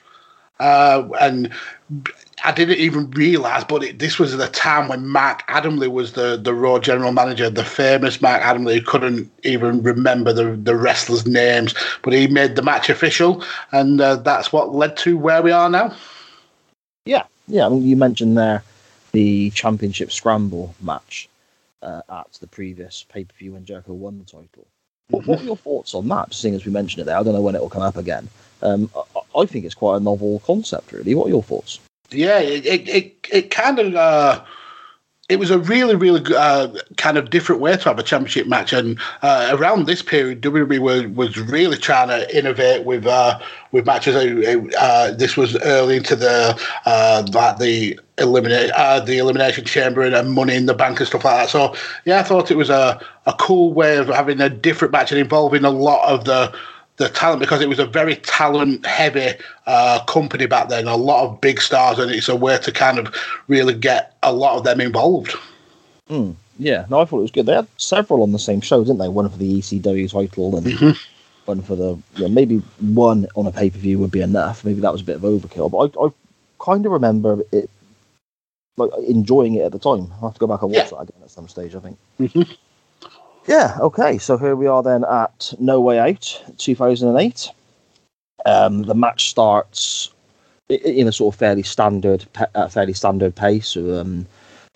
Uh, 0.60 1.08
and 1.18 1.50
I 2.44 2.52
didn't 2.52 2.76
even 2.76 3.10
realise, 3.12 3.64
but 3.64 3.82
it, 3.82 3.98
this 4.00 4.18
was 4.18 4.36
the 4.36 4.48
time 4.48 4.88
when 4.88 5.08
Mark 5.08 5.46
Adamle 5.48 5.90
was 5.90 6.12
the, 6.12 6.36
the 6.36 6.52
Raw 6.52 6.78
general 6.78 7.10
manager, 7.10 7.48
the 7.48 7.64
famous 7.64 8.20
Mark 8.20 8.42
Adamle, 8.42 8.74
who 8.74 8.82
couldn't 8.82 9.30
even 9.44 9.82
remember 9.82 10.34
the, 10.34 10.56
the 10.56 10.76
wrestlers' 10.76 11.26
names, 11.26 11.74
but 12.02 12.12
he 12.12 12.26
made 12.26 12.54
the 12.54 12.60
match 12.60 12.90
official, 12.90 13.42
and 13.72 13.98
uh, 13.98 14.16
that's 14.16 14.52
what 14.52 14.74
led 14.74 14.98
to 14.98 15.16
where 15.16 15.40
we 15.40 15.50
are 15.50 15.70
now. 15.70 15.96
Yeah, 17.06 17.22
yeah. 17.48 17.64
I 17.64 17.70
mean, 17.70 17.82
you 17.82 17.96
mentioned 17.96 18.36
there 18.36 18.62
the 19.12 19.48
championship 19.52 20.12
scramble 20.12 20.74
match 20.82 21.30
uh, 21.80 22.02
at 22.10 22.30
the 22.42 22.46
previous 22.46 23.06
pay 23.08 23.24
per 23.24 23.32
view 23.38 23.54
when 23.54 23.64
Jericho 23.64 23.94
won 23.94 24.18
the 24.18 24.24
title. 24.26 24.66
What, 25.10 25.26
what 25.26 25.40
are 25.40 25.44
your 25.44 25.56
thoughts 25.56 25.94
on 25.94 26.08
that? 26.08 26.32
Seeing 26.32 26.54
as 26.54 26.64
we 26.64 26.72
mentioned 26.72 27.02
it 27.02 27.04
there, 27.04 27.16
I 27.16 27.22
don't 27.22 27.34
know 27.34 27.42
when 27.42 27.54
it 27.54 27.60
will 27.60 27.68
come 27.68 27.82
up 27.82 27.96
again. 27.96 28.28
Um, 28.62 28.90
I, 28.96 29.40
I 29.40 29.46
think 29.46 29.64
it's 29.64 29.74
quite 29.74 29.96
a 29.96 30.00
novel 30.00 30.40
concept, 30.40 30.92
really. 30.92 31.14
What 31.14 31.26
are 31.26 31.30
your 31.30 31.42
thoughts? 31.42 31.80
Yeah, 32.10 32.38
it 32.38 32.64
it 32.64 32.88
it, 32.88 33.28
it 33.30 33.50
kind 33.50 33.78
of 33.78 33.94
uh, 33.94 34.42
it 35.34 35.40
was 35.40 35.50
a 35.50 35.58
really 35.58 35.96
really 35.96 36.22
uh, 36.34 36.68
kind 36.96 37.18
of 37.18 37.28
different 37.28 37.60
way 37.60 37.76
to 37.76 37.84
have 37.88 37.98
a 37.98 38.04
championship 38.04 38.46
match, 38.46 38.72
and 38.72 39.00
uh, 39.22 39.50
around 39.50 39.86
this 39.86 40.00
period, 40.00 40.40
WWE 40.40 40.78
was, 40.78 41.06
was 41.08 41.36
really 41.38 41.76
trying 41.76 42.08
to 42.08 42.36
innovate 42.36 42.84
with 42.84 43.04
uh, 43.04 43.40
with 43.72 43.84
matches. 43.84 44.14
Uh, 44.14 45.10
this 45.10 45.36
was 45.36 45.56
early 45.62 45.96
into 45.96 46.14
the 46.14 46.58
uh, 46.86 47.26
like 47.32 47.58
the 47.58 47.98
eliminate 48.18 48.70
uh, 48.70 49.00
the 49.00 49.18
elimination 49.18 49.64
chamber 49.64 50.02
and 50.02 50.32
money 50.32 50.54
in 50.54 50.66
the 50.66 50.74
bank 50.74 51.00
and 51.00 51.08
stuff 51.08 51.24
like 51.24 51.34
that. 51.34 51.50
So 51.50 51.74
yeah, 52.04 52.20
I 52.20 52.22
thought 52.22 52.52
it 52.52 52.56
was 52.56 52.70
a 52.70 53.00
a 53.26 53.32
cool 53.32 53.74
way 53.74 53.96
of 53.96 54.06
having 54.06 54.40
a 54.40 54.48
different 54.48 54.92
match 54.92 55.10
and 55.10 55.20
involving 55.20 55.64
a 55.64 55.70
lot 55.70 56.08
of 56.08 56.26
the 56.26 56.56
the 56.96 57.08
talent 57.08 57.40
because 57.40 57.60
it 57.60 57.68
was 57.68 57.78
a 57.78 57.86
very 57.86 58.16
talent 58.16 58.86
heavy 58.86 59.32
uh, 59.66 60.04
company 60.04 60.46
back 60.46 60.68
then, 60.68 60.86
a 60.86 60.96
lot 60.96 61.24
of 61.24 61.40
big 61.40 61.60
stars, 61.60 61.98
and 61.98 62.10
it's 62.10 62.28
a 62.28 62.36
way 62.36 62.56
to 62.58 62.70
kind 62.72 62.98
of 62.98 63.14
really 63.48 63.74
get 63.74 64.14
a 64.22 64.32
lot 64.32 64.56
of 64.56 64.64
them 64.64 64.80
involved. 64.80 65.34
Mm, 66.08 66.36
yeah, 66.58 66.86
no, 66.90 67.00
I 67.00 67.04
thought 67.04 67.18
it 67.18 67.22
was 67.22 67.30
good. 67.30 67.46
They 67.46 67.54
had 67.54 67.66
several 67.78 68.22
on 68.22 68.32
the 68.32 68.38
same 68.38 68.60
show, 68.60 68.82
didn't 68.84 68.98
they? 68.98 69.08
One 69.08 69.28
for 69.28 69.38
the 69.38 69.58
ECW 69.58 70.08
title 70.10 70.56
and 70.56 70.66
Mhm. 70.66 70.98
one 71.46 71.62
for 71.62 71.74
the 71.74 71.98
yeah, 72.16 72.28
maybe 72.28 72.58
one 72.80 73.26
on 73.34 73.46
a 73.46 73.52
pay 73.52 73.70
per 73.70 73.78
view 73.78 73.98
would 73.98 74.12
be 74.12 74.20
enough. 74.20 74.64
Maybe 74.64 74.80
that 74.80 74.92
was 74.92 75.00
a 75.00 75.04
bit 75.04 75.16
of 75.16 75.22
overkill, 75.22 75.70
but 75.70 75.98
I, 76.00 76.06
I 76.06 76.10
kind 76.60 76.86
of 76.86 76.92
remember 76.92 77.42
it 77.52 77.68
like 78.76 78.90
enjoying 79.08 79.54
it 79.54 79.62
at 79.62 79.72
the 79.72 79.78
time. 79.78 80.12
I 80.22 80.26
have 80.26 80.34
to 80.34 80.40
go 80.40 80.46
back 80.46 80.62
and 80.62 80.70
watch 80.70 80.90
Yeah. 80.92 80.98
that 80.98 81.08
again 81.08 81.22
at 81.24 81.30
some 81.30 81.48
stage. 81.48 81.74
I 81.74 81.80
think. 81.80 81.98
Mhm. 82.20 82.56
Yeah. 83.46 83.76
Okay. 83.80 84.18
So 84.18 84.36
here 84.38 84.56
we 84.56 84.66
are 84.66 84.82
then 84.82 85.04
at 85.04 85.52
No 85.58 85.80
Way 85.80 85.98
Out, 85.98 86.42
2008. 86.58 87.50
Um, 88.46 88.82
the 88.82 88.94
match 88.94 89.30
starts 89.30 90.12
in 90.68 91.08
a 91.08 91.12
sort 91.12 91.34
of 91.34 91.38
fairly 91.38 91.62
standard, 91.62 92.24
uh, 92.54 92.68
fairly 92.68 92.92
standard 92.92 93.34
pace. 93.34 93.76
Um, 93.76 94.26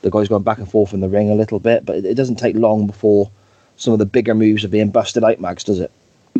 the 0.02 0.10
guys 0.10 0.28
going 0.28 0.42
back 0.42 0.58
and 0.58 0.70
forth 0.70 0.94
in 0.94 1.00
the 1.00 1.08
ring 1.08 1.30
a 1.30 1.34
little 1.34 1.58
bit, 1.58 1.84
but 1.84 1.96
it, 1.96 2.04
it 2.04 2.14
doesn't 2.14 2.36
take 2.36 2.56
long 2.56 2.86
before 2.86 3.30
some 3.76 3.92
of 3.92 3.98
the 3.98 4.06
bigger 4.06 4.34
moves 4.34 4.64
are 4.64 4.68
being 4.68 4.90
busted 4.90 5.24
out, 5.24 5.40
Mags, 5.40 5.64
does 5.64 5.80
it? 5.80 5.90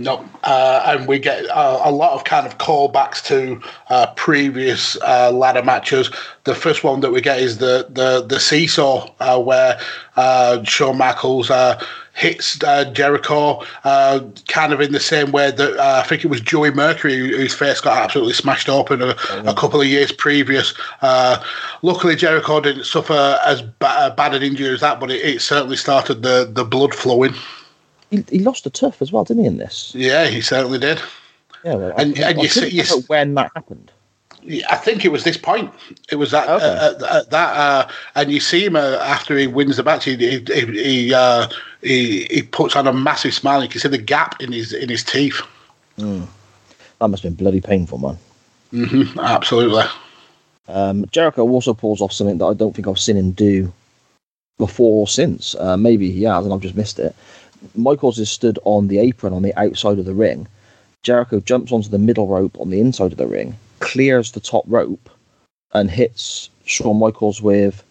No, 0.03 0.25
uh, 0.45 0.83
and 0.87 1.07
we 1.09 1.19
get 1.19 1.49
uh, 1.51 1.81
a 1.85 1.91
lot 1.91 2.13
of 2.13 2.25
kind 2.25 2.47
of 2.47 2.59
callbacks 2.59 3.23
to 3.27 3.61
uh, 3.91 4.07
previous 4.17 4.97
uh, 5.03 5.31
ladder 5.33 5.63
matches. 5.63 6.11
The 6.45 6.55
first 6.55 6.85
one 6.85 7.01
that 7.01 7.11
we 7.11 7.21
get 7.21 7.41
is 7.41 7.59
the 7.59 7.87
the 7.91 8.25
the 8.27 8.39
seesaw, 8.41 9.11
uh, 9.21 9.41
where 9.41 9.79
uh, 10.17 10.63
Shawn 10.65 10.99
Michaels 10.99 11.51
uh, 11.51 11.83
hits 12.15 12.63
uh, 12.65 12.85
Jericho, 12.93 13.63
uh, 13.85 14.21
kind 14.49 14.73
of 14.73 14.81
in 14.81 14.93
the 14.93 15.01
same 15.01 15.31
way 15.31 15.51
that 15.53 15.77
uh, 15.79 16.03
I 16.05 16.09
think 16.09 16.25
it 16.25 16.29
was 16.29 16.41
Joey 16.41 16.71
Mercury 16.73 17.17
who- 17.17 17.37
whose 17.37 17.55
face 17.55 17.81
got 17.81 17.97
absolutely 17.97 18.35
smashed 18.35 18.69
open 18.69 19.03
a, 19.03 19.17
a 19.47 19.55
couple 19.55 19.81
of 19.81 19.87
years 19.87 20.11
previous. 20.11 20.75
Uh, 21.03 21.43
luckily, 21.83 22.17
Jericho 22.17 22.61
didn't 22.61 22.85
suffer 22.85 23.39
as 23.47 23.63
ba- 23.63 24.15
bad 24.17 24.35
an 24.35 24.43
injury 24.43 24.75
as 24.75 24.81
that, 24.81 24.99
but 25.01 25.11
it, 25.11 25.25
it 25.25 25.43
certainly 25.43 25.77
started 25.77 26.23
the 26.23 26.49
the 26.51 26.65
blood 26.65 26.95
flowing. 26.95 27.35
He, 28.11 28.25
he 28.31 28.39
lost 28.39 28.67
a 28.67 28.71
tooth 28.71 29.03
as 29.03 29.13
well, 29.13 29.25
didn't 29.25 29.43
he? 29.43 29.49
In 29.49 29.57
this, 29.59 29.93
Yeah, 29.95 30.27
he 30.27 30.41
certainly 30.41 30.79
did. 30.79 31.01
yeah. 31.65 31.75
Well, 31.75 31.93
And- 31.97 32.19
I, 32.19 32.31
and 32.31 32.39
I 32.39 32.43
you 32.43 32.49
see- 32.49 32.69
you 32.71 32.85
when 33.09 33.35
that 33.35 33.51
happened. 33.55 33.91
I 34.71 34.77
think 34.77 35.05
it 35.05 35.11
was 35.11 35.25
this 35.25 35.37
point. 35.37 35.71
It 36.11 36.17
was 36.17 36.31
that 36.31 36.49
Okay. 36.49 36.65
uh, 36.65 37.19
at 37.19 37.31
that, 37.31 37.57
uh, 37.57 37.89
and 38.15 38.31
you 38.31 38.41
see 38.41 38.65
him 38.65 38.77
uh, 38.77 38.97
after 39.03 39.37
he 39.37 39.47
wins 39.47 39.77
the 39.77 39.83
match. 39.83 40.05
He 40.05 40.17
he 40.17 40.39
he, 40.45 41.13
uh, 41.13 41.49
he 41.83 42.25
he 42.31 42.43
puts 42.43 42.75
on 42.77 42.87
a 42.87 42.93
massive 42.93 43.35
smile. 43.35 43.63
You 43.63 43.69
can 43.69 43.81
see 43.81 43.89
the 43.89 43.99
gap 43.99 44.41
in 44.41 44.53
his 44.53 44.73
in 44.73 44.89
his 44.89 45.03
teeth. 45.03 45.43
That 45.97 47.09
must 47.09 47.23
have 47.25 47.37
been 47.37 47.45
bloody 47.45 47.61
painful, 47.61 47.99
man. 47.99 48.19
hmm 48.71 49.19
absolutely. 49.19 49.85
Um, 50.69 51.05
Jericho 51.11 51.43
also 51.49 51.75
pulls 51.75 52.01
off 52.01 52.13
something 52.13 52.39
that 52.39 52.47
I 52.47 52.55
don't 52.55 52.75
think 52.75 52.87
I've 52.89 52.99
seen 52.99 53.17
him 53.17 53.33
do 53.33 53.73
before 54.59 55.01
or 55.01 55.09
since. 55.09 55.55
Uh, 55.57 55.77
maybe 55.77 56.11
he 56.11 56.23
has, 56.23 56.45
and 56.45 56.55
I've 56.55 56.61
just 56.61 56.77
missed 56.77 56.99
it. 56.99 57.15
Michaels 57.75 58.19
is 58.19 58.31
stood 58.31 58.59
on 58.65 58.89
the 58.89 58.99
apron 58.99 59.33
on 59.33 59.43
the 59.43 59.59
outside 59.59 59.99
of 59.99 60.05
the 60.05 60.15
ring. 60.15 60.47
Jericho 61.03 61.41
jumps 61.41 61.73
onto 61.73 61.89
the 61.89 61.99
middle 61.99 62.27
rope 62.27 62.59
on 62.59 62.71
the 62.71 62.81
inside 62.81 63.13
of 63.13 63.19
the 63.19 63.27
ring, 63.27 63.57
clears 63.81 64.33
the 64.33 64.41
top 64.41 64.65
rope, 64.67 65.09
and 65.73 65.91
hits 65.91 66.51
Shawn 66.65 66.99
Michaels 66.99 67.41
with 67.41 67.85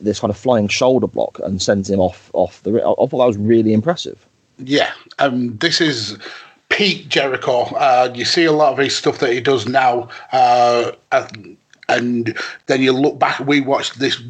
this 0.00 0.20
kind 0.20 0.30
of 0.30 0.36
flying 0.36 0.68
shoulder 0.68 1.06
block 1.06 1.38
and 1.44 1.60
sends 1.60 1.88
him 1.90 2.00
off 2.00 2.30
off 2.32 2.62
the 2.62 2.72
ring. 2.72 2.84
I, 2.84 2.94
thought 2.94 3.10
that 3.10 3.16
was 3.16 3.36
really 3.36 3.72
impressive. 3.72 4.26
Yeah, 4.58 4.92
um, 5.18 5.56
this 5.58 5.80
is 5.80 6.18
peak 6.70 7.08
Jericho. 7.08 7.62
Uh, 7.74 8.12
you 8.14 8.24
see 8.24 8.44
a 8.44 8.52
lot 8.52 8.72
of 8.72 8.78
his 8.78 8.96
stuff 8.96 9.18
that 9.18 9.32
he 9.32 9.40
does 9.40 9.68
now, 9.68 10.08
uh, 10.32 10.92
and 11.88 12.36
then 12.66 12.82
you 12.82 12.92
look 12.92 13.18
back. 13.18 13.40
We 13.40 13.60
watched 13.60 13.98
this 13.98 14.20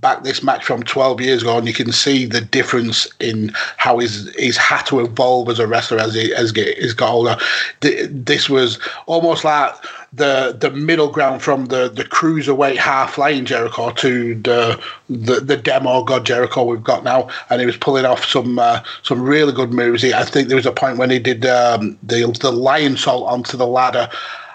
back 0.00 0.22
this 0.24 0.42
match 0.42 0.64
from 0.64 0.82
12 0.82 1.20
years 1.20 1.42
ago, 1.42 1.58
and 1.58 1.66
you 1.66 1.74
can 1.74 1.92
see 1.92 2.26
the 2.26 2.40
difference 2.40 3.06
in 3.20 3.52
how 3.76 3.98
he's 3.98 4.34
he's 4.36 4.56
had 4.56 4.82
to 4.86 5.00
evolve 5.00 5.48
as 5.48 5.58
a 5.58 5.66
wrestler 5.66 5.98
as 5.98 6.14
he 6.14 6.34
as 6.34 6.50
he's 6.52 6.94
got 6.94 7.10
older. 7.10 7.36
This 7.80 8.48
was 8.48 8.78
almost 9.06 9.44
like 9.44 9.74
the 10.12 10.56
the 10.58 10.70
middle 10.70 11.08
ground 11.08 11.42
from 11.42 11.66
the 11.66 11.88
the 11.88 12.04
cruiserweight 12.04 12.76
half 12.76 13.14
flying 13.14 13.44
Jericho 13.44 13.90
to 13.90 14.34
the 14.36 14.82
the, 15.08 15.40
the 15.40 15.56
demo 15.56 16.02
God 16.02 16.26
Jericho 16.26 16.64
we've 16.64 16.82
got 16.82 17.04
now, 17.04 17.28
and 17.48 17.60
he 17.60 17.66
was 17.66 17.76
pulling 17.76 18.04
off 18.04 18.24
some 18.24 18.58
uh, 18.58 18.82
some 19.02 19.22
really 19.22 19.52
good 19.52 19.72
moves. 19.72 20.02
He, 20.02 20.12
I 20.12 20.24
think 20.24 20.48
there 20.48 20.56
was 20.56 20.66
a 20.66 20.72
point 20.72 20.98
when 20.98 21.10
he 21.10 21.18
did 21.18 21.46
um, 21.46 21.98
the 22.02 22.26
the 22.40 22.52
Lionsault 22.52 23.26
onto 23.26 23.56
the 23.56 23.66
ladder. 23.66 24.08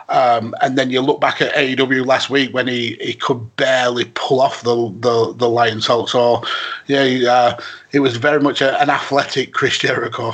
Um, 0.07 0.53
and 0.61 0.77
then 0.77 0.91
you 0.91 1.01
look 1.01 1.19
back 1.19 1.41
at 1.41 1.53
AEW 1.55 2.05
last 2.05 2.29
week 2.29 2.53
when 2.53 2.67
he, 2.67 2.95
he 3.01 3.13
could 3.13 3.55
barely 3.55 4.05
pull 4.13 4.39
off 4.39 4.61
the 4.61 4.75
the, 4.75 5.33
the 5.33 5.47
Lionsault. 5.47 6.09
So 6.09 6.43
yeah, 6.87 7.03
he, 7.05 7.27
uh, 7.27 7.57
it 7.91 7.99
was 8.01 8.17
very 8.17 8.39
much 8.39 8.61
a, 8.61 8.79
an 8.81 8.89
athletic 8.89 9.53
Chris 9.53 9.77
Jericho. 9.77 10.33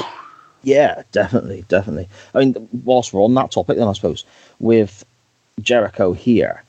Yeah, 0.64 1.04
definitely, 1.12 1.66
definitely. 1.70 2.08
I 2.36 2.40
mean, 2.40 2.70
whilst 2.84 3.14
we're 3.14 3.24
on 3.24 3.34
that 3.36 3.52
topic, 3.52 3.78
then 3.78 3.88
I 3.88 3.94
suppose 3.94 4.26
with 4.60 5.04
Jericho 5.62 6.14
here 6.14 6.64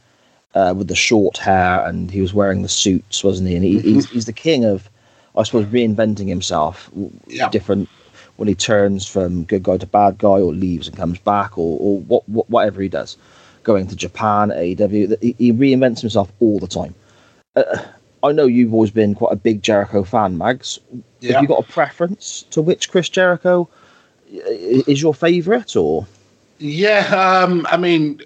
uh, 0.55 0.75
with 0.77 0.89
the 0.89 0.95
short 0.95 1.39
hair 1.39 1.85
and 1.87 2.11
he 2.11 2.21
was 2.21 2.33
wearing 2.35 2.63
the 2.63 2.69
suits, 2.69 3.25
wasn't 3.25 3.49
he? 3.49 3.57
And 3.57 3.65
he, 3.65 3.81
he's, 3.81 4.09
he's 4.11 4.27
the 4.27 4.33
king 4.33 4.65
of, 4.65 4.89
I 5.37 5.43
suppose, 5.43 5.67
reinventing 5.67 6.29
himself. 6.29 6.91
Yeah. 7.27 7.49
Different 7.49 7.89
when 8.37 8.49
he 8.49 8.55
turns 8.55 9.07
from 9.07 9.45
good 9.45 9.63
guy 9.63 9.77
to 9.77 9.87
bad 9.87 10.19
guy 10.19 10.29
or 10.41 10.53
leaves 10.53 10.89
and 10.89 10.97
comes 10.97 11.19
back 11.19 11.57
or, 11.59 11.79
or 11.81 12.01
what, 12.01 12.29
what, 12.29 12.49
whatever 12.51 12.83
he 12.83 12.89
does. 12.89 13.17
Going 13.63 13.87
to 13.87 13.97
Japan, 13.97 14.49
AEW, 14.49 15.23
he, 15.23 15.37
he 15.39 15.53
reinvents 15.53 16.01
himself 16.01 16.33
all 16.41 16.59
the 16.59 16.67
time. 16.67 16.95
Uh, 17.55 17.83
I 18.23 18.33
know 18.33 18.47
you've 18.47 18.73
always 18.73 18.91
been 18.91 19.15
quite 19.15 19.33
a 19.33 19.37
big 19.37 19.63
Jericho 19.63 20.05
fan, 20.05 20.39
Mags. 20.39 20.79
Yeah. 21.21 21.35
Have 21.35 21.43
you 21.43 21.49
got 21.49 21.69
a 21.69 21.73
preference 21.73 22.45
to 22.51 22.63
which 22.63 22.91
Chris 22.91 23.09
Jericho 23.09 23.69
is 24.31 25.01
your 25.01 25.15
favourite 25.15 25.77
or? 25.77 26.07
Yeah, 26.59 27.07
um, 27.09 27.67
I 27.71 27.77
mean, 27.77 28.21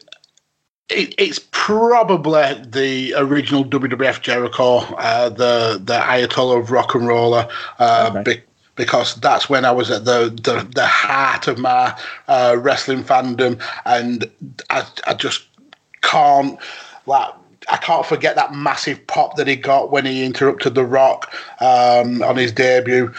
it, 0.88 1.14
it's 1.18 1.40
probably 1.50 2.54
the 2.68 3.14
original 3.16 3.64
WWF 3.64 4.20
Jericho, 4.20 4.78
uh, 4.78 5.28
the 5.30 5.80
the 5.82 5.98
Ayatollah 5.98 6.60
of 6.60 6.70
rock 6.70 6.94
and 6.94 7.06
roller, 7.06 7.48
uh, 7.78 8.12
Okay. 8.16 8.42
Be- 8.76 8.84
because 8.84 9.16
that's 9.16 9.48
when 9.48 9.64
I 9.64 9.72
was 9.72 9.90
at 9.90 10.04
the 10.04 10.30
the, 10.42 10.66
the 10.74 10.86
heart 10.86 11.48
of 11.48 11.58
my 11.58 11.98
uh, 12.28 12.56
wrestling 12.58 13.04
fandom, 13.04 13.60
and 13.84 14.30
I, 14.70 14.86
I 15.06 15.14
just 15.14 15.44
can't 16.02 16.58
like. 17.06 17.32
I 17.68 17.78
can't 17.78 18.06
forget 18.06 18.36
that 18.36 18.54
massive 18.54 19.04
pop 19.08 19.36
that 19.38 19.48
he 19.48 19.56
got 19.56 19.90
when 19.90 20.06
he 20.06 20.24
interrupted 20.24 20.76
The 20.76 20.84
Rock 20.84 21.34
um, 21.60 22.22
on 22.22 22.36
his 22.36 22.52
debut 22.52 23.12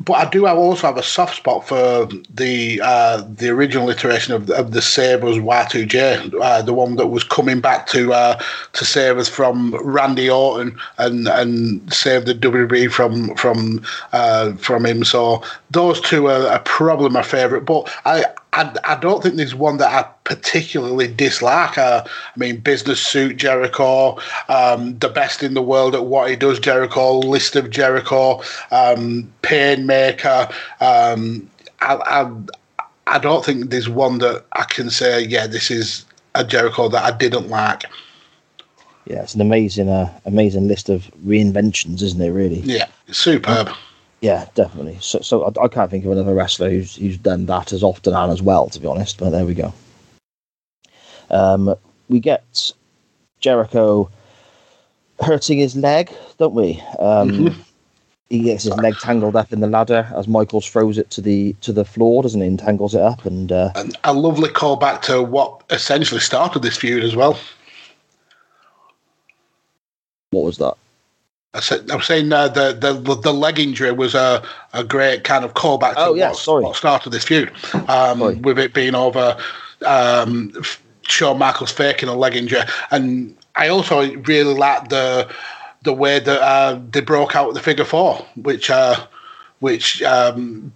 but 0.00 0.14
I 0.14 0.28
do 0.28 0.44
have 0.44 0.58
also 0.58 0.86
have 0.86 0.98
a 0.98 1.02
soft 1.02 1.36
spot 1.36 1.66
for 1.66 2.06
the 2.32 2.80
uh, 2.82 3.22
the 3.28 3.48
original 3.48 3.88
iteration 3.88 4.34
of, 4.34 4.50
of 4.50 4.72
the 4.72 4.82
Sabres 4.82 5.36
Y2J, 5.36 6.34
uh, 6.40 6.62
the 6.62 6.74
one 6.74 6.96
that 6.96 7.06
was 7.06 7.24
coming 7.24 7.60
back 7.60 7.86
to 7.88 8.12
uh, 8.12 8.40
to 8.74 8.84
save 8.84 9.16
us 9.16 9.28
from 9.28 9.74
Randy 9.82 10.28
Orton 10.28 10.78
and 10.98 11.28
and 11.28 11.92
save 11.92 12.26
the 12.26 12.34
WWE 12.34 12.90
from 12.90 13.34
from 13.36 13.82
uh, 14.12 14.52
from 14.54 14.84
him. 14.84 15.02
So 15.02 15.42
those 15.70 16.00
two 16.00 16.26
are, 16.28 16.46
are 16.46 16.60
probably 16.60 17.08
my 17.08 17.22
favourite. 17.22 17.64
But 17.64 17.90
I, 18.04 18.24
I 18.56 18.74
I 18.84 18.96
don't 18.96 19.22
think 19.22 19.36
there's 19.36 19.54
one 19.54 19.76
that 19.76 19.92
I 19.92 20.08
particularly 20.24 21.06
dislike. 21.06 21.78
Uh, 21.78 22.02
I 22.04 22.38
mean, 22.38 22.56
Business 22.58 23.00
Suit 23.00 23.36
Jericho, 23.36 24.18
um, 24.48 24.98
the 24.98 25.10
best 25.10 25.42
in 25.42 25.54
the 25.54 25.62
world 25.62 25.94
at 25.94 26.06
what 26.06 26.30
he 26.30 26.36
does, 26.36 26.58
Jericho, 26.58 27.18
List 27.18 27.54
of 27.54 27.70
Jericho, 27.70 28.40
um, 28.70 29.32
Painmaker. 29.42 30.52
Um, 30.80 31.48
I, 31.80 31.94
I, 31.96 32.32
I 33.06 33.18
don't 33.18 33.44
think 33.44 33.70
there's 33.70 33.88
one 33.88 34.18
that 34.18 34.44
I 34.52 34.64
can 34.64 34.90
say, 34.90 35.22
yeah, 35.22 35.46
this 35.46 35.70
is 35.70 36.06
a 36.34 36.42
Jericho 36.42 36.88
that 36.88 37.04
I 37.04 37.16
didn't 37.16 37.48
like. 37.48 37.84
Yeah, 39.04 39.22
it's 39.22 39.34
an 39.34 39.40
amazing, 39.40 39.88
uh, 39.88 40.12
amazing 40.24 40.66
list 40.66 40.88
of 40.88 41.10
reinventions, 41.24 42.02
isn't 42.02 42.20
it? 42.20 42.30
Really. 42.30 42.60
Yeah, 42.60 42.88
superb. 43.12 43.68
Yeah, 44.20 44.46
definitely. 44.54 44.98
So, 45.00 45.20
so 45.20 45.44
I, 45.44 45.64
I 45.64 45.68
can't 45.68 45.90
think 45.90 46.04
of 46.04 46.10
another 46.10 46.34
wrestler 46.34 46.70
who's 46.70 46.96
who's 46.96 47.18
done 47.18 47.46
that 47.46 47.72
as 47.72 47.82
often 47.82 48.14
and 48.14 48.32
as 48.32 48.42
well, 48.42 48.68
to 48.70 48.80
be 48.80 48.86
honest. 48.86 49.18
But 49.18 49.30
there 49.30 49.44
we 49.44 49.54
go. 49.54 49.72
Um, 51.30 51.74
we 52.08 52.20
get 52.20 52.72
Jericho 53.40 54.10
hurting 55.20 55.58
his 55.58 55.76
leg, 55.76 56.10
don't 56.38 56.54
we? 56.54 56.82
Um, 56.98 57.54
He 58.28 58.40
gets 58.40 58.64
his 58.64 58.76
leg 58.78 58.96
tangled 58.98 59.36
up 59.36 59.52
in 59.52 59.60
the 59.60 59.68
ladder 59.68 60.12
as 60.16 60.26
Michaels 60.26 60.66
throws 60.66 60.98
it 60.98 61.10
to 61.10 61.20
the 61.20 61.52
to 61.60 61.72
the 61.72 61.84
floor, 61.84 62.24
doesn't 62.24 62.40
he? 62.40 62.46
And 62.48 62.58
tangles 62.58 62.92
it 62.94 63.00
up, 63.00 63.24
and 63.24 63.52
uh, 63.52 63.70
And 63.76 63.96
a 64.02 64.12
lovely 64.12 64.48
callback 64.48 65.02
to 65.02 65.22
what 65.22 65.62
essentially 65.70 66.20
started 66.20 66.62
this 66.62 66.76
feud 66.76 67.04
as 67.04 67.14
well. 67.14 67.38
what 70.30 70.42
was 70.44 70.58
that? 70.58 70.74
I 71.56 71.60
said, 71.60 71.90
I 71.90 71.96
was 71.96 72.06
saying 72.06 72.32
uh, 72.32 72.48
the, 72.48 72.72
the 72.72 73.14
the 73.14 73.32
leg 73.32 73.58
injury 73.58 73.90
was 73.92 74.14
a, 74.14 74.42
a 74.72 74.84
great 74.84 75.24
kind 75.24 75.44
of 75.44 75.54
callback 75.54 75.94
to 75.94 76.00
Oh, 76.00 76.14
yeah, 76.14 76.28
what, 76.28 76.38
sorry. 76.38 76.64
what 76.64 76.76
started 76.76 77.10
this 77.10 77.24
feud, 77.24 77.50
um, 77.88 78.42
with 78.42 78.58
it 78.58 78.74
being 78.74 78.94
over 78.94 79.36
um, 79.84 80.52
Shawn 81.02 81.38
Michaels 81.38 81.72
faking 81.72 82.08
a 82.08 82.14
leg 82.14 82.36
injury, 82.36 82.60
and 82.90 83.36
I 83.54 83.68
also 83.68 84.14
really 84.16 84.54
liked 84.54 84.90
the 84.90 85.28
the 85.82 85.92
way 85.92 86.18
that 86.18 86.42
uh, 86.42 86.78
they 86.90 87.00
broke 87.00 87.34
out 87.36 87.54
the 87.54 87.60
figure 87.60 87.84
four, 87.84 88.24
which 88.36 88.68
uh, 88.70 89.06
which 89.60 90.02
um, 90.02 90.72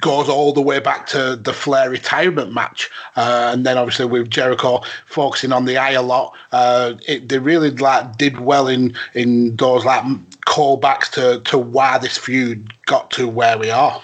goes 0.00 0.28
all 0.28 0.52
the 0.52 0.60
way 0.60 0.78
back 0.80 1.06
to 1.08 1.36
the 1.36 1.52
Flair 1.52 1.90
retirement 1.90 2.52
match, 2.52 2.90
uh, 3.16 3.50
and 3.52 3.66
then 3.66 3.78
obviously 3.78 4.06
with 4.06 4.30
Jericho 4.30 4.82
focusing 5.06 5.52
on 5.52 5.64
the 5.64 5.76
eye 5.76 5.92
a 5.92 6.02
lot, 6.02 6.36
uh, 6.52 6.94
it, 7.06 7.28
they 7.28 7.38
really 7.38 7.70
like 7.70 8.16
did 8.16 8.40
well 8.40 8.68
in 8.68 8.94
in 9.14 9.56
those 9.56 9.84
like 9.84 10.04
callbacks 10.46 11.10
to 11.12 11.40
to 11.50 11.58
why 11.58 11.98
this 11.98 12.18
feud 12.18 12.72
got 12.86 13.10
to 13.12 13.28
where 13.28 13.58
we 13.58 13.70
are. 13.70 14.00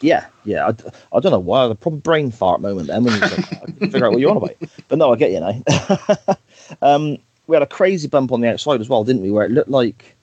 Yeah, 0.00 0.26
yeah. 0.44 0.66
I, 0.66 1.16
I 1.16 1.20
don't 1.20 1.32
know 1.32 1.38
why. 1.38 1.68
The 1.68 1.76
proper 1.76 1.96
brain 1.96 2.30
fart 2.30 2.60
moment 2.60 2.88
then 2.88 3.04
when 3.04 3.14
you 3.14 3.20
like, 3.20 3.78
figure 3.78 4.04
out 4.04 4.12
what 4.12 4.20
you're 4.20 4.30
on 4.30 4.36
about. 4.36 4.56
But 4.88 4.98
no, 4.98 5.12
I 5.12 5.16
get 5.16 5.30
you 5.30 5.40
now. 5.40 6.36
um, 6.82 7.18
we 7.46 7.54
had 7.54 7.62
a 7.62 7.66
crazy 7.66 8.08
bump 8.08 8.32
on 8.32 8.40
the 8.40 8.50
outside 8.50 8.80
as 8.80 8.88
well, 8.88 9.04
didn't 9.04 9.22
we? 9.22 9.30
Where 9.30 9.44
it 9.44 9.52
looked 9.52 9.70
like 9.70 10.16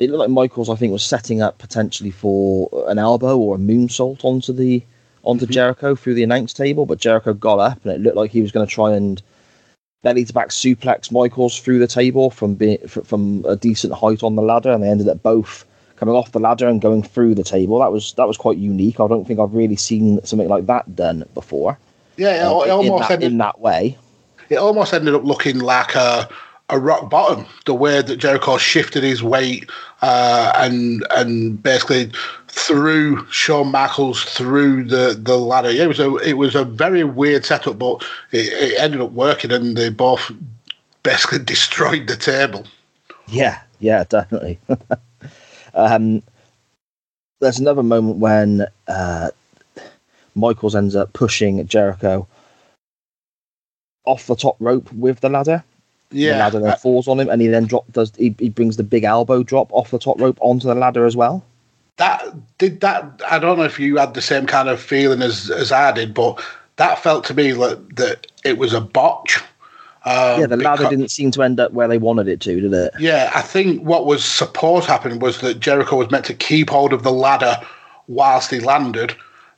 it 0.00 0.08
looked 0.08 0.20
like 0.20 0.30
Michaels, 0.30 0.70
I 0.70 0.76
think, 0.76 0.92
was 0.92 1.04
setting 1.04 1.42
up 1.42 1.58
potentially 1.58 2.10
for 2.10 2.68
an 2.88 2.98
elbow 2.98 3.38
or 3.38 3.56
a 3.56 3.58
moonsault 3.58 4.24
onto 4.24 4.52
the 4.52 4.82
onto 5.22 5.44
Jericho 5.44 5.94
through 5.94 6.14
the 6.14 6.22
announce 6.22 6.54
table, 6.54 6.86
but 6.86 6.98
Jericho 6.98 7.34
got 7.34 7.58
up 7.58 7.84
and 7.84 7.92
it 7.92 8.00
looked 8.00 8.16
like 8.16 8.30
he 8.30 8.40
was 8.40 8.50
going 8.50 8.66
to 8.66 8.72
try 8.72 8.94
and 8.94 9.20
belly 10.02 10.24
to 10.24 10.32
back 10.32 10.48
suplex 10.48 11.12
Michaels 11.12 11.60
through 11.60 11.78
the 11.78 11.86
table 11.86 12.30
from 12.30 12.54
being 12.54 12.78
from 12.88 13.44
a 13.46 13.54
decent 13.56 13.92
height 13.92 14.22
on 14.22 14.36
the 14.36 14.42
ladder, 14.42 14.72
and 14.72 14.82
they 14.82 14.88
ended 14.88 15.08
up 15.08 15.22
both 15.22 15.66
coming 15.96 16.14
off 16.14 16.32
the 16.32 16.40
ladder 16.40 16.66
and 16.66 16.80
going 16.80 17.02
through 17.02 17.34
the 17.34 17.44
table. 17.44 17.80
That 17.80 17.92
was 17.92 18.14
that 18.14 18.26
was 18.26 18.38
quite 18.38 18.56
unique. 18.56 18.98
I 19.00 19.06
don't 19.06 19.26
think 19.26 19.38
I've 19.38 19.54
really 19.54 19.76
seen 19.76 20.24
something 20.24 20.48
like 20.48 20.64
that 20.64 20.96
done 20.96 21.26
before. 21.34 21.78
Yeah, 22.16 22.48
uh, 22.50 22.60
it, 22.60 22.64
in, 22.64 22.70
almost 22.70 23.08
that, 23.08 23.14
ended 23.14 23.32
in 23.32 23.38
that 23.38 23.60
way. 23.60 23.98
it 24.48 24.56
almost 24.56 24.94
ended 24.94 25.14
up 25.14 25.24
looking 25.24 25.58
like 25.58 25.94
a 25.94 26.26
a 26.70 26.78
rock 26.78 27.10
bottom. 27.10 27.46
The 27.64 27.74
way 27.74 28.02
that 28.02 28.16
Jericho 28.16 28.56
shifted 28.56 29.02
his 29.02 29.22
weight 29.22 29.68
uh, 30.02 30.52
and 30.56 31.06
and 31.10 31.62
basically 31.62 32.10
threw 32.48 33.26
Shawn 33.30 33.70
Michaels 33.70 34.24
through 34.24 34.84
the, 34.84 35.16
the 35.18 35.36
ladder. 35.36 35.70
Yeah, 35.70 35.84
it 35.84 35.88
was 35.88 36.00
a 36.00 36.16
it 36.16 36.34
was 36.34 36.54
a 36.54 36.64
very 36.64 37.04
weird 37.04 37.44
setup, 37.44 37.78
but 37.78 38.02
it, 38.32 38.52
it 38.52 38.78
ended 38.80 39.00
up 39.00 39.12
working, 39.12 39.52
and 39.52 39.76
they 39.76 39.90
both 39.90 40.30
basically 41.02 41.38
destroyed 41.44 42.06
the 42.06 42.16
table. 42.16 42.66
Yeah, 43.28 43.60
yeah, 43.78 44.04
definitely. 44.08 44.58
um, 45.74 46.22
there's 47.40 47.58
another 47.58 47.82
moment 47.82 48.18
when 48.18 48.66
uh, 48.88 49.30
Michaels 50.34 50.74
ends 50.74 50.96
up 50.96 51.12
pushing 51.12 51.66
Jericho 51.66 52.26
off 54.04 54.26
the 54.26 54.36
top 54.36 54.56
rope 54.58 54.92
with 54.92 55.20
the 55.20 55.28
ladder. 55.28 55.62
The 56.10 56.18
Yeah, 56.18 56.38
ladder 56.38 56.60
then 56.60 56.76
falls 56.76 57.08
on 57.08 57.18
him, 57.20 57.28
and 57.28 57.40
he 57.40 57.48
then 57.48 57.64
drop 57.66 57.90
does 57.92 58.12
he, 58.16 58.34
he 58.38 58.48
brings 58.48 58.76
the 58.76 58.82
big 58.82 59.04
elbow 59.04 59.42
drop 59.42 59.72
off 59.72 59.90
the 59.90 59.98
top 59.98 60.20
rope 60.20 60.38
onto 60.40 60.66
the 60.68 60.74
ladder 60.74 61.06
as 61.06 61.16
well. 61.16 61.42
that 61.96 62.22
did 62.58 62.80
that. 62.80 63.20
I 63.30 63.38
don't 63.38 63.58
know 63.58 63.64
if 63.64 63.78
you 63.78 63.96
had 63.96 64.14
the 64.14 64.22
same 64.22 64.46
kind 64.46 64.68
of 64.68 64.80
feeling 64.80 65.22
as 65.22 65.50
as 65.50 65.72
I 65.72 65.92
did, 65.92 66.14
but 66.14 66.42
that 66.76 66.98
felt 66.98 67.24
to 67.26 67.34
me 67.34 67.52
like 67.54 67.96
that 67.96 68.26
it 68.44 68.58
was 68.58 68.72
a 68.72 68.80
botch. 68.80 69.38
Um, 70.06 70.40
yeah, 70.40 70.46
the 70.46 70.56
ladder 70.56 70.84
because- 70.84 70.90
didn't 70.90 71.10
seem 71.10 71.30
to 71.32 71.42
end 71.42 71.60
up 71.60 71.72
where 71.72 71.86
they 71.86 71.98
wanted 71.98 72.26
it 72.26 72.40
to, 72.40 72.58
did 72.60 72.72
it? 72.72 72.94
Yeah, 72.98 73.30
I 73.34 73.42
think 73.42 73.82
what 73.82 74.06
was 74.06 74.24
supposed 74.24 74.86
to 74.86 74.92
happen 74.92 75.18
was 75.18 75.40
that 75.42 75.60
Jericho 75.60 75.96
was 75.96 76.10
meant 76.10 76.24
to 76.24 76.34
keep 76.34 76.70
hold 76.70 76.94
of 76.94 77.02
the 77.02 77.12
ladder 77.12 77.58
whilst 78.08 78.50
he 78.50 78.60
landed. 78.60 79.14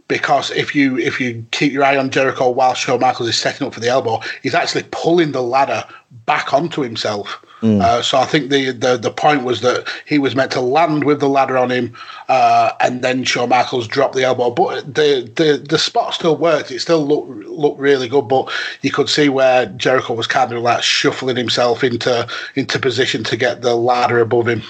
Because 0.09 0.51
if 0.51 0.75
you 0.75 0.99
if 0.99 1.21
you 1.21 1.45
keep 1.53 1.73
your 1.73 1.85
eye 1.85 1.97
on 1.97 2.11
Jericho 2.11 2.51
while 2.51 2.75
Shawn 2.75 3.01
Michaels 3.01 3.29
is 3.29 3.39
setting 3.39 3.67
up 3.67 3.75
for 3.75 3.81
the 3.81 3.89
elbow, 3.89 4.21
he's 4.43 4.55
actually 4.55 4.85
pulling 4.91 5.33
the 5.33 5.43
ladder 5.43 5.85
back 6.27 6.53
onto 6.53 6.83
himself. 6.83 7.43
Uh, 7.63 8.03
so 8.03 8.19
I 8.19 8.25
think 8.25 8.51
the, 8.51 8.73
the 8.73 8.97
the 8.97 9.13
point 9.13 9.45
was 9.45 9.61
that 9.61 9.89
he 10.05 10.19
was 10.19 10.35
meant 10.35 10.51
to 10.51 10.61
land 10.61 11.05
with 11.05 11.21
the 11.21 11.29
ladder 11.29 11.57
on 11.57 11.71
him, 11.71 11.95
uh, 12.29 12.73
and 12.81 13.03
then 13.03 13.23
Shawn 13.23 13.51
Michaels 13.51 13.87
dropped 13.87 14.17
the 14.17 14.25
elbow. 14.25 14.51
But 14.51 14.95
the 14.95 15.31
the, 15.37 15.65
the 15.69 15.79
spot 15.79 16.13
still 16.13 16.37
worked. 16.37 16.73
It 16.73 16.81
still 16.81 17.07
looked 17.07 17.29
looked 17.47 17.79
really 17.79 18.09
good. 18.09 18.23
But 18.23 18.51
you 18.81 18.91
could 18.91 19.09
see 19.09 19.29
where 19.29 19.67
Jericho 19.67 20.13
was 20.13 20.27
kind 20.27 20.53
of 20.53 20.61
like 20.61 20.83
shuffling 20.83 21.37
himself 21.37 21.85
into 21.85 22.27
into 22.57 22.81
position 22.81 23.23
to 23.25 23.37
get 23.37 23.63
the 23.63 23.77
ladder 23.77 24.19
above 24.19 24.49
him. 24.49 24.63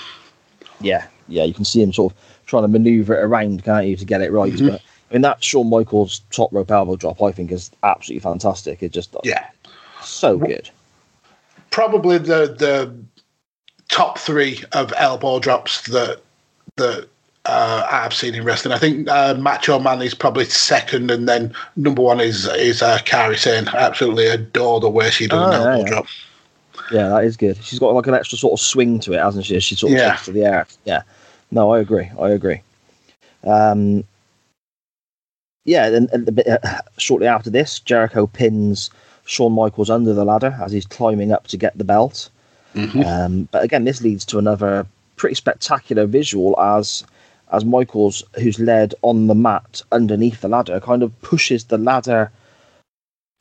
Yeah, 0.83 1.07
yeah, 1.29 1.45
you 1.45 1.55
can 1.55 1.65
see 1.65 1.83
him 1.83 1.95
sort 1.95 2.13
of 2.13 2.19
trying 2.45 2.65
to 2.65 2.69
maneuver 2.69 3.15
it 3.15 3.25
around, 3.25 3.65
can't 3.65 3.87
you, 3.87 3.97
to 3.97 4.05
get 4.05 4.21
it 4.21 4.33
right? 4.33 4.53
Mm-hmm. 4.53 4.69
But 4.69 4.83
I 5.13 5.17
mean, 5.17 5.23
that 5.23 5.45
Shawn 5.45 5.69
Michaels 5.69 6.23
top 6.31 6.51
rope 6.53 6.71
elbow 6.71 6.97
drop, 6.97 7.21
I 7.23 7.33
think, 7.33 7.53
is 7.53 7.71
absolutely 7.83 8.21
fantastic. 8.21 8.83
It 8.83 8.93
just 8.93 9.15
Yeah, 9.25 9.47
so 10.03 10.39
good. 10.39 10.71
probably 11.71 12.17
the 12.17 12.55
the 12.59 12.95
top 13.91 14.19
three 14.19 14.65
of 14.73 14.91
elbow 14.97 15.39
drops 15.39 15.83
that 15.89 16.23
that 16.77 17.09
uh, 17.45 17.87
I've 17.91 18.15
seen 18.15 18.35
in 18.35 18.43
wrestling. 18.45 18.73
I 18.73 18.79
think 18.79 19.07
uh, 19.11 19.35
Macho 19.35 19.79
Man 19.79 20.01
is 20.01 20.15
probably 20.15 20.47
second, 20.47 21.11
and 21.11 21.29
then 21.29 21.55
number 21.77 22.01
one 22.01 22.19
is 22.19 22.47
is 22.47 22.81
uh, 22.81 22.97
Kairi 23.05 23.37
Sane. 23.39 23.69
I 23.69 23.81
absolutely 23.81 24.29
adore 24.29 24.81
the 24.81 24.89
way 24.89 25.11
she 25.11 25.27
does 25.27 25.41
Oh, 25.43 25.45
an 25.45 25.53
yeah, 25.53 25.59
elbow 25.59 25.83
yeah. 25.83 25.89
drop. 25.89 26.07
Yeah, 26.91 27.09
that 27.09 27.25
is 27.25 27.37
good. 27.37 27.63
She's 27.63 27.79
got 27.79 27.93
like 27.95 28.07
an 28.07 28.15
extra 28.15 28.39
sort 28.39 28.59
of 28.59 28.65
swing 28.65 28.99
to 29.01 29.13
it, 29.13 29.19
hasn't 29.19 29.45
she? 29.45 29.61
She 29.61 29.75
sort 29.75 29.93
of 29.93 29.99
Yeah. 29.99 30.13
takes 30.13 30.25
to 30.25 30.33
the 30.33 30.45
air. 30.45 30.67
Yeah. 30.87 31.03
No, 31.51 31.71
I 31.75 31.81
agree. 31.81 32.11
I 32.19 32.31
agree. 32.31 32.63
Um, 33.45 34.05
yeah, 35.65 35.87
and, 35.87 36.11
and 36.13 36.35
bit, 36.35 36.47
uh, 36.47 36.59
shortly 36.99 37.27
after 37.27 37.51
this, 37.51 37.81
Jericho 37.81 38.27
pins 38.27 38.91
Shawn 39.25 39.53
Michaels 39.53 39.91
under 39.91 40.13
the 40.13 40.25
ladder 40.25 40.57
as 40.61 40.73
he's 40.73 40.87
climbing 40.87 41.33
up 41.33 41.47
to 41.49 41.57
get 41.57 41.77
the 41.79 41.85
belt. 41.85 42.29
Mhm. 42.75 43.05
Um, 43.07 43.49
but 43.53 43.63
again, 43.63 43.85
this 43.85 44.01
leads 44.01 44.25
to 44.27 44.39
another 44.39 44.87
pretty 45.17 45.35
spectacular 45.35 46.07
visual 46.07 46.59
as 46.59 47.05
as 47.53 47.65
Michaels, 47.67 48.25
who's 48.41 48.59
led 48.59 48.95
on 49.03 49.27
the 49.27 49.35
mat 49.35 49.83
underneath 49.93 50.41
the 50.41 50.49
ladder, 50.49 50.81
kind 50.81 51.03
of 51.03 51.21
pushes 51.21 51.65
the 51.65 51.77
ladder 51.77 52.31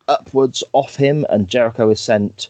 upwards 0.10 0.66
off 0.74 0.98
him, 0.98 1.26
and 1.30 1.48
Jericho 1.48 1.90
is 1.90 2.02
sent 2.02 2.50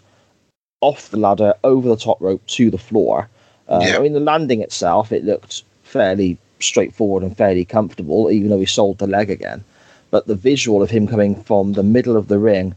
off 0.81 1.09
the 1.09 1.17
ladder 1.17 1.53
over 1.63 1.87
the 1.87 1.95
top 1.95 2.19
rope 2.19 2.45
to 2.47 2.71
the 2.71 2.79
floor. 2.79 3.29
Uh, 3.69 3.83
Yeah. 3.85 3.97
I 3.97 3.99
mean, 3.99 4.13
the 4.13 4.19
landing 4.19 4.61
itself, 4.61 5.11
it 5.11 5.23
looked 5.23 5.61
fairly 5.83 6.39
straightforward 6.63 7.23
and 7.23 7.35
fairly 7.35 7.65
comfortable, 7.65 8.29
even 8.31 8.49
though 8.49 8.59
he 8.59 8.65
sold 8.65 8.97
the 8.97 9.07
leg 9.07 9.29
again. 9.29 9.63
But 10.09 10.27
the 10.27 10.35
visual 10.35 10.83
of 10.83 10.89
him 10.89 11.07
coming 11.07 11.41
from 11.43 11.73
the 11.73 11.83
middle 11.83 12.17
of 12.17 12.27
the 12.27 12.39
ring 12.39 12.75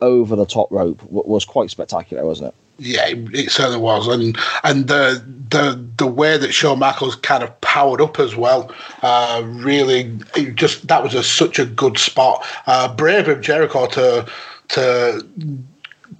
over 0.00 0.34
the 0.34 0.46
top 0.46 0.70
rope 0.70 1.02
was 1.10 1.44
quite 1.44 1.70
spectacular, 1.70 2.24
wasn't 2.24 2.48
it? 2.48 2.54
Yeah, 2.82 3.08
it, 3.08 3.50
certainly 3.50 3.78
was, 3.78 4.08
and 4.08 4.38
and 4.64 4.88
the 4.88 5.22
the 5.50 5.84
the 5.98 6.06
way 6.06 6.38
that 6.38 6.52
Shawn 6.52 6.78
Michaels 6.78 7.14
kind 7.16 7.42
of 7.42 7.60
powered 7.60 8.00
up 8.00 8.18
as 8.18 8.36
well, 8.36 8.72
uh, 9.02 9.42
really, 9.44 10.18
just 10.54 10.88
that 10.88 11.02
was 11.02 11.14
a, 11.14 11.22
such 11.22 11.58
a 11.58 11.66
good 11.66 11.98
spot. 11.98 12.42
Uh, 12.66 12.94
brave 12.94 13.28
of 13.28 13.42
Jericho 13.42 13.86
to 13.88 14.26
to 14.68 15.26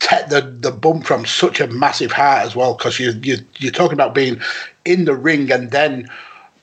take 0.00 0.28
the 0.28 0.42
the 0.42 0.70
bump 0.70 1.06
from 1.06 1.24
such 1.24 1.60
a 1.60 1.66
massive 1.68 2.12
height 2.12 2.42
as 2.42 2.54
well, 2.54 2.74
because 2.74 3.00
you 3.00 3.12
you 3.22 3.38
you're 3.56 3.72
talking 3.72 3.94
about 3.94 4.14
being 4.14 4.38
in 4.84 5.06
the 5.06 5.14
ring 5.14 5.50
and 5.50 5.70
then 5.70 6.10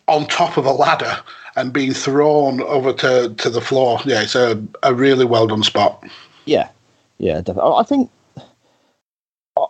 on 0.08 0.26
top 0.28 0.58
of 0.58 0.66
a 0.66 0.72
ladder 0.72 1.18
and 1.56 1.74
being 1.74 1.94
thrown 1.94 2.62
over 2.62 2.94
to 2.94 3.34
to 3.38 3.50
the 3.50 3.62
floor. 3.62 4.00
Yeah, 4.06 4.22
it's 4.22 4.36
a 4.36 4.62
a 4.84 4.94
really 4.94 5.26
well 5.26 5.48
done 5.48 5.64
spot. 5.64 6.04
Yeah, 6.46 6.70
yeah, 7.18 7.42
definitely. 7.42 7.74
I 7.78 7.84
think 7.84 8.10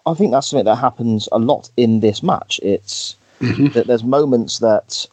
I- 0.05 0.13
think 0.15 0.31
that's 0.31 0.47
something 0.47 0.65
that 0.65 0.75
happens 0.75 1.29
a 1.31 1.39
lot 1.39 1.69
in 1.77 2.01
this 2.01 2.21
match. 2.21 2.59
It's 2.61 3.15
Mhm. 3.39 3.73
that 3.73 3.87
there's 3.87 4.03
moments 4.03 4.59
that 4.59 5.05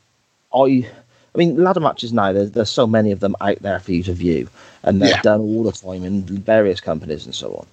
I, 0.53 0.89
I 1.35 1.39
mean, 1.39 1.63
ladder 1.63 1.81
matches 1.81 2.13
now. 2.13 2.33
There's 2.33 2.51
there's 2.53 2.71
so 2.71 2.87
many 2.87 3.11
of 3.13 3.21
them 3.21 3.37
out 3.41 3.59
there 3.61 3.79
for 3.81 3.93
you 3.93 4.03
to 4.05 4.13
view, 4.13 4.49
and 4.83 5.01
they're 5.01 5.11
Yeah. 5.11 5.23
done 5.23 5.41
all 5.41 5.63
the 5.65 5.73
time 5.73 6.05
in 6.05 6.23
various 6.23 6.81
companies 6.81 7.25
and 7.25 7.35
so 7.35 7.55
on. 7.55 7.67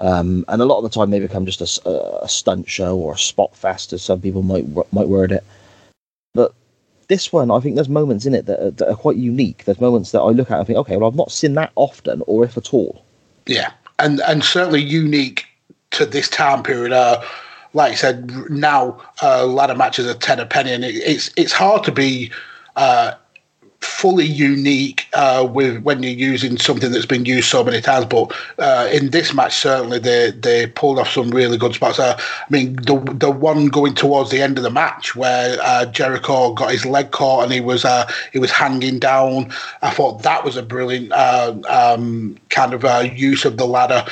Um, 0.00 0.44
and 0.48 0.62
a 0.62 0.64
lot 0.64 0.78
of 0.78 0.84
the 0.84 0.90
time 0.90 1.10
they 1.10 1.18
become 1.18 1.44
just 1.44 1.60
a 1.60 2.28
stunt 2.28 2.68
show 2.68 2.96
or 2.96 3.14
a 3.14 3.18
spot 3.18 3.54
fest, 3.56 3.92
as 3.92 4.02
some 4.02 4.20
people 4.20 4.42
might 4.42 4.66
might 4.92 5.08
word 5.08 5.32
it. 5.32 5.44
This 7.08 7.32
one, 7.32 7.50
I 7.50 7.60
think 7.60 7.74
there's 7.74 7.88
moments 7.88 8.26
in 8.26 8.34
it 8.34 8.46
that 8.46 8.62
are, 8.62 8.70
that 8.70 8.88
are 8.88 8.96
quite 8.96 9.16
unique. 9.16 9.64
There's 9.64 9.80
moments 9.80 10.12
that 10.12 10.20
I 10.20 10.28
look 10.28 10.50
at 10.50 10.58
and 10.58 10.66
think, 10.66 10.78
okay, 10.78 10.96
well, 10.96 11.08
I've 11.08 11.16
not 11.16 11.32
seen 11.32 11.54
that 11.54 11.72
often, 11.74 12.22
or 12.26 12.44
if 12.44 12.56
at 12.56 12.72
all. 12.72 13.04
Yeah, 13.46 13.72
and 13.98 14.20
and 14.20 14.44
certainly 14.44 14.82
unique 14.82 15.46
to 15.92 16.04
this 16.04 16.28
time 16.28 16.62
period. 16.62 16.92
Uh, 16.92 17.22
like 17.74 17.92
I 17.92 17.94
said, 17.94 18.30
now 18.50 19.00
uh, 19.22 19.46
ladder 19.46 19.74
matches 19.74 20.06
are 20.06 20.14
ten 20.14 20.38
a 20.38 20.46
penny, 20.46 20.72
and 20.72 20.84
it, 20.84 20.96
it's 20.96 21.30
it's 21.36 21.52
hard 21.52 21.82
to 21.84 21.92
be 21.92 22.30
uh, 22.76 23.12
fully 23.80 24.24
unique 24.24 25.06
uh, 25.12 25.46
with 25.48 25.82
when 25.82 26.02
you're 26.02 26.12
using 26.12 26.56
something 26.56 26.90
that's 26.90 27.06
been 27.06 27.24
used 27.24 27.48
so 27.48 27.62
many 27.62 27.80
times. 27.80 28.06
But 28.06 28.32
uh, 28.58 28.88
in 28.92 29.10
this 29.10 29.32
match, 29.34 29.56
certainly 29.56 29.98
they 29.98 30.32
they 30.32 30.66
pulled 30.66 30.98
off 30.98 31.10
some 31.10 31.30
really 31.30 31.56
good 31.56 31.74
spots. 31.74 31.98
Uh, 31.98 32.16
I 32.18 32.46
mean, 32.50 32.76
the 32.76 32.98
the 33.14 33.30
one 33.30 33.66
going 33.66 33.94
towards 33.94 34.30
the 34.30 34.42
end 34.42 34.58
of 34.58 34.64
the 34.64 34.70
match 34.70 35.14
where 35.14 35.58
uh, 35.62 35.86
Jericho 35.86 36.52
got 36.54 36.72
his 36.72 36.86
leg 36.86 37.10
caught 37.12 37.44
and 37.44 37.52
he 37.52 37.60
was 37.60 37.84
uh, 37.84 38.10
he 38.32 38.38
was 38.38 38.50
hanging 38.50 38.98
down. 38.98 39.52
I 39.82 39.90
thought 39.90 40.22
that 40.22 40.44
was 40.44 40.56
a 40.56 40.62
brilliant 40.62 41.12
uh, 41.12 41.56
um, 41.68 42.36
kind 42.50 42.74
of 42.74 42.84
use 43.16 43.44
of 43.44 43.56
the 43.56 43.66
ladder 43.66 44.04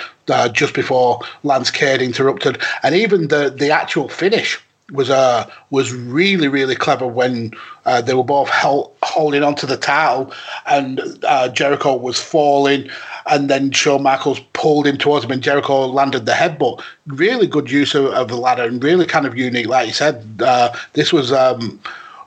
just 0.52 0.74
before 0.74 1.20
Lance 1.44 1.70
Cade 1.70 2.02
interrupted, 2.02 2.60
and 2.82 2.94
even 2.94 3.28
the 3.28 3.50
the 3.50 3.70
actual 3.70 4.08
finish 4.08 4.60
was 4.92 5.10
uh 5.10 5.48
was 5.70 5.92
really 5.92 6.48
really 6.48 6.76
clever 6.76 7.06
when 7.06 7.52
uh, 7.86 8.00
they 8.00 8.14
were 8.14 8.24
both 8.24 8.48
held, 8.48 8.92
holding 9.02 9.42
onto 9.42 9.66
the 9.66 9.76
towel 9.76 10.32
and 10.66 11.00
uh, 11.24 11.48
Jericho 11.48 11.96
was 11.96 12.20
falling 12.20 12.88
and 13.26 13.50
then 13.50 13.70
Shawn 13.72 14.02
Michaels 14.02 14.40
pulled 14.52 14.86
him 14.86 14.96
towards 14.96 15.24
him 15.24 15.32
and 15.32 15.42
Jericho 15.42 15.86
landed 15.86 16.26
the 16.26 16.32
headbutt 16.32 16.82
really 17.06 17.46
good 17.46 17.70
use 17.70 17.94
of, 17.94 18.06
of 18.06 18.28
the 18.28 18.36
ladder 18.36 18.62
and 18.62 18.82
really 18.82 19.06
kind 19.06 19.26
of 19.26 19.36
unique 19.36 19.66
like 19.66 19.88
you 19.88 19.92
said 19.92 20.24
uh, 20.44 20.72
this 20.92 21.12
was 21.12 21.32
um, 21.32 21.80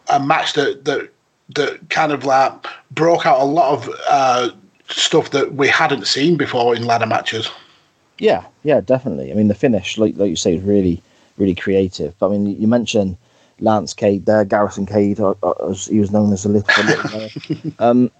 a 0.09 0.19
match 0.19 0.53
that 0.53 0.85
that 0.85 1.09
that 1.55 1.89
kind 1.89 2.11
of 2.11 2.25
like 2.25 2.51
broke 2.91 3.25
out 3.25 3.39
a 3.39 3.45
lot 3.45 3.73
of 3.73 3.89
uh, 4.09 4.49
stuff 4.89 5.31
that 5.31 5.53
we 5.55 5.67
hadn't 5.67 6.07
seen 6.07 6.35
before 6.35 6.75
in 6.75 6.85
ladder 6.85 7.07
matches 7.07 7.49
Yeah, 8.19 8.43
yeah, 8.63 8.81
definitely. 8.81 9.31
I 9.31 9.35
mean, 9.35 9.47
the 9.47 9.55
finish, 9.55 9.97
like 9.97 10.15
like 10.17 10.29
you 10.29 10.35
say, 10.35 10.55
is 10.55 10.63
really, 10.63 11.01
really 11.39 11.55
creative. 11.55 12.13
But 12.19 12.27
I 12.27 12.31
mean, 12.37 12.61
you 12.61 12.67
mentioned 12.67 13.17
Lance 13.59 13.93
Cade 13.93 14.25
there, 14.25 14.45
Garrison 14.45 14.85
Cade, 14.85 15.19
uh, 15.19 15.33
uh, 15.41 15.69
as 15.69 15.85
he 15.87 15.99
was 15.99 16.11
known 16.11 16.31
as 16.33 16.45
a 16.45 16.49
little. 16.49 16.83
little 16.83 17.73
um, 17.79 18.11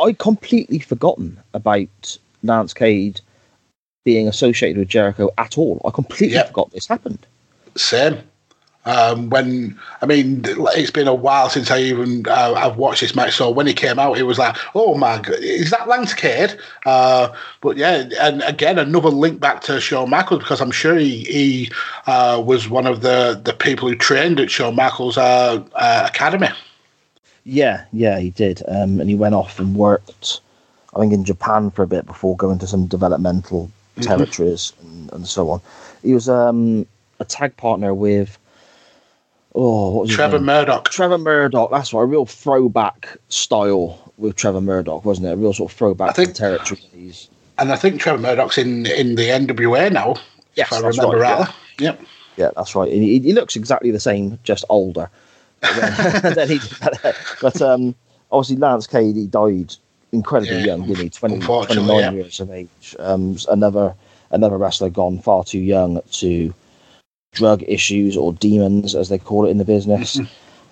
I'd 0.00 0.18
completely 0.18 0.80
forgotten 0.80 1.38
about 1.52 2.18
Lance 2.42 2.74
Cade 2.74 3.20
being 4.04 4.26
associated 4.28 4.78
with 4.78 4.88
Jericho 4.88 5.30
at 5.38 5.56
all. 5.56 5.80
I 5.84 5.90
completely 5.90 6.34
Yep. 6.34 6.48
forgot 6.48 6.70
this 6.72 6.86
happened. 6.86 7.26
Same. 7.76 8.18
Um, 8.86 9.30
when 9.30 9.78
I 10.02 10.06
mean, 10.06 10.42
it's 10.44 10.90
been 10.90 11.08
a 11.08 11.14
while 11.14 11.48
since 11.48 11.70
I 11.70 11.80
even 11.80 12.26
uh, 12.28 12.54
I've 12.56 12.76
watched 12.76 13.00
this 13.00 13.14
match. 13.14 13.34
So 13.34 13.50
when 13.50 13.66
he 13.66 13.74
came 13.74 13.98
out, 13.98 14.18
it 14.18 14.24
was 14.24 14.38
like, 14.38 14.56
oh 14.74 14.94
my 14.94 15.18
god, 15.18 15.36
is 15.40 15.70
that 15.70 15.88
Lance 15.88 16.14
Cade? 16.14 16.58
Uh, 16.84 17.28
but 17.60 17.76
yeah, 17.76 18.08
and 18.20 18.42
again, 18.42 18.78
another 18.78 19.08
link 19.08 19.40
back 19.40 19.62
to 19.62 19.80
Shawn 19.80 20.10
Michaels 20.10 20.40
because 20.40 20.60
I'm 20.60 20.70
sure 20.70 20.96
he, 20.96 21.24
he 21.24 21.70
uh, 22.06 22.42
was 22.44 22.68
one 22.68 22.86
of 22.86 23.00
the 23.00 23.40
the 23.42 23.54
people 23.54 23.88
who 23.88 23.94
trained 23.94 24.38
at 24.40 24.50
Shawn 24.50 24.74
Michaels' 24.74 25.16
uh, 25.16 25.64
uh, 25.74 26.04
academy. 26.06 26.48
Yeah, 27.44 27.84
yeah, 27.92 28.18
he 28.18 28.30
did. 28.30 28.62
Um, 28.68 29.00
and 29.00 29.08
he 29.08 29.14
went 29.14 29.34
off 29.34 29.58
and 29.58 29.76
worked, 29.76 30.40
I 30.96 31.00
think, 31.00 31.12
in 31.12 31.24
Japan 31.24 31.70
for 31.70 31.82
a 31.82 31.86
bit 31.86 32.06
before 32.06 32.36
going 32.36 32.58
to 32.58 32.66
some 32.66 32.86
developmental 32.86 33.70
territories 34.00 34.72
and, 34.80 35.12
and 35.12 35.26
so 35.26 35.50
on. 35.50 35.60
He 36.02 36.14
was 36.14 36.28
um, 36.28 36.86
a 37.20 37.24
tag 37.24 37.56
partner 37.56 37.94
with, 37.94 38.38
oh, 39.54 40.06
Trevor? 40.06 40.40
Murdoch. 40.40 40.90
Trevor 40.90 41.18
Murdoch. 41.18 41.70
That's 41.70 41.92
right, 41.92 42.02
a 42.02 42.06
real 42.06 42.26
throwback 42.26 43.16
style 43.28 44.12
with 44.16 44.36
Trevor 44.36 44.60
Murdoch, 44.60 45.04
wasn't 45.04 45.26
it? 45.28 45.32
A 45.32 45.36
real 45.36 45.52
sort 45.52 45.70
of 45.72 45.76
throwback 45.76 46.10
I 46.10 46.12
think- 46.12 46.34
territory. 46.34 46.80
And 47.56 47.70
I 47.70 47.76
think 47.76 48.00
Trevor 48.00 48.20
Murdoch's 48.20 48.58
in, 48.58 48.86
in 48.86 49.14
the 49.14 49.28
NWA 49.28 49.92
now, 49.92 50.16
Yes, 50.56 50.72
if 50.72 50.72
I 50.72 50.88
remember 50.88 51.18
right, 51.18 51.38
rightly. 51.38 51.54
Yep. 51.78 52.00
yeah, 52.36 52.50
that's 52.56 52.74
right. 52.74 52.90
He, 52.90 53.20
he 53.20 53.32
looks 53.32 53.54
exactly 53.54 53.92
the 53.92 54.00
same, 54.00 54.40
just 54.42 54.64
older. 54.68 55.08
he. 55.62 56.58
But 57.40 57.62
um, 57.62 57.94
obviously, 58.32 58.56
Lance 58.56 58.88
Cade, 58.88 59.14
he 59.14 59.26
died 59.28 59.74
incredibly 60.10 60.58
Yeah, 60.58 60.64
young, 60.66 60.86
didn't 60.86 61.02
he? 61.04 61.10
20, 61.10 61.40
29 61.40 61.98
yeah. 62.00 62.10
years 62.10 62.40
of 62.40 62.50
age. 62.50 62.96
Um, 62.98 63.36
another 63.48 63.94
another 64.30 64.56
wrestler 64.58 64.90
gone 64.90 65.20
far 65.20 65.44
too 65.44 65.60
young 65.60 66.00
to 66.12 66.52
drug 67.34 67.62
issues 67.66 68.16
or 68.16 68.32
demons, 68.32 68.94
as 68.94 69.08
they 69.08 69.18
call 69.18 69.46
it 69.46 69.50
in 69.50 69.58
the 69.58 69.64
business. 69.64 70.20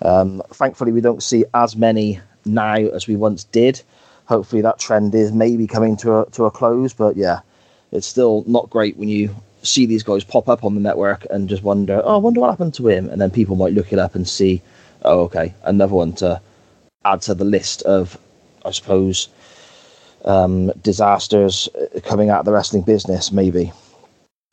um, 0.01 0.41
thankfully, 0.51 0.91
we 0.91 1.01
don't 1.01 1.23
see 1.23 1.45
as 1.53 1.75
many 1.75 2.19
now 2.45 2.75
as 2.75 3.07
we 3.07 3.15
once 3.15 3.43
did. 3.45 3.81
Hopefully, 4.25 4.61
that 4.61 4.79
trend 4.79 5.13
is 5.13 5.31
maybe 5.31 5.67
coming 5.67 5.97
to 5.97 6.19
a, 6.19 6.25
to 6.31 6.45
a 6.45 6.51
close. 6.51 6.93
But 6.93 7.17
yeah, 7.17 7.41
it's 7.91 8.07
still 8.07 8.43
not 8.47 8.69
great 8.69 8.97
when 8.97 9.09
you 9.09 9.35
see 9.63 9.85
these 9.85 10.03
guys 10.03 10.23
pop 10.23 10.49
up 10.49 10.63
on 10.63 10.75
the 10.75 10.81
network 10.81 11.25
and 11.29 11.49
just 11.49 11.63
wonder, 11.63 12.01
oh, 12.03 12.15
I 12.15 12.17
wonder 12.17 12.41
what 12.41 12.49
happened 12.49 12.73
to 12.75 12.87
him. 12.87 13.09
And 13.09 13.21
then 13.21 13.31
people 13.31 13.55
might 13.55 13.73
look 13.73 13.93
it 13.93 13.99
up 13.99 14.15
and 14.15 14.27
see, 14.27 14.61
oh, 15.03 15.21
okay, 15.21 15.53
another 15.63 15.93
one 15.93 16.13
to 16.13 16.41
add 17.05 17.21
to 17.23 17.33
the 17.33 17.45
list 17.45 17.81
of, 17.83 18.17
I 18.65 18.71
suppose, 18.71 19.29
um, 20.25 20.67
disasters 20.81 21.69
coming 22.03 22.29
out 22.29 22.39
of 22.39 22.45
the 22.45 22.51
wrestling 22.51 22.83
business, 22.83 23.31
maybe. 23.31 23.71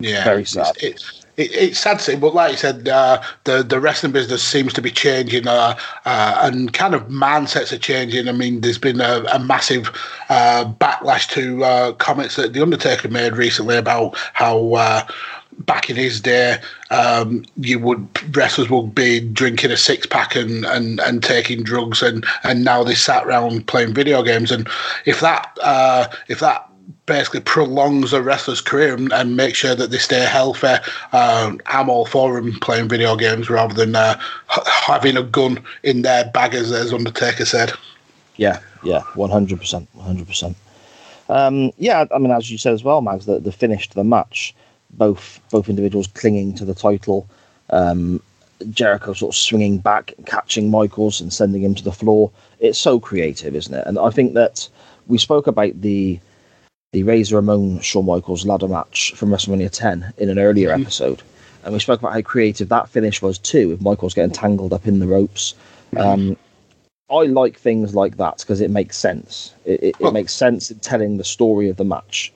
Yeah, 0.00 0.24
Very 0.24 0.44
sad. 0.44 0.74
It's, 0.80 1.20
it, 1.20 1.24
it, 1.40 1.52
it's 1.52 1.78
sad 1.78 1.98
to 1.98 2.04
see, 2.04 2.16
but 2.16 2.34
like 2.34 2.52
you 2.52 2.58
said, 2.58 2.88
uh, 2.88 3.22
the 3.44 3.62
the 3.62 3.80
wrestling 3.80 4.12
business 4.12 4.42
seems 4.42 4.72
to 4.74 4.82
be 4.82 4.90
changing, 4.90 5.46
uh, 5.46 5.76
uh, 6.04 6.40
and 6.42 6.72
kind 6.72 6.94
of 6.94 7.08
mindsets 7.08 7.72
are 7.72 7.78
changing. 7.78 8.28
I 8.28 8.32
mean, 8.32 8.60
there's 8.60 8.78
been 8.78 9.00
a, 9.00 9.24
a 9.32 9.38
massive 9.38 9.88
uh, 10.28 10.72
backlash 10.80 11.28
to 11.30 11.64
uh, 11.64 11.92
comments 11.92 12.36
that 12.36 12.52
the 12.52 12.62
Undertaker 12.62 13.08
made 13.08 13.36
recently 13.36 13.76
about 13.76 14.16
how. 14.34 14.74
Uh, 14.74 15.06
back 15.66 15.90
in 15.90 15.96
his 15.96 16.22
day, 16.22 16.58
um, 16.90 17.44
you 17.56 17.78
would 17.78 18.08
wrestlers 18.34 18.70
would 18.70 18.94
be 18.94 19.20
drinking 19.20 19.70
a 19.70 19.76
six 19.76 20.06
pack 20.06 20.34
and, 20.34 20.64
and, 20.64 21.00
and 21.00 21.22
taking 21.22 21.62
drugs, 21.62 22.02
and, 22.02 22.24
and 22.44 22.64
now 22.64 22.82
they 22.82 22.94
sat 22.94 23.26
around 23.26 23.66
playing 23.66 23.92
video 23.92 24.22
games. 24.22 24.50
And 24.50 24.66
if 25.04 25.20
that 25.20 25.58
uh, 25.62 26.08
if 26.28 26.40
that 26.40 26.69
basically 27.10 27.40
prolongs 27.40 28.12
a 28.12 28.22
wrestler's 28.22 28.60
career 28.60 28.94
and, 28.94 29.12
and 29.12 29.36
make 29.36 29.56
sure 29.56 29.74
that 29.74 29.90
they 29.90 29.98
stay 29.98 30.24
healthy, 30.24 30.76
um, 31.12 31.60
I'm 31.66 31.90
all 31.90 32.06
for 32.06 32.40
them 32.40 32.58
playing 32.60 32.88
video 32.88 33.16
games 33.16 33.50
rather 33.50 33.74
than 33.74 33.96
uh, 33.96 34.14
having 34.86 35.16
a 35.16 35.24
gun 35.24 35.58
in 35.82 36.02
their 36.02 36.24
bag, 36.30 36.54
as, 36.54 36.70
as 36.70 36.92
Undertaker 36.92 37.44
said. 37.44 37.72
Yeah, 38.36 38.60
yeah, 38.84 39.02
one 39.16 39.30
hundred 39.30 39.58
percent, 39.58 39.88
one 39.92 40.06
hundred 40.06 40.28
percent. 40.28 40.56
Um, 41.28 41.72
yeah, 41.78 42.04
I 42.14 42.18
mean, 42.18 42.30
as 42.30 42.48
you 42.50 42.58
said 42.58 42.74
as 42.74 42.84
well, 42.84 43.00
Mags, 43.02 43.26
the, 43.26 43.40
the 43.40 43.52
finish 43.52 43.88
to 43.88 43.94
the 43.96 44.04
match, 44.04 44.54
both 44.90 45.40
both 45.50 45.68
individuals 45.68 46.06
clinging 46.06 46.54
to 46.54 46.64
the 46.64 46.74
title, 46.74 47.28
um, 47.70 48.22
Jericho 48.70 49.14
sort 49.14 49.34
of 49.34 49.38
swinging 49.38 49.78
back, 49.78 50.14
catching 50.26 50.70
Michaels 50.70 51.20
and 51.20 51.32
sending 51.32 51.62
him 51.62 51.74
to 51.74 51.84
the 51.84 51.92
floor. 51.92 52.30
It's 52.60 52.78
so 52.78 53.00
creative, 53.00 53.56
isn't 53.56 53.74
it? 53.74 53.86
And 53.86 53.98
I 53.98 54.10
think 54.10 54.34
that 54.34 54.68
we 55.06 55.18
spoke 55.18 55.46
about 55.48 55.80
the 55.80 56.20
the 56.92 57.02
Razor 57.04 57.36
Ramon 57.36 57.80
Shawn 57.80 58.06
Michaels 58.06 58.44
ladder 58.46 58.66
match 58.68 59.12
from 59.14 59.30
WrestleMania 59.30 59.70
10 59.70 60.12
in 60.18 60.28
an 60.28 60.38
earlier 60.38 60.70
episode, 60.72 61.22
and 61.64 61.72
we 61.72 61.78
spoke 61.78 62.00
about 62.00 62.12
how 62.12 62.20
creative 62.22 62.68
that 62.70 62.88
finish 62.88 63.22
was 63.22 63.38
too, 63.38 63.68
with 63.68 63.80
Michaels 63.80 64.14
getting 64.14 64.32
tangled 64.32 64.72
up 64.72 64.86
in 64.86 64.98
the 64.98 65.06
ropes. 65.06 65.54
Um, 65.96 66.36
I 67.08 67.24
like 67.24 67.58
things 67.58 67.94
like 67.94 68.16
that 68.16 68.38
because 68.38 68.60
it 68.60 68.70
makes 68.70 68.96
sense. 68.96 69.54
It, 69.64 69.82
it, 69.82 70.00
Well- 70.00 70.10
it 70.10 70.14
makes 70.14 70.32
sense 70.32 70.70
in 70.70 70.78
telling 70.80 71.16
the 71.16 71.24
story 71.24 71.68
of 71.68 71.76
the 71.76 71.84
match. 71.84 72.32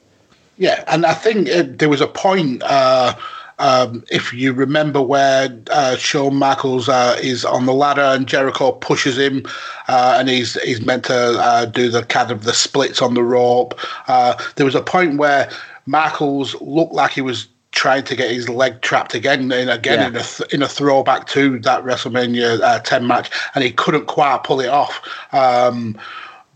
Yeah, 0.57 0.85
and 0.87 1.05
I 1.05 1.15
think 1.15 1.49
uh, 1.49 1.65
there 1.67 1.89
was 1.89 2.01
a 2.01 2.07
point, 2.07 2.63
uh, 2.63 3.15
um, 3.59 4.05
if 4.11 4.33
you 4.33 4.53
remember, 4.53 5.01
where 5.01 5.57
uh, 5.71 5.97
Shawn 5.97 6.37
Michaels 6.37 6.89
uh, 6.89 7.17
is 7.23 7.45
on 7.45 7.67
the 7.67 7.73
ladder 7.75 8.03
and 8.03 8.27
Jericho 8.27 8.73
pushes 8.73 9.17
him, 9.19 9.45
uh, 9.89 10.17
and 10.19 10.29
he's 10.29 10.61
he's 10.63 10.85
meant 10.85 11.05
to 11.07 11.15
uh, 11.15 11.65
do 11.67 11.89
the 11.89 12.03
kind 12.05 12.31
of 12.31 12.45
the 12.45 12.53
splits 12.55 13.01
on 13.01 13.15
the 13.15 13.23
rope. 13.23 13.79
Uh, 14.09 14.35
there 14.57 14.67
was 14.67 14.75
a 14.75 14.83
point 14.83 15.19
where 15.19 15.51
Michaels 15.87 16.55
looked 16.61 16.93
like 16.93 17.13
he 17.13 17.21
was 17.21 17.47
trying 17.71 18.05
to 18.05 18.15
get 18.15 18.31
his 18.31 18.49
leg 18.49 18.81
trapped 18.83 19.15
again 19.15 19.51
and 19.51 19.69
again 19.71 19.99
Yeah. 20.01 20.07
in 20.09 20.17
a 20.17 20.23
th- 20.23 20.55
in 20.55 20.63
a 20.63 20.69
throwback 20.69 21.27
to 21.29 21.59
that 21.61 21.83
WrestleMania 21.85 22.61
uh, 22.61 22.79
10 22.81 23.07
match, 23.07 23.31
and 23.55 23.65
he 23.65 23.73
couldn't 23.73 24.07
quite 24.07 24.45
pull 24.45 24.61
it 24.61 24.69
off. 24.69 25.01
Um, 25.33 25.99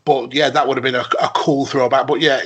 but 0.05 0.33
yeah, 0.33 0.49
that 0.49 0.67
would 0.67 0.77
have 0.77 0.85
been 0.85 0.95
a, 0.95 1.05
a 1.21 1.29
cool 1.35 1.67
throwback. 1.67 2.07
But 2.07 2.21
yeah, 2.21 2.41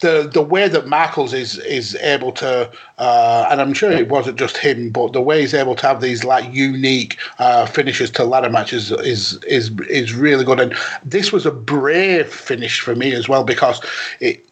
the 0.00 0.30
the 0.32 0.42
way 0.42 0.68
that 0.68 0.86
Michaels 0.86 1.32
is 1.32 1.58
is 1.58 1.94
able 1.96 2.32
to, 2.32 2.70
uh, 2.98 3.48
and 3.50 3.60
I'm 3.60 3.74
sure 3.74 3.90
it 3.90 4.08
wasn't 4.08 4.38
just 4.38 4.56
him, 4.56 4.90
but 4.90 5.12
the 5.12 5.20
way 5.20 5.40
he's 5.40 5.54
able 5.54 5.74
to 5.76 5.86
have 5.86 6.00
these 6.00 6.24
like 6.24 6.52
unique 6.52 7.18
uh, 7.38 7.66
finishes 7.66 8.10
to 8.12 8.24
ladder 8.24 8.50
matches 8.50 8.90
is 8.90 9.42
is 9.44 9.78
is 9.88 10.14
really 10.14 10.44
good. 10.44 10.60
And 10.60 10.74
this 11.04 11.32
was 11.32 11.46
a 11.46 11.50
brave 11.50 12.32
finish 12.32 12.80
for 12.80 12.94
me 12.94 13.12
as 13.12 13.28
well 13.28 13.44
because 13.44 13.80
it, 14.20 14.44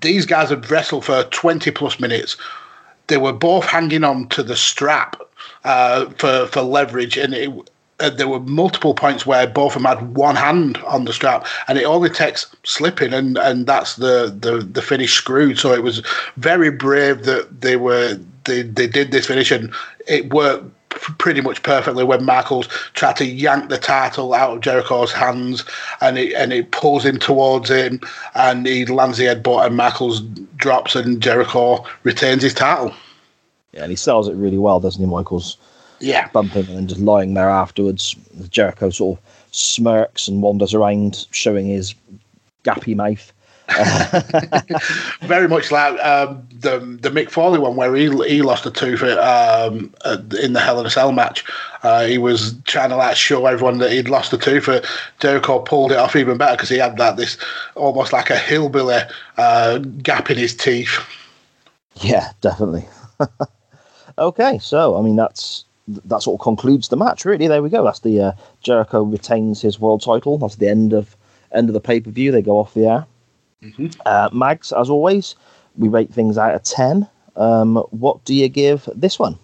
these 0.00 0.26
guys 0.26 0.50
had 0.50 0.70
wrestled 0.70 1.04
for 1.04 1.24
20 1.24 1.70
plus 1.70 2.00
minutes. 2.00 2.36
They 3.08 3.18
were 3.18 3.32
both 3.32 3.66
hanging 3.66 4.04
on 4.04 4.28
to 4.28 4.42
the 4.42 4.56
strap 4.56 5.20
uh, 5.64 6.06
for 6.18 6.46
for 6.46 6.62
leverage, 6.62 7.16
and 7.16 7.34
it, 7.34 7.50
uh, 8.00 8.10
there 8.10 8.28
were 8.28 8.40
multiple 8.40 8.94
points 8.94 9.24
where 9.24 9.46
both 9.46 9.76
of 9.76 9.82
them 9.82 9.96
had 9.96 10.16
one 10.16 10.36
hand 10.36 10.78
on 10.78 11.04
the 11.04 11.12
strap, 11.12 11.46
and 11.68 11.78
it 11.78 11.84
only 11.84 12.10
takes 12.10 12.54
slipping, 12.64 13.12
and, 13.12 13.38
and 13.38 13.66
that's 13.66 13.96
the, 13.96 14.36
the 14.40 14.58
the 14.58 14.82
finish 14.82 15.14
screwed. 15.14 15.58
So 15.58 15.72
it 15.72 15.82
was 15.82 16.02
very 16.36 16.70
brave 16.70 17.24
that 17.24 17.60
they 17.60 17.76
were 17.76 18.18
they, 18.44 18.62
they 18.62 18.86
did 18.86 19.10
this 19.10 19.26
finish, 19.26 19.50
and 19.50 19.72
it 20.06 20.32
worked 20.32 20.70
pretty 20.88 21.40
much 21.40 21.62
perfectly 21.62 22.04
when 22.04 22.24
Michaels 22.24 22.68
tried 22.94 23.16
to 23.16 23.26
yank 23.26 23.68
the 23.68 23.78
title 23.78 24.32
out 24.32 24.56
of 24.56 24.60
Jericho's 24.60 25.12
hands, 25.12 25.64
and 26.00 26.18
it 26.18 26.34
and 26.34 26.52
it 26.52 26.72
pulls 26.72 27.04
him 27.04 27.18
towards 27.18 27.70
him, 27.70 28.00
and 28.34 28.66
he 28.66 28.86
lands 28.86 29.18
the 29.18 29.26
headbutt, 29.26 29.66
and 29.66 29.76
Michaels 29.76 30.20
drops, 30.56 30.96
and 30.96 31.20
Jericho 31.20 31.84
retains 32.02 32.42
his 32.42 32.54
title. 32.54 32.92
Yeah, 33.72 33.82
and 33.82 33.90
he 33.90 33.96
sells 33.96 34.28
it 34.28 34.34
really 34.34 34.58
well, 34.58 34.80
doesn't 34.80 35.00
he, 35.00 35.08
Michaels? 35.08 35.58
Yeah. 36.00 36.28
Bumping 36.28 36.66
and 36.66 36.76
then 36.76 36.88
just 36.88 37.00
lying 37.00 37.34
there 37.34 37.48
afterwards. 37.48 38.14
Jericho 38.50 38.90
sort 38.90 39.18
of 39.18 39.24
smirks 39.52 40.28
and 40.28 40.42
wanders 40.42 40.74
around, 40.74 41.26
showing 41.30 41.66
his 41.66 41.94
gappy 42.64 42.94
mouth. 42.96 43.32
very 45.22 45.48
much 45.48 45.70
like 45.70 45.98
um, 46.04 46.46
the 46.52 46.78
the 47.00 47.08
Mick 47.08 47.30
Foley 47.30 47.58
one 47.58 47.76
where 47.76 47.94
he 47.94 48.10
he 48.28 48.42
lost 48.42 48.66
a 48.66 48.70
tooth 48.70 49.02
um, 49.02 49.92
in 50.38 50.52
the 50.52 50.60
Hell 50.60 50.78
in 50.80 50.86
a 50.86 50.90
Cell 50.90 51.12
match. 51.12 51.44
Uh, 51.82 52.04
he 52.04 52.18
was 52.18 52.54
trying 52.64 52.90
to 52.90 52.96
like 52.96 53.16
show 53.16 53.46
everyone 53.46 53.78
that 53.78 53.90
he'd 53.90 54.10
lost 54.10 54.34
a 54.34 54.38
tooth. 54.38 54.68
Uh, 54.68 54.82
Jericho 55.18 55.60
pulled 55.60 55.92
it 55.92 55.98
off 55.98 56.14
even 56.14 56.36
better 56.36 56.56
because 56.56 56.68
he 56.68 56.76
had 56.76 56.98
that 56.98 57.16
this 57.16 57.38
almost 57.74 58.12
like 58.12 58.28
a 58.28 58.36
hillbilly 58.36 59.00
uh, 59.38 59.78
gap 59.78 60.30
in 60.30 60.36
his 60.36 60.54
teeth. 60.54 60.98
Yeah, 62.02 62.32
definitely. 62.42 62.86
okay, 64.18 64.58
so 64.58 64.98
I 64.98 65.00
mean 65.00 65.16
that's 65.16 65.64
that 65.88 66.22
sort 66.22 66.40
of 66.40 66.44
concludes 66.44 66.88
the 66.88 66.96
match. 66.96 67.24
Really, 67.24 67.48
there 67.48 67.62
we 67.62 67.70
go. 67.70 67.84
That's 67.84 68.00
the 68.00 68.20
uh, 68.20 68.32
Jericho 68.62 69.02
retains 69.02 69.60
his 69.60 69.78
world 69.78 70.02
title. 70.02 70.38
That's 70.38 70.56
the 70.56 70.68
end 70.68 70.92
of 70.92 71.16
end 71.52 71.68
of 71.68 71.74
the 71.74 71.80
pay 71.80 72.00
per 72.00 72.10
view. 72.10 72.32
They 72.32 72.42
go 72.42 72.58
off 72.58 72.74
the 72.74 72.86
air. 72.86 73.06
Uh, 74.04 74.28
Mags, 74.32 74.72
as 74.72 74.90
always, 74.90 75.36
we 75.76 75.88
rate 75.88 76.12
things 76.12 76.36
out 76.38 76.54
of 76.54 76.62
ten. 76.62 77.08
Um, 77.36 77.76
what 77.90 78.24
do 78.24 78.34
you 78.34 78.48
give 78.48 78.88
this 78.94 79.18
one? 79.18 79.38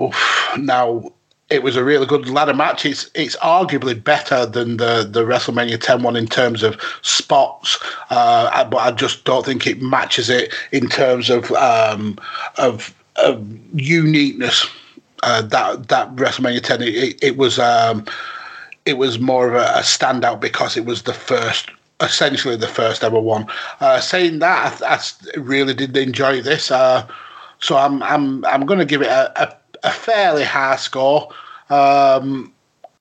Oof. 0.00 0.50
Now 0.58 1.12
it 1.48 1.62
was 1.62 1.76
a 1.76 1.84
really 1.84 2.06
good 2.06 2.28
ladder 2.28 2.54
match. 2.54 2.84
It's 2.84 3.10
it's 3.14 3.36
arguably 3.36 4.02
better 4.02 4.46
than 4.46 4.78
the 4.78 5.08
the 5.08 5.24
WrestleMania 5.24 5.80
10 5.80 6.02
one 6.02 6.16
in 6.16 6.26
terms 6.26 6.62
of 6.62 6.80
spots, 7.02 7.78
uh, 8.10 8.64
but 8.64 8.78
I 8.78 8.90
just 8.90 9.24
don't 9.24 9.44
think 9.44 9.66
it 9.66 9.80
matches 9.80 10.28
it 10.28 10.52
in 10.72 10.88
terms 10.88 11.30
of 11.30 11.50
um, 11.52 12.18
of, 12.56 12.94
of 13.16 13.46
uniqueness. 13.74 14.68
Uh, 15.26 15.42
that 15.42 15.88
that 15.88 16.14
WrestleMania 16.14 16.62
10 16.62 16.82
it, 16.82 17.18
it, 17.20 17.36
was 17.36 17.58
um, 17.58 18.06
it 18.84 18.96
was 18.96 19.18
more 19.18 19.48
of 19.48 19.54
a, 19.54 19.80
a 19.80 19.82
standout 19.82 20.38
because 20.40 20.76
it 20.76 20.84
was 20.84 21.02
the 21.02 21.12
first 21.12 21.68
essentially 22.00 22.54
the 22.54 22.68
first 22.68 23.02
ever 23.02 23.18
one. 23.18 23.44
Uh, 23.80 24.00
saying 24.00 24.38
that, 24.38 24.80
I, 24.82 24.94
I 24.94 25.40
really 25.40 25.74
did 25.74 25.96
enjoy 25.96 26.42
this. 26.42 26.70
Uh, 26.70 27.06
so 27.58 27.76
I'm 27.76 28.04
I'm 28.04 28.44
I'm 28.44 28.66
going 28.66 28.78
to 28.78 28.84
give 28.84 29.02
it 29.02 29.08
a, 29.08 29.42
a, 29.42 29.56
a 29.82 29.90
fairly 29.90 30.44
high 30.44 30.76
score. 30.76 31.28
Um, 31.70 32.52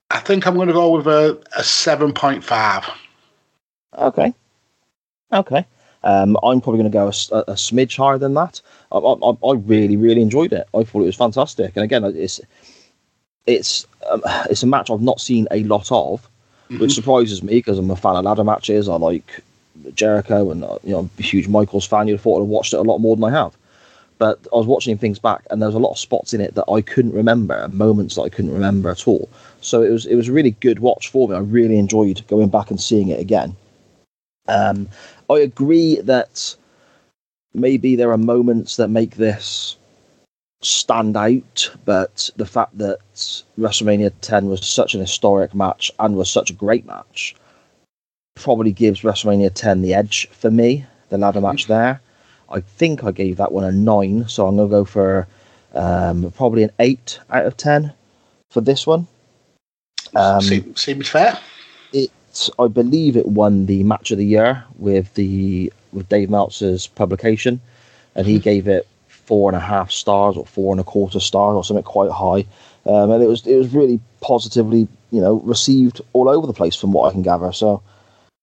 I 0.10 0.20
think 0.20 0.48
I'm 0.48 0.56
going 0.56 0.68
to 0.68 0.74
go 0.74 0.98
with 0.98 1.06
a, 1.06 1.40
a 1.56 1.64
seven 1.64 2.12
point 2.12 2.44
five. 2.44 2.90
Okay, 4.00 4.34
okay. 5.32 5.64
Um, 6.04 6.38
I'm 6.44 6.62
probably 6.62 6.82
going 6.82 6.92
to 6.92 6.96
go 6.96 7.08
a 7.08 7.54
smidge 7.54 7.98
higher 7.98 8.18
than 8.18 8.34
that. 8.36 8.62
I, 8.96 9.00
I, 9.00 9.50
I 9.50 9.54
really, 9.54 9.98
really 9.98 10.22
enjoyed 10.22 10.54
it. 10.54 10.68
I 10.74 10.84
thought 10.84 11.02
it 11.02 11.06
was 11.06 11.16
fantastic. 11.16 11.76
And 11.76 11.84
again, 11.84 12.04
it's 12.06 12.40
it's 13.46 13.86
um, 14.10 14.22
it's 14.50 14.64
a 14.64 14.68
match 14.68 14.90
I've 14.90 15.02
not 15.02 15.20
seen 15.20 15.48
a 15.52 15.64
lot 15.64 15.92
of, 15.92 16.28
which 16.80 16.94
surprises 16.94 17.44
me 17.44 17.56
because 17.56 17.78
I'm 17.78 17.92
a 17.92 17.96
fan 17.96 18.16
of 18.16 18.26
ladder 18.26 18.44
matches. 18.44 18.90
I 18.90 18.96
like 18.96 19.42
Jericho, 19.94 20.52
and 20.52 20.64
uh, 20.64 20.80
you 20.84 20.92
know, 20.92 21.00
I'm 21.00 21.10
a 21.20 21.22
huge 21.22 21.48
Michaels 21.48 21.86
fan. 21.86 22.08
You'd 22.08 22.16
have 22.16 22.22
thought 22.22 22.42
I'd 22.42 22.48
watched 22.48 22.74
it 22.74 22.78
a 22.78 22.82
lot 22.82 23.00
more 23.00 23.16
than 23.16 23.26
I 23.26 23.32
have. 23.32 23.56
But 24.18 24.40
I 24.54 24.56
was 24.56 24.66
watching 24.66 24.98
things 24.98 25.20
back, 25.20 25.44
and 25.52 25.62
there 25.62 25.68
was 25.68 25.76
a 25.76 25.80
lot 25.80 25.92
of 25.92 26.00
spots 26.00 26.34
in 26.34 26.40
it 26.40 26.56
that 26.56 26.72
I 26.72 26.82
couldn't 26.82 27.14
remember, 27.14 27.68
moments 27.74 28.16
that 28.16 28.22
I 28.22 28.30
couldn't 28.30 28.54
remember 28.54 28.90
at 28.90 29.08
all. 29.08 29.28
So 29.60 29.82
it 29.84 29.90
was 29.90 30.06
it 30.06 30.16
was 30.16 30.30
a 30.30 30.34
really 30.34 30.52
good 30.52 30.80
watch 30.80 31.10
for 31.10 31.28
me. 31.28 31.36
I 31.36 31.40
really 31.40 31.78
enjoyed 31.78 32.26
going 32.28 32.48
back 32.48 32.72
and 32.72 32.80
seeing 32.80 33.10
it 33.10 33.20
again. 33.20 33.58
Um, 34.48 34.88
I 35.30 35.40
agree 35.40 36.00
that 36.02 36.56
maybe 37.56 37.96
there 37.96 38.12
are 38.12 38.18
moments 38.18 38.76
that 38.78 38.90
make 38.90 39.16
this 39.16 39.78
stand 40.62 41.16
out, 41.16 41.70
but 41.86 42.30
the 42.36 42.46
fact 42.46 42.78
that 42.78 43.00
WrestleMania 43.58 44.12
10 44.22 44.48
was 44.48 44.66
such 44.66 44.94
an 44.94 45.02
historic 45.02 45.54
match 45.54 45.92
and 46.00 46.16
was 46.16 46.30
such 46.30 46.50
a 46.50 46.54
great 46.54 46.86
match 46.86 47.36
probably 48.36 48.72
gives 48.72 49.02
WrestleMania 49.02 49.54
10 49.54 49.82
the 49.82 49.94
edge 49.94 50.28
for 50.32 50.52
me, 50.52 50.86
the 51.10 51.18
ladder 51.18 51.42
match 51.42 51.68
there. 51.68 52.02
I 52.50 52.60
think 52.60 53.04
I 53.04 53.12
gave 53.12 53.38
that 53.38 53.52
one 53.52 53.64
a 53.64 53.72
9, 53.72 54.28
so 54.28 54.48
I'm 54.48 54.58
going 54.58 54.70
to 54.70 54.72
go 54.72 54.86
for 54.86 55.28
um, 55.74 56.32
probably 56.36 56.64
an 56.64 56.72
8 56.80 57.20
out 57.30 57.46
of 57.46 57.58
10 57.58 57.94
for 58.52 58.62
this 58.62 58.86
one. 58.86 59.08
Um, 60.16 60.42
seems, 60.42 60.82
seems 60.82 61.10
fair. 61.10 61.40
it 61.92 62.12
I 62.60 62.68
believe 62.68 63.16
it 63.16 63.28
won 63.28 63.66
the 63.66 63.84
match 63.84 64.12
of 64.12 64.18
the 64.18 64.26
year 64.26 64.64
with 64.78 65.14
the 65.16 65.72
with 65.96 66.10
Dave 66.10 66.30
Meltzer's 66.30 66.88
publication, 66.88 67.60
and 68.16 68.28
he 68.28 68.38
gave 68.38 68.68
it 68.68 68.88
four 69.08 69.50
and 69.50 69.58
a 69.58 69.60
half 69.60 69.92
stars 69.92 70.38
or 70.38 70.46
four 70.46 70.72
and 70.72 70.80
a 70.80 70.84
quarter 70.84 71.20
stars 71.20 71.56
or 71.56 71.64
something 71.64 71.84
quite 71.84 72.12
high, 72.12 72.46
um, 72.86 73.10
and 73.12 73.24
it 73.24 73.28
was 73.28 73.46
it 73.48 73.56
was 73.56 73.74
really 73.74 74.00
positively 74.22 74.88
you 75.12 75.22
know 75.22 75.36
received 75.42 76.02
all 76.14 76.30
over 76.30 76.46
the 76.46 76.54
place 76.54 76.76
from 76.76 76.92
what 76.92 77.10
I 77.10 77.12
can 77.12 77.24
gather. 77.24 77.52
So 77.52 77.82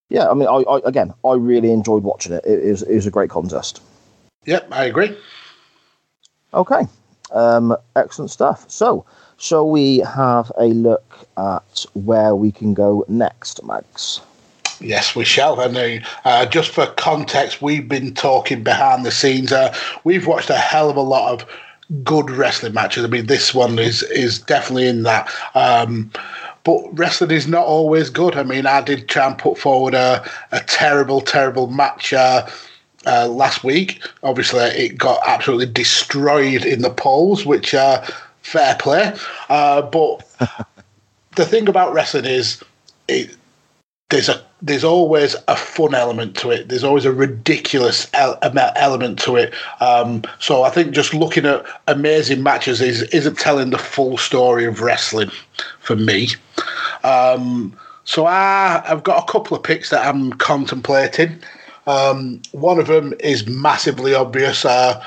yeah, 0.08 0.28
I 0.28 0.34
mean, 0.34 0.48
I, 0.48 0.62
I 0.68 0.80
again 0.84 1.14
I 1.24 1.34
really 1.34 1.70
enjoyed 1.70 2.02
watching 2.02 2.32
it. 2.32 2.44
It, 2.44 2.64
it 2.64 2.70
was 2.70 2.82
it 2.82 2.94
was 2.94 3.06
a 3.06 3.10
great 3.10 3.30
contest. 3.30 3.80
Yep, 4.44 4.68
I 4.72 4.84
agree. 4.84 5.16
Okay, 6.54 6.82
um, 7.30 7.76
excellent 7.96 8.30
stuff. 8.30 8.68
So, 8.68 9.06
shall 9.38 9.70
we 9.70 9.98
have 9.98 10.50
a 10.58 10.66
look 10.66 11.26
at 11.36 11.86
where 11.94 12.34
we 12.34 12.50
can 12.50 12.74
go 12.74 13.04
next, 13.08 13.64
Mags? 13.64 14.20
Yes, 14.82 15.14
we 15.14 15.24
shall. 15.24 15.60
And 15.60 15.76
uh, 15.76 16.06
uh, 16.24 16.46
just 16.46 16.70
for 16.70 16.86
context, 16.86 17.62
we've 17.62 17.88
been 17.88 18.14
talking 18.14 18.62
behind 18.62 19.06
the 19.06 19.10
scenes. 19.10 19.52
Uh, 19.52 19.74
we've 20.04 20.26
watched 20.26 20.50
a 20.50 20.56
hell 20.56 20.90
of 20.90 20.96
a 20.96 21.02
lot 21.02 21.32
of 21.32 21.48
good 22.02 22.30
wrestling 22.30 22.74
matches. 22.74 23.04
I 23.04 23.08
mean, 23.08 23.26
this 23.26 23.54
one 23.54 23.78
is 23.78 24.02
is 24.04 24.38
definitely 24.38 24.88
in 24.88 25.04
that. 25.04 25.30
Um, 25.54 26.10
but 26.64 26.82
wrestling 26.96 27.30
is 27.30 27.46
not 27.46 27.64
always 27.64 28.10
good. 28.10 28.36
I 28.36 28.42
mean, 28.42 28.66
I 28.66 28.80
did 28.82 29.08
try 29.08 29.26
and 29.26 29.38
put 29.38 29.58
forward 29.58 29.94
a, 29.94 30.28
a 30.52 30.60
terrible, 30.60 31.20
terrible 31.20 31.66
match 31.68 32.12
uh, 32.12 32.48
uh, 33.06 33.28
last 33.28 33.64
week. 33.64 34.02
Obviously, 34.22 34.62
it 34.62 34.98
got 34.98 35.20
absolutely 35.26 35.66
destroyed 35.66 36.64
in 36.64 36.82
the 36.82 36.90
polls, 36.90 37.44
which 37.44 37.74
uh, 37.74 38.04
fair 38.42 38.76
play. 38.76 39.12
Uh, 39.48 39.82
but 39.82 40.24
the 41.36 41.44
thing 41.44 41.68
about 41.68 41.92
wrestling 41.92 42.26
is, 42.26 42.62
it, 43.08 43.36
there's 44.08 44.28
a 44.28 44.44
there's 44.62 44.84
always 44.84 45.34
a 45.48 45.56
fun 45.56 45.92
element 45.92 46.36
to 46.36 46.50
it. 46.50 46.68
There's 46.68 46.84
always 46.84 47.04
a 47.04 47.12
ridiculous 47.12 48.08
el- 48.14 48.38
element 48.42 49.18
to 49.20 49.34
it. 49.34 49.52
Um, 49.80 50.22
so 50.38 50.62
I 50.62 50.70
think 50.70 50.92
just 50.92 51.12
looking 51.12 51.44
at 51.44 51.66
amazing 51.88 52.44
matches 52.44 52.80
is 52.80 53.02
isn't 53.02 53.38
telling 53.38 53.70
the 53.70 53.78
full 53.78 54.16
story 54.16 54.64
of 54.64 54.80
wrestling 54.80 55.32
for 55.80 55.96
me. 55.96 56.28
Um, 57.02 57.76
so 58.04 58.26
I, 58.26 58.82
I've 58.86 59.02
got 59.02 59.28
a 59.28 59.32
couple 59.32 59.56
of 59.56 59.64
picks 59.64 59.90
that 59.90 60.06
I'm 60.06 60.32
contemplating. 60.34 61.40
Um, 61.88 62.40
one 62.52 62.78
of 62.78 62.86
them 62.86 63.14
is 63.18 63.48
massively 63.48 64.14
obvious. 64.14 64.64
Uh, 64.64 65.04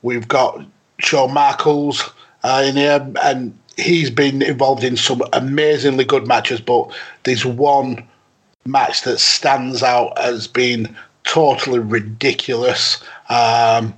we've 0.00 0.26
got 0.26 0.64
Shawn 0.98 1.34
Michaels 1.34 2.10
uh, 2.42 2.64
in 2.66 2.76
here, 2.76 3.06
and 3.22 3.58
he's 3.76 4.10
been 4.10 4.40
involved 4.40 4.84
in 4.84 4.96
some 4.96 5.22
amazingly 5.34 6.04
good 6.04 6.26
matches. 6.26 6.62
But 6.62 6.90
there's 7.24 7.44
one 7.44 8.06
match 8.66 9.02
that 9.02 9.18
stands 9.18 9.82
out 9.82 10.18
as 10.18 10.46
being 10.46 10.94
totally 11.24 11.80
ridiculous, 11.80 13.02
um, 13.28 13.92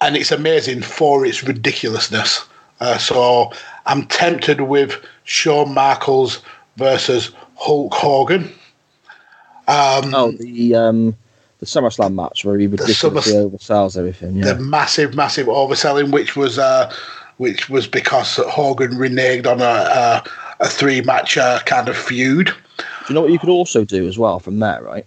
and 0.00 0.16
it's 0.16 0.30
amazing 0.32 0.82
for 0.82 1.26
its 1.26 1.42
ridiculousness. 1.42 2.44
Uh, 2.80 2.96
so 2.98 3.52
I'm 3.86 4.06
tempted 4.06 4.60
with 4.62 4.94
Shawn 5.24 5.74
Michaels 5.74 6.40
versus 6.76 7.32
Hulk 7.56 7.92
Hogan. 7.92 8.44
Um, 9.66 10.14
Oh, 10.14 10.32
the 10.38 10.74
um, 10.74 11.16
the 11.58 11.66
SummerSlam 11.66 12.14
match 12.14 12.44
where 12.44 12.56
he 12.58 12.66
ridiculously 12.68 13.32
oversells 13.34 13.98
everything. 13.98 14.36
Yeah. 14.36 14.52
the 14.52 14.60
massive, 14.60 15.14
massive 15.14 15.48
overselling, 15.48 16.12
which 16.12 16.36
was 16.36 16.58
uh, 16.58 16.94
which 17.38 17.68
was 17.68 17.86
because 17.86 18.36
Hogan 18.36 18.92
reneged 18.92 19.46
on 19.46 19.60
a 19.60 19.64
a, 19.64 20.24
a 20.60 20.68
three 20.68 21.00
match 21.02 21.36
uh, 21.36 21.58
kind 21.66 21.88
of 21.88 21.96
feud. 21.96 22.54
You 23.08 23.14
know 23.14 23.22
what 23.22 23.30
you 23.30 23.38
could 23.38 23.48
also 23.48 23.84
do 23.84 24.06
as 24.06 24.18
well 24.18 24.38
from 24.38 24.58
there, 24.58 24.82
right? 24.82 25.06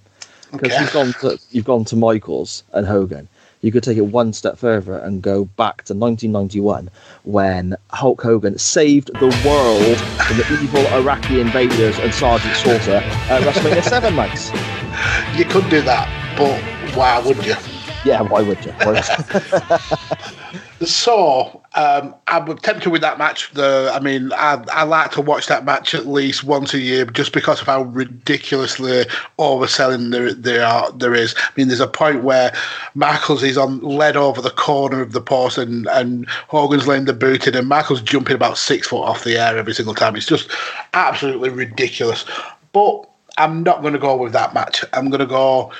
Because 0.52 0.72
Okay. 0.72 0.82
you've 0.82 0.94
gone 0.94 1.14
to 1.22 1.40
you've 1.52 1.66
gone 1.66 1.86
to 1.86 1.96
Michaels 1.96 2.64
and 2.74 2.86
Hogan. 2.86 3.28
You 3.62 3.72
could 3.72 3.84
take 3.84 3.98
it 3.98 4.02
one 4.02 4.34
step 4.34 4.58
further 4.58 4.98
and 4.98 5.22
go 5.22 5.46
back 5.46 5.84
to 5.86 5.94
1991 5.94 6.90
when 7.26 7.76
Hulk 7.92 8.20
Hogan 8.24 8.58
saved 8.58 9.12
the 9.20 9.28
world 9.48 9.98
from 10.26 10.38
the 10.38 10.60
evil 10.64 10.86
Iraqi 10.98 11.40
invaders 11.40 12.00
and 12.00 12.12
Sergeant 12.12 12.56
Slaughter 12.56 12.96
at 13.30 13.44
WrestleMania 13.44 13.84
7, 13.84 14.16
Mags. 14.16 14.52
You 15.38 15.46
could 15.46 15.70
do 15.70 15.82
that, 15.84 16.10
but 16.38 16.60
why 16.96 17.20
would 17.20 17.38
you? 17.46 17.56
Yeah, 18.04 18.22
why 18.24 18.42
would 18.42 18.64
you? 18.66 18.72
Why 18.74 18.92
would 18.92 19.08
you? 19.08 20.58
So 20.84 21.62
um, 21.76 22.16
I'm 22.28 22.58
tempted 22.58 22.90
with 22.90 23.02
that 23.02 23.20
match. 23.20 23.52
The 23.54 23.92
I 23.94 24.00
mean, 24.00 24.32
I, 24.34 24.64
I 24.72 24.84
like 24.84 25.12
to 25.12 25.22
watch 25.22 25.46
that 25.48 25.64
match 25.64 25.94
at 25.94 26.08
least 26.08 26.44
once 26.44 26.74
a 26.74 26.80
year, 26.80 27.06
just 27.06 27.34
because 27.34 27.62
of 27.62 27.68
how 27.68 27.84
ridiculously 27.84 29.04
overselling 29.38 30.12
there 30.12 30.34
there 30.34 30.66
are 30.66 30.92
there 30.94 31.14
is. 31.14 31.36
I 31.38 31.50
mean, 31.56 31.68
there's 31.68 31.80
a 31.82 31.88
point 31.88 32.24
where 32.24 32.52
Michaels 32.96 33.44
is 33.44 33.58
on 33.58 33.80
led 33.82 34.18
over 34.18 34.42
the 34.42 34.50
corner 34.50 35.02
of 35.02 35.12
the 35.12 35.22
post, 35.22 35.58
and 35.60 35.88
and 35.88 36.28
Hogan's 36.48 36.88
laying 36.88 37.06
the 37.06 37.14
boot 37.14 37.48
in, 37.48 37.56
and 37.56 37.68
Michaels 37.68 38.02
jumping 38.02 38.36
about 38.36 38.58
six 38.58 38.88
foot 38.88 39.04
off 39.04 39.24
the 39.24 39.38
air 39.38 39.58
every 39.58 39.76
single 39.76 39.94
time. 39.96 40.16
It's 40.16 40.26
just 40.26 40.50
absolutely 40.96 41.50
ridiculous. 41.50 42.26
But 42.74 43.08
I'm 43.38 43.62
not 43.64 43.82
going 43.82 43.94
to 43.94 44.00
go 44.00 44.16
with 44.16 44.34
that 44.34 44.54
match. 44.56 44.84
I'm 44.94 45.10
going 45.10 45.20
to 45.20 45.26
go. 45.28 45.72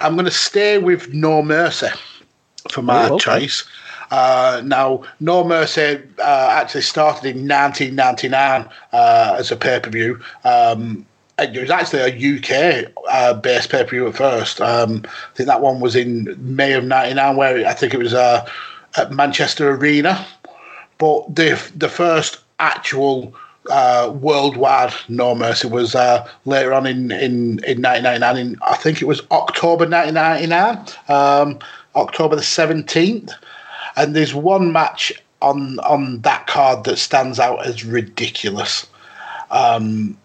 I'm 0.00 0.14
going 0.14 0.26
to 0.26 0.30
stay 0.30 0.76
with 0.78 1.14
No 1.14 1.42
Mercy 1.42 1.88
for 2.70 2.82
my 2.82 3.08
Oh, 3.08 3.14
okay. 3.14 3.40
choice. 3.40 3.64
Uh, 4.14 4.62
now, 4.64 5.02
No 5.18 5.42
Mercy 5.42 6.00
uh, 6.20 6.48
actually 6.52 6.82
started 6.82 7.24
in 7.24 7.48
1999 7.48 8.68
uh, 8.92 9.36
as 9.36 9.50
a 9.50 9.56
pay 9.56 9.80
per 9.80 9.90
view. 9.90 10.20
Um, 10.44 11.04
it 11.36 11.60
was 11.60 11.68
actually 11.68 12.02
a 12.02 12.36
UK 12.36 12.92
uh, 13.10 13.34
based 13.34 13.70
pay 13.70 13.82
per 13.82 13.90
view 13.90 14.06
at 14.06 14.14
first. 14.14 14.60
Um, 14.60 15.02
I 15.04 15.36
think 15.36 15.48
that 15.48 15.60
one 15.60 15.80
was 15.80 15.96
in 15.96 16.36
May 16.38 16.74
of 16.74 16.84
99, 16.84 17.36
where 17.36 17.66
I 17.66 17.72
think 17.74 17.92
it 17.92 17.98
was 17.98 18.14
uh, 18.14 18.48
at 18.96 19.10
Manchester 19.10 19.70
Arena. 19.70 20.24
But 20.98 21.34
the 21.34 21.60
the 21.74 21.88
first 21.88 22.38
actual 22.60 23.34
uh, 23.68 24.14
worldwide 24.20 24.94
No 25.08 25.34
Mercy 25.34 25.66
was 25.66 25.96
uh, 25.96 26.24
later 26.44 26.72
on 26.72 26.86
in, 26.86 27.10
in, 27.10 27.58
in 27.64 27.82
1999. 27.82 28.36
In, 28.36 28.58
I 28.62 28.76
think 28.76 29.02
it 29.02 29.06
was 29.06 29.22
October 29.32 29.88
1999, 29.88 30.86
um, 31.08 31.58
October 31.96 32.36
the 32.36 32.42
17th. 32.42 33.32
And 33.96 34.14
there's 34.14 34.34
one 34.34 34.72
match 34.72 35.12
on 35.40 35.78
on 35.80 36.20
that 36.22 36.46
card 36.46 36.84
that 36.84 36.98
stands 36.98 37.38
out 37.38 37.66
as 37.66 37.84
ridiculous. 37.84 38.86
Um, 39.50 40.16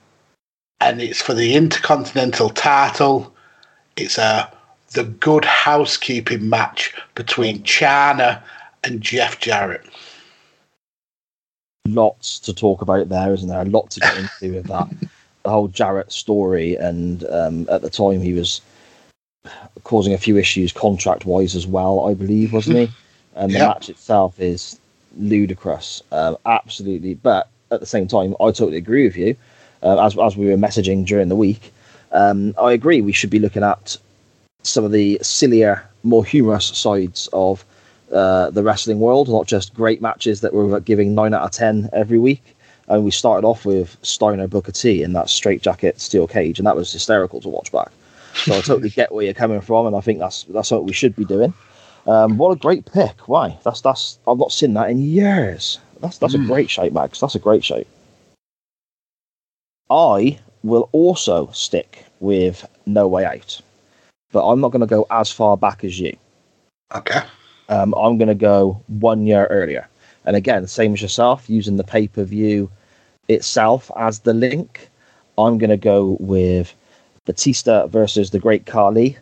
and 0.80 1.01
it's 1.01 1.22
for 1.22 1.34
the 1.34 1.55
Intercontinental 1.55 2.49
title. 2.49 3.34
It's 3.97 4.17
a 4.17 4.51
the 4.91 5.03
good 5.03 5.45
housekeeping 5.45 6.49
match 6.49 6.93
between 7.15 7.63
Chyna 7.63 8.41
and 8.84 9.01
Jeff 9.01 9.39
Jarrett. 9.39 9.86
Lots 11.88 12.39
to 12.39 12.53
talk 12.53 12.82
about 12.82 13.09
there, 13.09 13.34
isn't 13.34 13.49
there? 13.49 13.61
A 13.61 13.65
lot 13.65 13.91
to 13.91 13.99
get 13.99 14.17
into 14.17 14.55
with 14.55 14.67
that. 14.67 14.88
The 15.43 15.49
whole 15.49 15.67
Jarrett 15.67 16.11
story, 16.11 16.76
and 16.76 17.24
um, 17.30 17.67
at 17.70 17.82
the 17.82 17.89
time 17.89 18.22
he 18.22 18.34
was 18.34 18.61
causing 19.84 20.13
a 20.13 20.17
few 20.17 20.38
issues 20.38 20.72
contract 20.72 21.26
wise 21.26 21.55
as 21.55 21.67
well, 21.67 22.07
I 22.07 22.13
believe, 22.13 22.53
wasn't 22.53 22.78
he? 22.78 22.89
And 23.36 23.51
the 23.53 23.59
Yeah. 23.59 23.67
match 23.67 23.89
itself 23.89 24.39
is 24.39 24.80
ludicrous, 25.17 26.01
um, 26.11 26.38
absolutely. 26.45 27.13
But 27.15 27.47
at 27.71 27.80
the 27.80 27.86
same 27.86 28.07
time, 28.07 28.36
I 28.39 28.45
totally 28.51 28.77
agree 28.77 29.05
with 29.05 29.15
you. 29.17 29.36
Uh, 29.82 30.03
as 30.05 30.17
as 30.17 30.36
we 30.36 30.47
were 30.47 30.57
messaging 30.57 31.05
during 31.05 31.30
the 31.30 31.36
week, 31.36 31.71
um, 32.11 32.53
I 32.61 32.73
agree. 32.73 33.01
We 33.01 33.13
should 33.13 33.30
be 33.30 33.39
looking 33.39 33.63
at 33.63 33.97
some 34.63 34.84
of 34.84 34.91
the 34.91 35.19
sillier, 35.21 35.84
more 36.03 36.25
humorous 36.25 36.65
sides 36.65 37.30
of 37.32 37.63
uh, 38.11 38.49
the 38.49 38.63
wrestling 38.63 38.99
world, 38.99 39.30
not 39.30 39.47
just 39.47 39.73
great 39.73 40.01
matches 40.01 40.41
that 40.41 40.53
we're 40.53 40.80
giving 40.82 41.15
nine 41.15 41.34
out 41.34 41.43
of 41.43 41.51
ten 41.51 41.89
every 41.93 42.17
week. 42.19 42.55
And 42.88 43.05
we 43.05 43.11
started 43.11 43.45
off 43.47 43.65
with 43.65 43.95
Steiner 44.01 44.47
Booker 44.47 44.71
T 44.71 45.03
in 45.03 45.13
that 45.13 45.30
straight 45.30 45.61
jacket 45.61 46.01
steel 46.01 46.27
cage, 46.27 46.59
and 46.59 46.65
that 46.65 46.75
was 46.75 46.91
hysterical 46.91 47.39
to 47.41 47.49
watch 47.49 47.71
back. 47.71 47.91
So 48.41 48.57
I 48.57 48.61
totally 48.61 48.89
get 48.99 49.13
where 49.13 49.23
you're 49.23 49.34
coming 49.36 49.61
from, 49.61 49.86
and 49.86 49.95
I 49.95 50.01
think 50.01 50.19
that's 50.19 50.43
that's 50.45 50.71
what 50.71 50.84
we 50.86 50.93
should 50.93 51.15
be 51.15 51.23
doing. 51.23 51.53
Um, 52.08 52.38
what 52.38 52.52
a 52.52 52.56
great 52.56 52.91
pick! 52.91 53.28
Why? 53.28 53.58
That's 53.64 53.82
that's 53.82 54.20
I've 54.28 54.38
not 54.38 54.52
seen 54.52 54.74
that 54.74 54.89
in 54.89 55.00
years. 55.00 55.80
That's 56.02 56.18
that's 56.18 56.34
a 56.34 56.39
great 56.39 56.70
shape, 56.70 56.93
Mags. 56.93 57.20
That's 57.20 57.36
a 57.36 57.39
great 57.39 57.64
shape. 57.64 57.88
I 59.89 60.39
will 60.64 60.89
also 60.91 61.50
stick 61.52 62.06
with 62.20 62.68
No 62.86 63.08
Way 63.08 63.26
Out, 63.26 63.62
but 64.32 64.47
I'm 64.47 64.62
not 64.62 64.72
going 64.72 64.82
to 64.82 64.88
go 64.88 65.08
as 65.12 65.32
far 65.32 65.58
back 65.58 65.84
as 65.84 66.00
you. 66.00 66.16
Okay. 66.95 67.22
Um, 67.70 67.93
I'm 67.95 68.18
going 68.18 68.30
to 68.30 68.36
go 68.36 68.82
one 68.88 69.26
year 69.26 69.45
earlier. 69.47 69.88
And 70.26 70.36
again, 70.36 70.68
same 70.68 70.93
as 70.93 71.02
yourself, 71.02 71.50
using 71.50 71.78
the 71.78 71.84
pay 71.84 72.08
per 72.08 72.24
view 72.24 72.70
itself 73.28 73.91
as 73.95 74.20
the 74.20 74.34
link, 74.34 74.89
I'm 75.38 75.58
going 75.58 75.70
to 75.70 75.78
go 75.78 76.18
with 76.20 76.74
Batista 77.26 77.88
versus 77.88 78.32
the 78.32 78.39
Great 78.39 78.66
Khali 78.66 79.18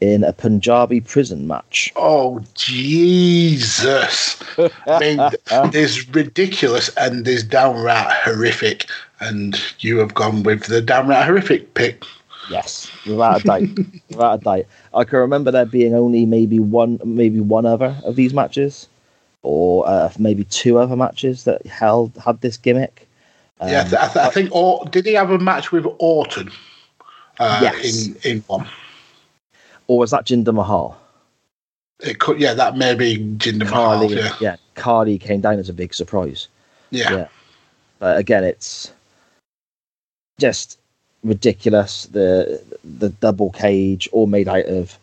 in 0.00 0.24
a 0.24 0.32
Punjabi 0.32 1.00
prison 1.00 1.46
match. 1.46 1.92
Oh 1.96 2.40
Jesus! 2.54 4.42
I 4.58 4.98
mean, 5.00 5.30
there's 5.72 6.08
ridiculous 6.10 6.88
and 6.96 7.24
there's 7.24 7.42
downright 7.42 8.12
horrific, 8.24 8.86
and 9.20 9.60
you 9.80 9.98
have 9.98 10.14
gone 10.14 10.42
with 10.42 10.64
the 10.64 10.80
downright 10.82 11.24
horrific 11.26 11.74
pick. 11.74 12.04
Yes, 12.50 12.90
without 13.06 13.40
a 13.40 13.44
doubt. 13.44 13.62
without 14.10 14.40
a 14.40 14.44
doubt. 14.44 14.64
I 14.94 15.04
can 15.04 15.18
remember 15.18 15.50
there 15.50 15.66
being 15.66 15.94
only 15.94 16.26
maybe 16.26 16.60
one, 16.60 17.00
maybe 17.04 17.40
one 17.40 17.66
other 17.66 17.96
of 18.04 18.16
these 18.16 18.32
matches, 18.34 18.88
or 19.42 19.88
uh, 19.88 20.12
maybe 20.18 20.44
two 20.44 20.78
other 20.78 20.96
matches 20.96 21.44
that 21.44 21.64
held 21.66 22.12
had 22.24 22.40
this 22.42 22.56
gimmick. 22.56 23.08
Um, 23.60 23.70
yeah, 23.70 23.80
I, 23.80 23.84
th- 23.84 23.94
I, 23.94 24.06
th- 24.08 24.26
I 24.26 24.30
think. 24.30 24.50
Or 24.52 24.84
did 24.84 25.06
he 25.06 25.14
have 25.14 25.30
a 25.30 25.38
match 25.38 25.72
with 25.72 25.86
Orton? 25.98 26.50
Uh, 27.38 27.60
Yes. 27.62 28.06
In 28.06 28.16
in 28.30 28.40
one. 28.46 28.68
Or 29.88 29.98
was 29.98 30.10
that 30.10 30.26
Jinder 30.26 30.52
Mahal? 30.54 30.96
It 32.00 32.18
could, 32.18 32.40
yeah, 32.40 32.54
that 32.54 32.76
may 32.76 32.94
be 32.94 33.16
Jinder 33.38 33.64
Mahal. 33.70 34.10
Yeah, 34.12 34.34
yeah, 34.40 34.56
Khali 34.74 35.18
came 35.18 35.40
down 35.40 35.58
as 35.58 35.68
a 35.68 35.72
big 35.72 35.94
surprise. 35.94 36.48
yeah, 36.90 37.12
Yeah. 37.12 37.28
But 37.98 38.18
again, 38.18 38.44
it's 38.44 38.92
just 40.38 40.78
ridiculous. 41.24 42.06
The 42.06 42.62
the 42.84 43.08
double 43.08 43.50
cage, 43.50 44.08
all 44.12 44.26
made 44.26 44.48
out 44.48 44.66
of 44.66 44.98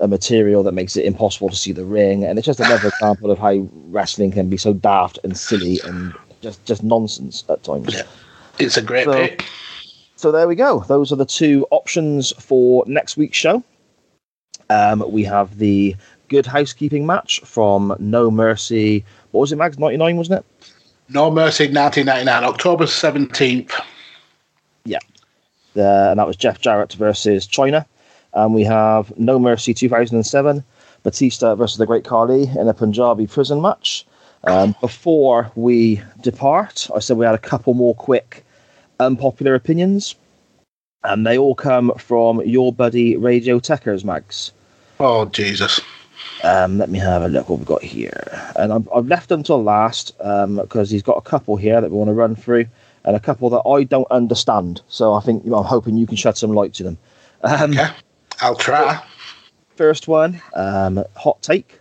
a 0.00 0.08
material 0.08 0.62
that 0.62 0.72
makes 0.72 0.96
it 0.96 1.04
impossible 1.04 1.50
to 1.50 1.56
see 1.56 1.72
the 1.72 1.84
ring, 1.84 2.24
and 2.24 2.38
it's 2.38 2.46
just 2.46 2.60
another 2.60 2.88
example 2.94 3.30
of 3.30 3.38
how 3.38 3.68
wrestling 3.88 4.30
can 4.32 4.48
be 4.48 4.56
so 4.56 4.72
daft 4.72 5.18
and 5.22 5.36
silly 5.36 5.78
and 5.84 6.14
just 6.40 6.64
just 6.64 6.82
nonsense 6.82 7.44
at 7.50 7.62
times. 7.62 7.92
Yeah. 7.94 8.02
It's 8.58 8.76
a 8.78 8.82
great 8.82 9.04
So- 9.04 9.12
pick. 9.12 9.44
So 10.16 10.30
there 10.30 10.46
we 10.46 10.54
go. 10.54 10.80
Those 10.86 11.12
are 11.12 11.16
the 11.16 11.24
two 11.24 11.66
options 11.70 12.30
for 12.38 12.84
next 12.86 13.16
week's 13.16 13.38
show. 13.38 13.64
Um, 14.70 15.04
we 15.10 15.24
have 15.24 15.58
the 15.58 15.94
Good 16.28 16.46
Housekeeping 16.46 17.04
match 17.04 17.40
from 17.40 17.94
No 17.98 18.30
Mercy. 18.30 19.04
What 19.32 19.42
was 19.42 19.52
it? 19.52 19.56
Ninety 19.56 19.96
nine, 19.98 20.16
wasn't 20.16 20.40
it? 20.40 20.70
No 21.08 21.28
Mercy, 21.28 21.64
1999, 21.64 22.44
October 22.44 22.84
17th. 22.84 23.72
Uh, 25.76 26.10
and 26.10 26.20
that 26.20 26.26
was 26.26 26.36
Jeff 26.36 26.60
Jarrett 26.60 26.92
versus 26.92 27.48
Chyna. 27.48 27.84
And 28.32 28.54
we 28.54 28.62
have 28.62 29.16
No 29.18 29.38
Mercy 29.38 29.74
2007, 29.74 30.62
Batista 31.02 31.56
versus 31.56 31.78
the 31.78 31.86
Great 31.86 32.04
Khali 32.04 32.44
in 32.44 32.68
a 32.68 32.74
Punjabi 32.74 33.26
prison 33.26 33.60
match. 33.60 34.06
Um, 34.44 34.74
before 34.80 35.50
we 35.56 36.00
depart, 36.20 36.88
I 36.94 37.00
said 37.00 37.16
we 37.16 37.26
had 37.26 37.34
a 37.34 37.38
couple 37.38 37.74
more 37.74 37.94
quick 37.94 38.44
unpopular 39.00 39.54
opinions, 39.54 40.14
and 41.02 41.26
they 41.26 41.36
all 41.36 41.54
come 41.54 41.92
from 41.98 42.40
your 42.42 42.72
buddy 42.72 43.16
Radio 43.16 43.58
Techers, 43.58 44.04
Mags. 44.04 44.52
Oh, 45.00 45.24
Jesus. 45.24 45.80
Um, 46.44 46.78
let 46.78 46.90
me 46.90 46.98
have 46.98 47.22
a 47.22 47.28
look 47.28 47.48
what 47.48 47.58
we've 47.58 47.66
got 47.66 47.82
here. 47.82 48.52
And 48.56 48.72
I've, 48.72 48.88
I've 48.94 49.06
left 49.06 49.32
until 49.32 49.62
last 49.62 50.16
because 50.18 50.90
he's 50.90 51.02
got 51.02 51.16
a 51.16 51.22
couple 51.22 51.56
here 51.56 51.80
that 51.80 51.90
we 51.90 51.96
want 51.96 52.08
to 52.08 52.14
run 52.14 52.36
through 52.36 52.66
and 53.04 53.16
a 53.16 53.20
couple 53.20 53.48
that 53.50 53.62
I 53.66 53.84
don't 53.84 54.10
understand. 54.10 54.82
So 54.88 55.14
I 55.14 55.20
think 55.20 55.44
I'm 55.46 55.52
hoping 55.64 55.96
you 55.96 56.06
can 56.06 56.16
shed 56.16 56.36
some 56.36 56.52
light 56.52 56.74
to 56.74 56.82
them. 56.84 56.98
Um, 57.42 57.72
Okay. 57.72 57.88
I'll 58.42 58.54
try. 58.54 59.02
First 59.76 60.08
one, 60.08 60.40
um, 60.54 61.02
hot 61.16 61.40
take. 61.42 61.80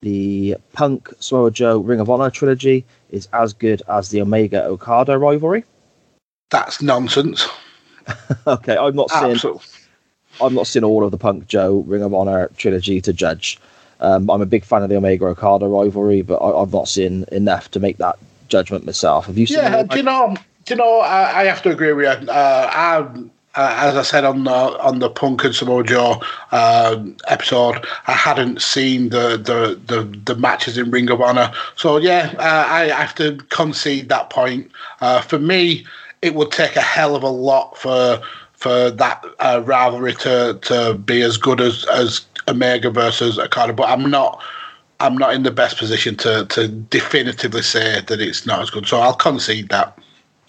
The 0.00 0.56
Punk 0.72 1.10
Samoa 1.18 1.50
Joe 1.50 1.78
Ring 1.78 2.00
of 2.00 2.10
Honor 2.10 2.30
trilogy 2.30 2.84
is 3.10 3.28
as 3.32 3.52
good 3.52 3.82
as 3.88 4.10
the 4.10 4.20
Omega 4.20 4.64
Okada 4.64 5.18
rivalry. 5.18 5.64
That's 6.50 6.82
nonsense. 6.82 7.46
okay, 8.46 8.76
I'm 8.76 8.96
not 8.96 9.10
saying. 9.10 9.38
I've 10.42 10.52
not 10.52 10.66
seen 10.66 10.84
all 10.84 11.04
of 11.04 11.10
the 11.10 11.18
Punk 11.18 11.46
Joe 11.46 11.84
Ring 11.86 12.02
of 12.02 12.14
Honor 12.14 12.50
trilogy 12.56 13.00
to 13.00 13.12
judge. 13.12 13.58
Um, 14.00 14.28
I'm 14.30 14.42
a 14.42 14.46
big 14.46 14.64
fan 14.64 14.82
of 14.82 14.88
the 14.88 14.96
Omega 14.96 15.26
Okada 15.26 15.66
rivalry, 15.66 16.22
but 16.22 16.36
I, 16.36 16.60
I've 16.60 16.72
not 16.72 16.88
seen 16.88 17.24
enough 17.32 17.70
to 17.72 17.80
make 17.80 17.98
that 17.98 18.18
judgment 18.48 18.84
myself. 18.84 19.26
Have 19.26 19.38
you 19.38 19.46
seen? 19.46 19.58
Yeah, 19.58 19.82
do 19.82 19.96
you 19.96 20.02
know? 20.02 20.36
Do 20.64 20.74
you 20.74 20.78
know? 20.78 21.00
I, 21.00 21.40
I 21.40 21.44
have 21.44 21.62
to 21.62 21.70
agree 21.70 21.92
with 21.92 22.22
you. 22.22 22.28
Uh, 22.28 22.70
I, 22.72 23.06
uh, 23.56 23.74
as 23.78 23.96
I 23.96 24.02
said 24.02 24.24
on 24.24 24.44
the 24.44 24.50
on 24.50 24.98
the 24.98 25.08
Punk 25.08 25.44
and 25.44 25.54
Samoa 25.54 25.84
Joe 25.84 26.20
uh, 26.50 27.02
episode, 27.28 27.86
I 28.06 28.12
hadn't 28.12 28.60
seen 28.60 29.10
the, 29.10 29.36
the 29.36 29.80
the 29.86 30.18
the 30.24 30.34
matches 30.34 30.76
in 30.76 30.90
Ring 30.90 31.10
of 31.10 31.20
Honor. 31.20 31.52
So 31.76 31.98
yeah, 31.98 32.34
uh, 32.38 32.66
I 32.68 32.86
have 32.88 33.14
to 33.16 33.36
concede 33.50 34.08
that 34.08 34.30
point. 34.30 34.70
Uh, 35.00 35.20
for 35.20 35.38
me, 35.38 35.86
it 36.20 36.34
would 36.34 36.50
take 36.50 36.74
a 36.74 36.80
hell 36.80 37.14
of 37.14 37.22
a 37.22 37.28
lot 37.28 37.78
for 37.78 38.20
for 38.64 38.90
that 38.90 39.22
uh, 39.40 39.62
rivalry 39.62 40.14
to 40.14 40.58
to 40.62 40.94
be 40.94 41.20
as 41.20 41.36
good 41.36 41.60
as 41.60 41.84
as 41.92 42.24
Omega 42.48 42.88
versus 42.88 43.38
Okada. 43.38 43.74
But 43.74 43.90
I'm 43.90 44.10
not. 44.10 44.42
I'm 45.00 45.18
not 45.18 45.34
in 45.34 45.42
the 45.42 45.50
best 45.50 45.76
position 45.76 46.16
to, 46.18 46.46
to 46.46 46.68
definitively 46.68 47.62
say 47.62 48.00
that 48.00 48.20
it's 48.20 48.46
not 48.46 48.62
as 48.62 48.70
good. 48.70 48.86
So 48.86 49.00
I'll 49.00 49.12
concede 49.12 49.68
that. 49.68 49.98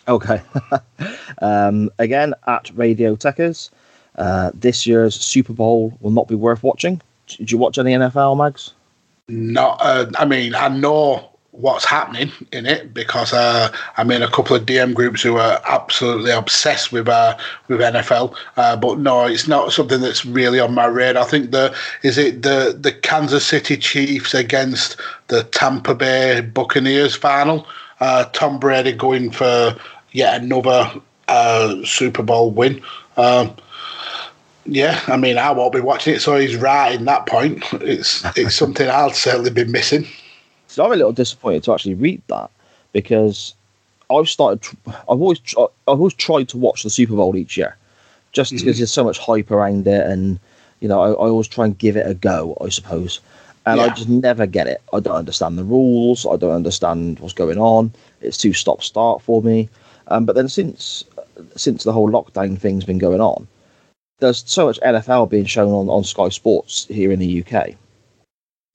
Okay. 0.07 0.39
um, 1.41 1.89
again, 1.97 2.35
at 2.45 2.69
Radio 2.75 3.15
Techers, 3.15 3.71
uh, 4.17 4.51
this 4.53 4.85
year's 4.85 5.15
Super 5.15 5.51
Bowl 5.51 5.97
will 5.99 6.11
not 6.11 6.27
be 6.27 6.35
worth 6.35 6.61
watching. 6.61 7.01
Did 7.27 7.51
you 7.51 7.57
watch 7.57 7.79
any 7.79 7.93
NFL, 7.93 8.37
Mags? 8.37 8.71
Not, 9.27 9.79
uh, 9.81 10.11
I 10.17 10.25
mean, 10.25 10.53
I 10.53 10.67
know 10.69 11.34
what's 11.57 11.85
happening 11.85 12.31
in 12.51 12.65
it 12.65 12.93
because 12.93 13.33
uh, 13.33 13.71
I'm 13.97 14.11
in 14.11 14.21
a 14.21 14.29
couple 14.29 14.55
of 14.55 14.65
DM 14.65 14.93
groups 14.93 15.21
who 15.21 15.37
are 15.37 15.61
absolutely 15.65 16.31
obsessed 16.31 16.91
with 16.91 17.07
uh, 17.07 17.37
with 17.67 17.79
NFL. 17.79 18.35
Uh, 18.57 18.75
but 18.75 18.99
no, 18.99 19.25
it's 19.25 19.47
not 19.47 19.71
something 19.71 20.01
that's 20.01 20.25
really 20.25 20.59
on 20.59 20.73
my 20.73 20.85
radar. 20.85 21.23
I 21.23 21.27
think 21.27 21.51
the 21.51 21.75
is 22.03 22.17
it 22.17 22.41
the 22.41 22.77
the 22.79 22.91
Kansas 22.91 23.45
City 23.45 23.77
Chiefs 23.77 24.33
against 24.33 24.99
the 25.27 25.43
Tampa 25.43 25.95
Bay 25.95 26.41
Buccaneers 26.41 27.15
final. 27.15 27.67
Uh, 27.99 28.25
Tom 28.33 28.59
Brady 28.59 28.91
going 28.91 29.31
for 29.31 29.75
yet 30.11 30.41
another 30.41 30.91
uh, 31.27 31.83
Super 31.85 32.23
Bowl 32.23 32.51
win. 32.51 32.81
Um, 33.17 33.55
yeah, 34.65 35.01
I 35.07 35.15
mean, 35.15 35.37
I 35.37 35.51
won't 35.51 35.73
be 35.73 35.79
watching 35.79 36.15
it, 36.15 36.21
so 36.21 36.37
he's 36.37 36.55
right 36.55 36.93
in 36.93 37.05
that 37.05 37.27
point. 37.27 37.63
It's 37.73 38.25
it's 38.35 38.55
something 38.55 38.89
I'll 38.89 39.11
certainly 39.11 39.51
be 39.51 39.63
missing. 39.63 40.07
So 40.75 40.83
I'm 40.83 40.91
a 40.91 40.97
little 40.97 41.13
disappointed 41.13 41.63
to 41.63 41.73
actually 41.73 41.93
read 41.93 42.21
that 42.27 42.51
because 42.91 43.53
I've 44.11 44.27
started. 44.27 44.61
I've 44.85 45.21
always 45.21 45.39
I've 45.57 45.69
always 45.87 46.13
tried 46.13 46.49
to 46.49 46.57
watch 46.57 46.83
the 46.83 46.89
Super 46.89 47.15
Bowl 47.15 47.37
each 47.37 47.55
year, 47.55 47.77
just 48.33 48.51
because 48.51 48.75
there's 48.79 48.91
so 48.91 49.05
much 49.05 49.17
hype 49.17 49.51
around 49.51 49.87
it, 49.87 50.05
and 50.05 50.37
you 50.81 50.89
know 50.89 50.99
I, 50.99 51.11
I 51.11 51.29
always 51.29 51.47
try 51.47 51.63
and 51.63 51.77
give 51.77 51.95
it 51.95 52.05
a 52.05 52.13
go. 52.13 52.57
I 52.59 52.67
suppose, 52.67 53.21
and 53.65 53.79
I 53.79 53.87
just 53.93 54.09
never 54.09 54.45
get 54.45 54.67
it. 54.67 54.81
I 54.91 54.99
don't 54.99 55.15
understand 55.15 55.57
the 55.57 55.63
rules. 55.63 56.25
I 56.25 56.35
don't 56.35 56.51
understand 56.51 57.21
what's 57.21 57.33
going 57.33 57.57
on. 57.57 57.93
It's 58.19 58.37
too 58.37 58.51
stop 58.51 58.83
start 58.83 59.21
for 59.21 59.41
me. 59.41 59.69
Um, 60.07 60.25
but 60.25 60.35
then 60.35 60.49
since 60.49 61.05
since 61.55 61.85
the 61.85 61.93
whole 61.93 62.11
lockdown 62.11 62.59
thing's 62.59 62.83
been 62.83 62.97
going 62.97 63.21
on, 63.21 63.47
there's 64.19 64.43
so 64.45 64.65
much 64.65 64.81
NFL 64.81 65.29
being 65.29 65.45
shown 65.45 65.71
on, 65.71 65.87
on 65.87 66.03
Sky 66.03 66.27
Sports 66.27 66.85
here 66.89 67.13
in 67.13 67.19
the 67.19 67.45
UK. 67.45 67.75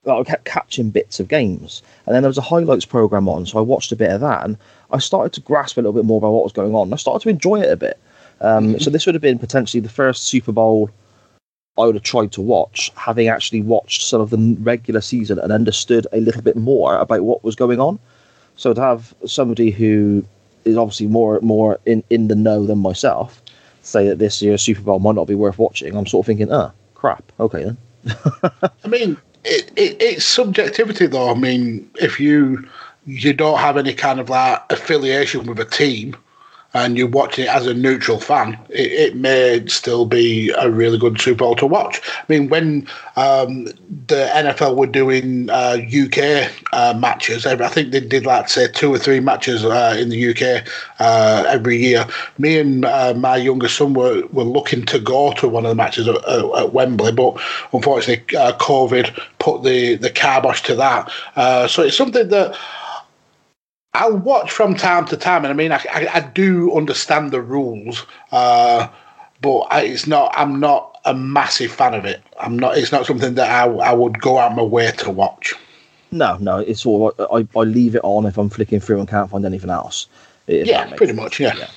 I 0.07 0.23
kept 0.23 0.45
catching 0.45 0.91
bits 0.91 1.21
of 1.21 1.29
games. 1.29 1.83
And 2.07 2.15
then 2.15 2.23
there 2.23 2.31
was 2.31 2.39
a 2.39 2.43
highlights 2.43 2.87
program 2.87 3.29
on, 3.29 3.45
so 3.47 3.59
I 3.59 3.63
watched 3.63 3.93
a 3.93 3.97
bit 3.97 4.11
of 4.11 4.21
that 4.23 4.45
and 4.45 4.57
I 4.91 4.99
started 4.99 5.33
to 5.35 5.41
grasp 5.41 5.77
a 5.77 5.81
little 5.81 5.93
bit 5.93 6.05
more 6.05 6.19
about 6.19 6.33
what 6.33 6.45
was 6.45 6.53
going 6.53 6.75
on. 6.75 6.93
I 6.93 6.97
started 6.97 7.23
to 7.25 7.29
enjoy 7.29 7.61
it 7.61 7.71
a 7.71 7.77
bit. 7.77 7.99
Um, 8.41 8.81
So 8.81 8.91
this 8.91 9.05
would 9.05 9.15
have 9.15 9.23
been 9.23 9.39
potentially 9.39 9.81
the 9.81 9.91
first 9.91 10.25
Super 10.25 10.53
Bowl 10.53 10.91
I 11.79 11.85
would 11.87 11.95
have 11.95 12.05
tried 12.05 12.33
to 12.33 12.41
watch, 12.41 12.91
having 12.97 13.29
actually 13.29 13.63
watched 13.63 14.03
some 14.03 14.21
of 14.21 14.31
the 14.31 14.57
regular 14.61 15.01
season 15.01 15.39
and 15.39 15.53
understood 15.53 16.07
a 16.13 16.21
little 16.21 16.43
bit 16.43 16.57
more 16.57 16.97
about 16.97 17.23
what 17.23 17.45
was 17.45 17.55
going 17.55 17.81
on. 17.81 17.99
So 18.57 18.75
to 18.75 18.81
have 18.81 19.15
somebody 19.27 19.71
who 19.71 20.25
is 20.65 20.77
obviously 20.77 21.07
more 21.07 21.41
more 21.41 21.79
in, 21.87 22.03
in 22.11 22.29
the 22.29 22.35
know 22.35 22.67
than 22.67 22.79
myself 22.79 23.41
say 23.83 24.07
that 24.09 24.19
this 24.19 24.43
year's 24.43 24.63
Super 24.63 24.83
Bowl 24.83 24.99
might 24.99 25.15
not 25.15 25.27
be 25.27 25.35
worth 25.35 25.59
watching, 25.59 25.97
I'm 25.97 26.07
sort 26.07 26.25
of 26.25 26.27
thinking, 26.27 26.53
ah, 26.53 26.73
crap. 26.95 27.33
Okay 27.39 27.65
then. 27.65 27.77
I 28.85 28.89
mean, 28.89 29.17
it, 29.45 29.71
it, 29.77 29.97
it's 30.01 30.25
subjectivity, 30.25 31.07
though. 31.07 31.31
I 31.31 31.35
mean, 31.35 31.91
if 31.97 32.21
you 32.21 32.69
you 33.07 33.33
don't 33.33 33.59
have 33.59 33.77
any 33.77 33.95
kind 33.95 34.21
of 34.21 34.29
like 34.29 34.61
affiliation 34.71 35.47
with 35.47 35.59
a 35.59 35.65
team, 35.65 36.17
and 36.73 36.97
you're 36.97 37.09
watching 37.09 37.45
it 37.45 37.51
as 37.51 37.67
a 37.67 37.75
neutral 37.75 38.21
fan, 38.21 38.59
it, 38.69 38.93
it 38.93 39.17
may 39.17 39.65
still 39.67 40.07
be 40.07 40.51
a 40.59 40.71
really 40.71 40.99
good 40.99 41.21
Super 41.21 41.39
Bowl 41.39 41.57
to 41.57 41.67
watch. 41.67 42.01
I 42.07 42.25
mean, 42.29 42.49
when 42.49 42.87
um, 43.17 43.65
the 44.07 44.31
NFL 44.33 44.77
were 44.77 44.87
doing 44.87 45.51
uh, 45.51 45.79
UK 45.81 46.51
uh, 46.73 46.95
matches, 46.97 47.45
I 47.45 47.69
think 47.69 47.91
they 47.91 48.01
did 48.01 48.25
like 48.25 48.49
say 48.49 48.69
two 48.69 48.95
or 48.95 48.99
three 48.99 49.21
matches 49.21 49.65
uh, 49.65 49.97
in 49.99 50.11
the 50.11 50.31
UK 50.31 50.67
uh, 51.01 51.45
every 51.49 51.77
year. 51.77 52.07
Me 52.39 52.59
and 52.59 52.85
uh, 52.85 53.15
my 53.15 53.37
younger 53.37 53.69
son 53.69 53.95
were, 53.95 54.25
were 54.29 54.45
looking 54.45 54.85
to 54.87 55.01
go 55.01 55.33
to 55.35 55.49
one 55.49 55.65
of 55.65 55.71
the 55.71 55.75
matches 55.75 56.07
at, 56.07 56.17
at, 56.29 56.73
Wembley, 56.73 57.11
but 57.11 57.41
unfortunately, 57.73 58.37
uh, 58.37 58.53
COVID 58.59 59.21
put 59.41 59.65
the 59.65 59.97
the 59.97 60.11
kibosh 60.11 60.63
to 60.63 60.75
that. 60.77 61.11
So 61.69 61.83
it's 61.83 61.97
something 61.97 62.29
that. 62.29 62.57
I'll 63.95 64.17
watch 64.17 64.53
from 64.53 64.75
time 64.75 65.07
to 65.07 65.17
time, 65.17 65.45
and 65.45 65.53
I 65.53 65.55
mean, 65.55 65.73
I, 65.73 65.85
I, 65.93 66.09
I 66.15 66.21
do 66.21 66.77
understand 66.77 67.33
the 67.33 67.41
rules, 67.41 68.07
uh, 68.31 68.89
but 69.41 69.61
I, 69.71 69.83
it's 69.83 70.07
not. 70.07 70.33
I'm 70.37 70.61
not 70.61 70.99
a 71.05 71.15
massive 71.15 71.73
fan 71.73 71.95
of 71.95 72.05
it. 72.05 72.23
I'm 72.39 72.59
not. 72.59 72.79
It's 72.79 72.93
not 72.93 73.07
something 73.07 73.35
that 73.35 73.51
I, 73.51 73.67
I 73.67 73.93
would 73.93 74.21
go 74.21 74.39
out 74.39 74.55
my 74.55 74.63
way 74.63 74.93
to 74.93 75.11
watch. 75.11 75.55
No, 76.13 76.37
no, 76.39 76.59
it's 76.59 76.87
all 76.87 77.15
I, 77.33 77.47
I 77.57 77.63
leave 77.63 77.95
it 77.95 78.03
on 78.03 78.27
if 78.27 78.37
I'm 78.37 78.51
flicking 78.51 78.81
through 78.81 78.99
and 78.99 79.09
can't 79.09 79.31
find 79.31 79.45
anything 79.45 79.71
else. 79.71 80.07
yeah, 80.47 80.87
pretty 80.89 81.07
sense. 81.07 81.17
much. 81.17 81.41
Yeah. 81.41 81.55
Yeah. 81.57 81.71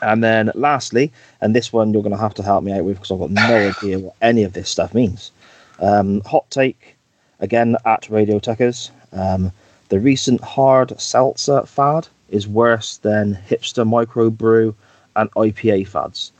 And 0.00 0.22
then 0.22 0.52
lastly, 0.54 1.12
and 1.40 1.54
this 1.54 1.72
one 1.72 1.92
you're 1.92 2.02
going 2.02 2.14
to 2.14 2.20
have 2.20 2.34
to 2.34 2.42
help 2.42 2.62
me 2.62 2.72
out 2.72 2.84
with 2.84 2.96
because 2.96 3.10
I've 3.10 3.18
got 3.18 3.30
no 3.30 3.72
idea 3.80 3.98
what 3.98 4.14
any 4.22 4.44
of 4.44 4.52
this 4.52 4.70
stuff 4.70 4.94
means. 4.94 5.32
Um, 5.80 6.20
hot 6.22 6.48
take, 6.50 6.96
again 7.40 7.76
at 7.84 8.08
Radio 8.08 8.38
Techers. 8.38 8.90
Um, 9.12 9.52
the 9.88 10.00
recent 10.00 10.40
hard 10.42 10.98
seltzer 11.00 11.62
fad 11.64 12.08
is 12.30 12.46
worse 12.46 12.98
than 12.98 13.38
hipster 13.48 13.86
microbrew 13.86 14.74
and 15.16 15.30
IPA 15.32 15.88
fads. 15.88 16.32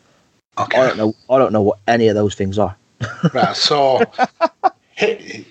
I 0.56 0.66
don't 0.68 0.96
know. 0.96 1.14
I 1.30 1.38
don't 1.38 1.52
know 1.52 1.62
what 1.62 1.78
any 1.86 2.08
of 2.08 2.14
those 2.14 2.34
things 2.34 2.58
are. 2.58 2.76
right. 3.32 3.54
So, 3.54 4.02
and, 4.98 5.44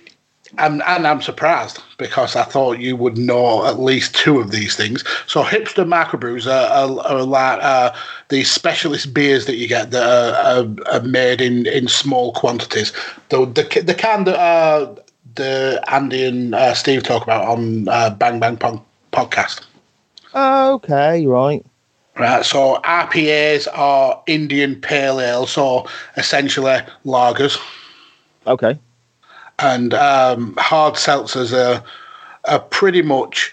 and 0.84 1.08
I'm 1.08 1.22
surprised 1.22 1.82
because 1.98 2.36
I 2.36 2.44
thought 2.44 2.80
you 2.80 2.98
would 2.98 3.18
know 3.18 3.66
at 3.66 3.80
least 3.80 4.16
two 4.16 4.40
of 4.40 4.52
these 4.52 4.76
things. 4.76 5.04
So 5.28 5.44
hipster 5.44 5.86
microbrews 5.86 6.46
are, 6.46 6.70
are, 6.70 7.08
are 7.08 7.24
like 7.24 7.60
uh, 7.62 7.96
these 8.30 8.52
specialist 8.52 9.14
beers 9.14 9.46
that 9.46 9.56
you 9.56 9.68
get 9.68 9.92
that 9.92 10.04
are, 10.04 10.64
are, 10.64 11.00
are 11.00 11.08
made 11.08 11.42
in, 11.42 11.68
in 11.68 11.88
small 11.88 12.34
quantities. 12.34 12.92
The 13.30 13.46
the, 13.46 13.82
the 13.82 13.96
kind 13.96 14.28
that 14.28 14.38
uh, 14.38 14.96
the 15.38 15.82
Andy 15.88 16.26
and 16.26 16.54
uh, 16.54 16.74
Steve 16.74 17.04
talk 17.04 17.24
about 17.24 17.48
on 17.48 17.88
uh, 17.88 18.10
Bang 18.12 18.40
Bang 18.40 18.58
Pong 18.58 18.84
podcast. 19.14 19.62
Okay, 20.36 21.26
right. 21.26 21.66
Right, 22.20 22.44
so 22.44 22.82
IPAs 22.84 23.68
are 23.74 24.22
Indian 24.28 24.76
Pale 24.82 25.22
Ale, 25.22 25.46
so 25.48 25.88
essentially 26.18 26.80
lagers. 27.06 27.58
Okay. 28.48 28.80
and 29.60 29.94
um, 29.94 30.56
hard 30.58 30.96
seltzers 30.96 31.54
are, 31.54 31.84
are 32.46 32.60
pretty 32.60 33.02
much 33.02 33.52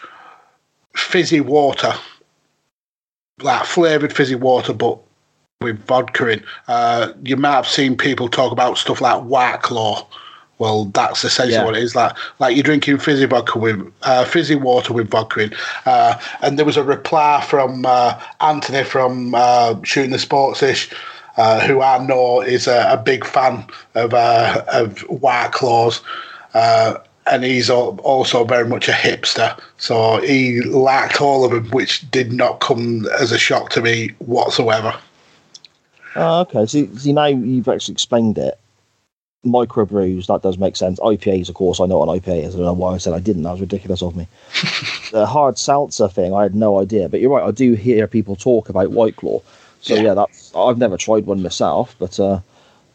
fizzy 0.96 1.40
water, 1.40 1.92
like 3.40 3.64
flavored 3.64 4.12
fizzy 4.14 4.34
water, 4.34 4.72
but 4.72 4.98
with 5.60 5.78
vodka 5.86 6.28
in. 6.28 6.44
Uh, 6.68 7.12
you 7.22 7.36
might 7.36 7.52
have 7.56 7.68
seen 7.68 7.96
people 7.96 8.28
talk 8.28 8.52
about 8.52 8.78
stuff 8.78 9.00
like 9.00 9.22
White 9.24 9.62
Claw. 9.62 10.06
Well, 10.58 10.84
that's 10.86 11.24
essentially 11.24 11.54
Yeah. 11.54 11.64
what 11.64 11.76
it 11.76 11.82
is. 11.82 11.96
Like, 11.96 12.12
like 12.38 12.54
you're 12.56 12.62
drinking 12.62 12.98
fizzy 12.98 13.26
vodka 13.26 13.58
with 13.58 13.92
uh, 14.02 14.24
fizzy 14.24 14.54
water 14.54 14.92
with 14.92 15.10
vodka 15.10 15.40
in. 15.40 15.54
Uh, 15.84 16.18
and 16.42 16.58
there 16.58 16.66
was 16.66 16.76
a 16.76 16.84
reply 16.84 17.44
from 17.46 17.84
uh, 17.86 18.20
Anthony 18.40 18.84
from 18.84 19.34
uh, 19.34 19.74
Shooting 19.82 20.12
the 20.12 20.18
Sportsish, 20.18 20.92
uh, 21.36 21.60
who 21.66 21.82
I 21.82 21.98
know 22.04 22.40
is 22.40 22.68
a, 22.68 22.88
a 22.92 22.96
big 22.96 23.26
fan 23.26 23.66
of 23.94 24.14
uh, 24.14 24.64
of 24.68 25.00
White 25.00 25.50
Claws. 25.52 26.00
Uh, 26.54 26.98
and 27.26 27.42
he's 27.42 27.70
also 27.70 28.44
very 28.44 28.68
much 28.68 28.86
a 28.86 28.92
hipster, 28.92 29.58
so 29.78 30.20
he 30.20 30.60
liked 30.60 31.22
all 31.22 31.42
of 31.44 31.52
them, 31.52 31.70
which 31.70 32.08
did 32.10 32.34
not 32.34 32.60
come 32.60 33.06
as 33.18 33.32
a 33.32 33.38
shock 33.38 33.70
to 33.70 33.80
me 33.80 34.10
whatsoever. 34.18 34.94
Oh, 36.16 36.40
okay. 36.40 36.66
So, 36.66 36.86
see, 36.96 37.12
now 37.14 37.24
you've 37.24 37.66
actually 37.66 37.92
explained 37.92 38.36
it. 38.36 38.58
Microbrews, 39.44 40.26
that 40.26 40.42
does 40.42 40.58
make 40.58 40.76
sense. 40.76 40.98
IPAs, 41.00 41.48
of 41.48 41.54
course, 41.54 41.80
I 41.80 41.86
know 41.86 41.98
what 41.98 42.08
an 42.08 42.20
IPA 42.20 42.44
is. 42.44 42.54
I 42.54 42.58
don't 42.58 42.66
know 42.66 42.72
why 42.72 42.94
I 42.94 42.98
said 42.98 43.12
I 43.12 43.18
didn't. 43.20 43.42
That 43.42 43.52
was 43.52 43.60
ridiculous 43.60 44.02
of 44.02 44.16
me. 44.16 44.26
the 45.12 45.26
hard 45.26 45.58
seltzer 45.58 46.08
thing, 46.08 46.32
I 46.34 46.42
had 46.42 46.54
no 46.54 46.80
idea. 46.80 47.08
But 47.08 47.20
you're 47.20 47.30
right, 47.30 47.46
I 47.46 47.50
do 47.50 47.74
hear 47.74 48.06
people 48.06 48.36
talk 48.36 48.68
about 48.68 48.90
White 48.90 49.16
Claw. 49.16 49.40
So, 49.80 49.94
Yeah. 49.94 50.02
yeah, 50.02 50.14
that's 50.14 50.52
I've 50.56 50.78
never 50.78 50.96
tried 50.96 51.26
one 51.26 51.42
myself. 51.42 51.94
But, 51.98 52.18
uh, 52.18 52.40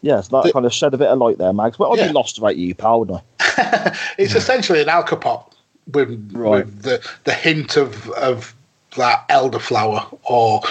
yeah, 0.01 0.21
so 0.21 0.37
that 0.37 0.47
The- 0.47 0.53
kind 0.53 0.65
of 0.65 0.73
shed 0.73 0.93
a 0.93 0.97
bit 0.97 1.07
of 1.09 1.19
light 1.19 1.37
there, 1.37 1.53
Mags. 1.53 1.77
But 1.77 1.89
I'd 1.91 1.99
Yeah. 1.99 2.07
be 2.07 2.13
lost 2.13 2.37
about 2.39 2.55
you, 2.57 2.73
pal, 2.73 2.99
wouldn't 3.01 3.21
I? 3.39 3.97
It's 4.17 4.33
essentially 4.35 4.81
an 4.81 4.87
alcopop 4.87 5.51
with, 5.93 6.31
Right. 6.33 6.65
with 6.65 6.81
the, 6.81 7.07
the 7.25 7.33
hint 7.33 7.77
of 7.77 8.09
of 8.11 8.55
like 8.97 9.19
elderflower 9.27 10.17
or 10.23 10.61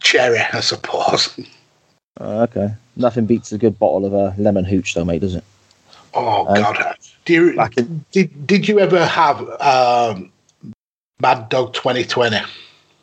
cherry, 0.00 0.40
I 0.52 0.60
suppose. 0.60 1.30
Uh, 2.20 2.46
okay. 2.50 2.74
Nothing 2.96 3.26
beats 3.26 3.52
a 3.52 3.58
good 3.58 3.78
bottle 3.78 4.04
of 4.06 4.12
a 4.14 4.34
lemon 4.40 4.64
hooch, 4.64 4.94
though, 4.94 5.04
mate, 5.04 5.20
does 5.20 5.34
it? 5.34 5.44
Oh 6.14 6.46
Um, 6.48 6.54
God! 6.62 6.96
Do 7.26 7.32
you, 7.34 7.60
in- 7.76 8.04
did 8.10 8.46
did 8.46 8.68
you 8.68 8.78
ever 8.80 9.04
have 9.04 9.38
um, 9.60 10.30
Mad 11.20 11.48
Dog 11.50 11.74
Twenty 11.74 12.04
Twenty? 12.04 12.38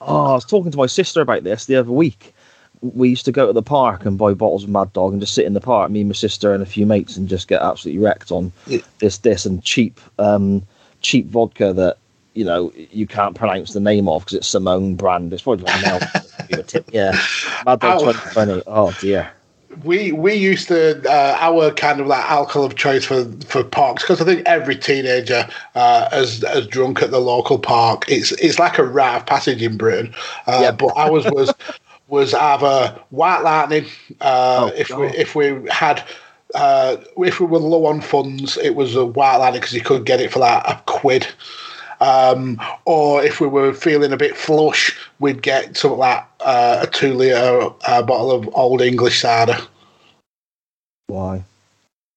Oh, 0.01 0.25
I 0.31 0.33
was 0.33 0.45
talking 0.45 0.71
to 0.71 0.77
my 0.77 0.87
sister 0.87 1.21
about 1.21 1.43
this 1.43 1.65
the 1.65 1.75
other 1.75 1.91
week. 1.91 2.33
We 2.81 3.09
used 3.09 3.23
to 3.25 3.31
go 3.31 3.47
to 3.47 3.53
the 3.53 3.61
park 3.61 4.05
and 4.05 4.17
buy 4.17 4.33
bottles 4.33 4.63
of 4.63 4.69
Mad 4.69 4.91
Dog 4.93 5.11
and 5.13 5.21
just 5.21 5.33
sit 5.35 5.45
in 5.45 5.53
the 5.53 5.61
park, 5.61 5.89
me 5.91 6.01
and 6.01 6.09
my 6.09 6.13
sister 6.13 6.53
and 6.53 6.61
a 6.61 6.65
few 6.65 6.85
mates, 6.85 7.15
and 7.15 7.29
just 7.29 7.47
get 7.47 7.61
absolutely 7.61 8.03
wrecked 8.03 8.31
on 8.31 8.51
Yeah. 8.67 8.79
this, 8.99 9.19
this, 9.19 9.45
and 9.45 9.63
cheap, 9.63 10.01
um, 10.19 10.63
cheap 11.01 11.27
vodka 11.27 11.71
that 11.73 11.97
you 12.33 12.43
know 12.43 12.73
you 12.75 13.05
can't 13.05 13.35
pronounce 13.35 13.73
the 13.73 13.79
name 13.79 14.09
of 14.09 14.23
because 14.25 14.39
it's 14.39 14.47
Simone 14.47 14.95
brand. 14.95 15.31
It's 15.31 15.43
probably. 15.43 15.71
A 16.51 16.63
tip, 16.63 16.89
yeah. 16.91 17.11
Mad 17.65 17.79
Dog 17.79 17.99
2020. 17.99 18.63
Oh 18.67 18.91
dear. 18.99 19.31
We 19.83 20.11
we 20.11 20.33
used 20.33 20.67
to 20.69 21.01
uh, 21.09 21.37
our 21.39 21.71
kind 21.71 21.99
of 21.99 22.07
like 22.07 22.23
alcohol 22.29 22.65
of 22.65 22.75
choice 22.75 23.05
for 23.05 23.25
for 23.47 23.63
parks 23.63 24.03
because 24.03 24.21
I 24.21 24.25
think 24.25 24.43
every 24.45 24.75
teenager 24.75 25.47
uh, 25.75 26.09
has 26.09 26.43
has 26.43 26.67
drunk 26.67 27.01
at 27.01 27.11
the 27.11 27.19
local 27.19 27.59
park. 27.59 28.05
It's 28.07 28.31
it's 28.33 28.59
like 28.59 28.77
a 28.77 28.83
rite 28.85 29.17
of 29.17 29.25
passage 29.25 29.61
in 29.61 29.77
Britain. 29.77 30.13
Uh, 30.47 30.59
Yeah. 30.61 30.71
But 30.71 30.93
ours 30.95 31.25
was 31.25 31.53
was 32.07 32.33
either 32.33 32.99
White 33.09 33.41
Lightning. 33.41 33.85
Uh, 34.21 34.69
Oh, 34.71 34.77
if 34.77 34.89
we 34.89 35.07
if 35.07 35.35
we 35.35 35.69
had. 35.69 36.03
Uh, 36.55 36.97
if 37.17 37.39
we 37.39 37.47
were 37.47 37.57
low 37.57 37.87
on 37.87 37.99
funds, 37.99 38.57
it 38.57 38.75
was 38.75 38.95
a 38.95 39.03
white 39.03 39.37
lightning 39.37 39.59
because 39.59 39.73
you 39.73 39.81
could 39.81 40.05
get 40.05 40.21
it 40.21 40.31
for 40.31 40.37
like 40.37 40.63
a 40.67 40.79
quid. 40.85 41.27
Um, 41.99 42.61
or 42.85 43.23
if 43.23 43.39
we 43.39 43.47
were 43.47 43.73
feeling 43.73 44.11
a 44.11 44.17
bit 44.17 44.37
flush, 44.37 44.95
we'd 45.19 45.41
get 45.41 45.75
something 45.75 45.97
like 45.97 46.23
uh, 46.43 46.79
a 46.81 46.87
two 46.87 47.13
litre 47.13 47.73
uh, 47.87 48.01
bottle 48.01 48.31
of 48.31 48.49
old 48.53 48.81
English 48.81 49.21
cider. 49.21 49.57
Why? 51.07 51.43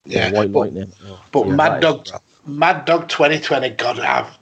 Yeah, 0.04 0.30
White 0.30 0.52
but, 0.52 0.60
lightning. 0.60 0.92
Oh, 1.06 1.20
but 1.32 1.44
dear, 1.44 1.56
Mad 1.56 1.80
Dog, 1.80 2.08
rough. 2.10 2.22
Mad 2.46 2.84
Dog 2.84 3.08
2020, 3.08 3.70
God, 3.70 3.98
I've, 3.98 4.38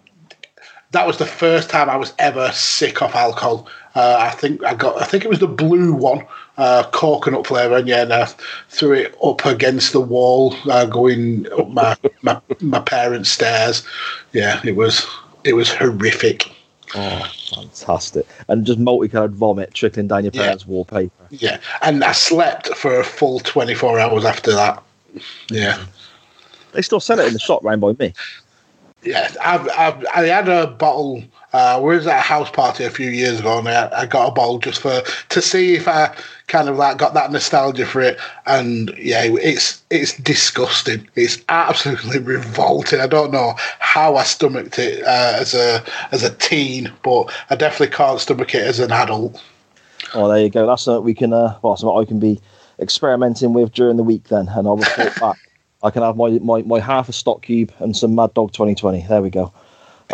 that 0.91 1.07
was 1.07 1.19
the 1.19 1.27
first 1.27 1.71
time 1.71 1.89
I 1.89 1.97
was 1.97 2.13
ever 2.19 2.51
sick 2.53 3.03
of 3.03 3.15
alcohol. 3.15 3.67
Uh, 3.95 4.17
I 4.19 4.31
think 4.31 4.63
I 4.65 4.75
got, 4.75 5.01
I 5.01 5.05
think 5.05 5.25
it 5.25 5.31
was 5.31 5.39
the 5.39 5.49
blue 5.49 5.95
one, 5.95 6.27
uh, 6.59 6.85
coconut 6.93 7.47
flavour, 7.47 7.77
and 7.77 7.89
yeah, 7.89 8.03
and 8.03 8.13
I 8.13 8.27
threw 8.69 8.93
it 8.93 9.17
up 9.23 9.45
against 9.47 9.93
the 9.93 10.01
wall, 10.01 10.55
uh, 10.71 10.85
going 10.87 11.47
up 11.53 11.69
my, 11.69 11.97
my 12.23 12.41
my 12.61 12.81
parents' 12.81 13.31
stairs. 13.31 13.87
Yeah, 14.33 14.61
it 14.65 14.77
was 14.77 15.07
it 15.45 15.55
was 15.55 15.73
horrific. 15.73 16.51
Oh, 16.97 17.31
fantastic! 17.51 18.27
And 18.49 18.65
just 18.65 18.79
multicolored 18.79 19.35
vomit 19.35 19.75
trickling 19.75 20.09
down 20.09 20.25
your 20.25 20.33
Yeah. 20.35 20.43
parents' 20.43 20.67
wallpaper. 20.67 21.13
Yeah, 21.31 21.59
and 21.83 22.05
I 22.05 22.13
slept 22.13 22.69
for 22.69 23.01
a 23.01 23.05
full 23.05 23.41
24 23.41 23.99
hours 23.99 24.25
after 24.25 24.53
that. 24.53 24.83
Yeah. 25.51 25.75
Mm. 25.75 25.87
They 26.73 26.83
still 26.83 27.01
sell 27.01 27.19
it 27.21 27.27
in 27.27 27.33
the 27.33 27.39
shop 27.39 27.63
round 27.65 27.81
by 27.81 27.95
me. 27.99 28.13
Yeah, 29.03 29.33
I've, 29.45 29.69
I've, 29.77 30.07
I 30.15 30.27
had 30.27 30.49
a 30.49 30.67
bottle. 30.69 31.23
Uh, 31.55 31.79
we 31.81 31.95
was 31.95 32.05
at 32.05 32.19
a 32.19 32.21
house 32.21 32.51
party 32.51 32.83
a 32.83 32.91
few 32.91 33.11
years 33.11 33.39
ago, 33.39 33.61
and 33.61 33.69
I, 33.69 33.89
I 34.01 34.07
got 34.07 34.27
a 34.27 34.33
bottle 34.33 34.59
just 34.59 34.83
for 34.83 35.03
to 35.29 35.41
see 35.41 35.75
if 35.75 35.87
I 35.87 36.13
kind 36.49 36.69
of 36.69 36.75
like 36.75 36.99
got 36.99 37.15
that 37.15 37.31
nostalgia 37.31 37.87
for 37.87 38.01
it. 38.01 38.19
And 38.47 38.93
yeah, 38.99 39.23
it's 39.23 39.81
it's 39.89 40.19
disgusting. 40.19 41.09
It's 41.15 41.39
absolutely 41.49 42.19
revolting. 42.35 43.01
I 43.01 43.07
don't 43.07 43.31
know 43.31 43.55
how 43.79 44.17
I 44.17 44.25
stomached 44.25 44.81
it 44.81 45.05
uh, 45.05 45.37
as 45.39 45.55
a 45.55 45.85
as 46.11 46.25
a 46.25 46.35
teen, 46.35 46.93
but 47.05 47.33
I 47.51 47.55
definitely 47.55 47.95
can't 47.95 48.19
stomach 48.19 48.53
it 48.53 48.67
as 48.67 48.81
an 48.81 48.91
adult. 48.91 49.41
Oh, 50.13 50.29
there 50.29 50.41
you 50.41 50.51
go. 50.51 50.67
That's 50.67 50.83
something 50.83 51.05
we 51.05 51.15
can, 51.15 51.33
uh, 51.33 51.57
well, 51.63 51.77
something 51.77 51.97
I 51.97 52.05
can 52.05 52.19
be 52.19 52.41
experimenting 52.81 53.53
with 53.53 53.73
during 53.73 53.97
the 53.97 54.03
week 54.03 54.25
then, 54.25 54.49
and 54.49 54.67
I'll 54.67 54.77
report 54.77 55.15
back. 55.21 55.37
I 55.85 55.91
can 55.91 56.03
have 56.03 56.17
my, 56.17 56.31
my, 56.41 56.63
my 56.63 56.81
half 56.81 57.09
a 57.09 57.13
stock 57.13 57.43
cube 57.43 57.71
and 57.79 57.97
some 57.97 58.15
Mad 58.15 58.33
Dog 58.35 58.53
2020. 58.53 59.03
There 59.07 59.23
we 59.23 59.29
go. 59.31 59.53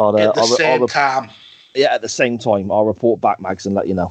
I'll, 0.00 0.16
uh, 0.16 0.28
At 0.28 0.34
the 0.34 0.40
I'll, 0.40 0.46
I'll, 0.46 0.56
same 0.56 0.86
time, 0.86 1.30
yeah, 1.74 1.94
at 1.94 2.02
the 2.02 2.08
same 2.08 2.38
time, 2.38 2.72
I'll 2.72 2.86
report 2.86 3.20
back, 3.20 3.40
Mags, 3.40 3.66
and 3.66 3.74
let 3.74 3.86
you 3.86 3.94
know. 3.94 4.10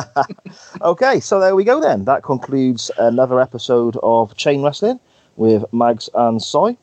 okay, 0.82 1.20
so 1.20 1.40
there 1.40 1.56
we 1.56 1.64
go 1.64 1.80
then. 1.80 2.04
That 2.04 2.22
concludes 2.22 2.90
another 2.98 3.40
episode 3.40 3.96
of 4.02 4.36
Chain 4.36 4.62
Wrestling 4.62 5.00
with 5.36 5.64
Mags 5.72 6.08
and 6.14 6.42
Si. 6.42 6.78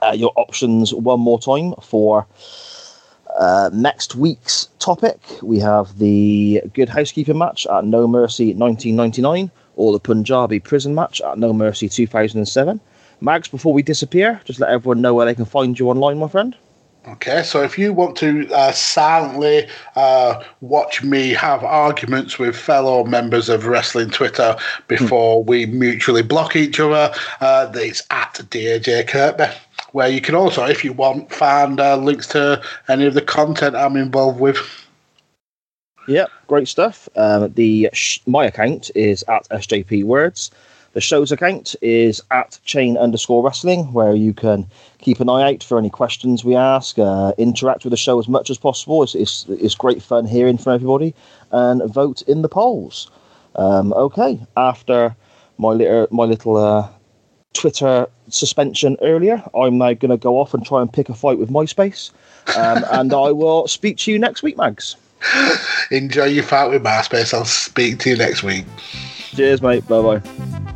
Uh, 0.00 0.12
your 0.14 0.32
options 0.36 0.94
one 0.94 1.18
more 1.18 1.40
time 1.40 1.74
for 1.82 2.26
uh, 3.36 3.70
next 3.72 4.14
week's 4.14 4.68
topic. 4.78 5.20
We 5.42 5.58
have 5.58 5.98
the 5.98 6.62
Good 6.72 6.88
Housekeeping 6.88 7.36
match 7.36 7.66
at 7.66 7.84
No 7.84 8.06
Mercy 8.06 8.54
1999 8.54 9.50
or 9.74 9.92
the 9.92 9.98
Punjabi 10.00 10.60
prison 10.60 10.94
match 10.94 11.20
at 11.20 11.38
No 11.38 11.52
Mercy 11.52 11.88
2007. 11.88 12.80
Mags, 13.20 13.48
before 13.48 13.72
we 13.72 13.82
disappear, 13.82 14.40
just 14.44 14.60
let 14.60 14.70
everyone 14.70 15.00
know 15.00 15.12
where 15.12 15.26
they 15.26 15.34
can 15.34 15.44
find 15.44 15.76
you 15.76 15.90
online, 15.90 16.18
my 16.18 16.28
friend. 16.28 16.56
Okay, 17.12 17.42
so 17.42 17.62
if 17.62 17.78
you 17.78 17.94
want 17.94 18.16
to 18.18 18.46
uh, 18.52 18.70
silently 18.70 19.66
uh, 19.96 20.42
watch 20.60 21.02
me 21.02 21.30
have 21.30 21.64
arguments 21.64 22.38
with 22.38 22.54
fellow 22.54 23.02
members 23.02 23.48
of 23.48 23.66
Wrestling 23.66 24.10
Twitter 24.10 24.54
before 24.88 25.42
we 25.42 25.64
mutually 25.64 26.22
block 26.22 26.54
each 26.54 26.78
other, 26.78 27.14
uh, 27.40 27.72
it's 27.74 28.02
at 28.10 28.34
DJ 28.50 29.08
Kirby, 29.08 29.46
where 29.92 30.08
you 30.08 30.20
can 30.20 30.34
also, 30.34 30.66
if 30.66 30.84
you 30.84 30.92
want, 30.92 31.32
find 31.32 31.80
uh, 31.80 31.96
links 31.96 32.26
to 32.28 32.60
any 32.88 33.06
of 33.06 33.14
the 33.14 33.22
content 33.22 33.74
I'm 33.74 33.96
involved 33.96 34.38
with. 34.38 34.58
Yep, 36.08 36.30
great 36.46 36.68
stuff. 36.68 37.08
Um, 37.16 37.50
the 37.54 37.88
sh- 37.94 38.20
my 38.26 38.44
account 38.44 38.90
is 38.94 39.22
at 39.28 39.48
SJP 39.48 40.04
Words. 40.04 40.50
The 40.92 41.00
show's 41.00 41.32
account 41.32 41.74
is 41.80 42.22
at 42.30 42.58
chain 42.64 42.98
underscore 42.98 43.42
wrestling, 43.42 43.92
where 43.92 44.14
you 44.14 44.34
can 44.34 44.66
keep 44.98 45.20
an 45.20 45.28
eye 45.28 45.52
out 45.52 45.62
for 45.62 45.78
any 45.78 45.90
questions 45.90 46.44
we 46.44 46.56
ask, 46.56 46.98
uh, 46.98 47.32
interact 47.38 47.84
with 47.84 47.92
the 47.92 47.96
show 47.96 48.18
as 48.18 48.28
much 48.28 48.50
as 48.50 48.58
possible. 48.58 49.02
It's, 49.02 49.14
it's, 49.14 49.46
it's 49.48 49.74
great 49.74 50.02
fun 50.02 50.26
hearing 50.26 50.58
from 50.58 50.74
everybody, 50.74 51.14
and 51.50 51.82
vote 51.92 52.22
in 52.22 52.42
the 52.42 52.48
polls. 52.48 53.10
Um, 53.56 53.92
okay, 53.94 54.38
after 54.56 55.16
my 55.58 55.70
little 55.70 56.06
my 56.10 56.24
little 56.24 56.56
uh, 56.56 56.88
Twitter 57.52 58.06
suspension 58.28 58.96
earlier. 59.02 59.42
I'm 59.54 59.78
now 59.78 59.94
going 59.94 60.10
to 60.10 60.16
go 60.16 60.38
off 60.38 60.54
and 60.54 60.64
try 60.64 60.80
and 60.80 60.92
pick 60.92 61.08
a 61.08 61.14
fight 61.14 61.38
with 61.38 61.50
MySpace. 61.50 62.10
Um, 62.56 62.84
and 62.92 63.12
I 63.12 63.32
will 63.32 63.66
speak 63.68 63.98
to 63.98 64.12
you 64.12 64.18
next 64.18 64.42
week, 64.42 64.56
Mags. 64.56 64.96
Enjoy 65.90 66.24
your 66.24 66.44
fight 66.44 66.70
with 66.70 66.82
MySpace. 66.82 67.34
I'll 67.34 67.44
speak 67.44 67.98
to 68.00 68.10
you 68.10 68.16
next 68.16 68.42
week. 68.42 68.64
Cheers, 69.34 69.62
mate. 69.62 69.86
Bye 69.88 70.18
bye. 70.18 70.74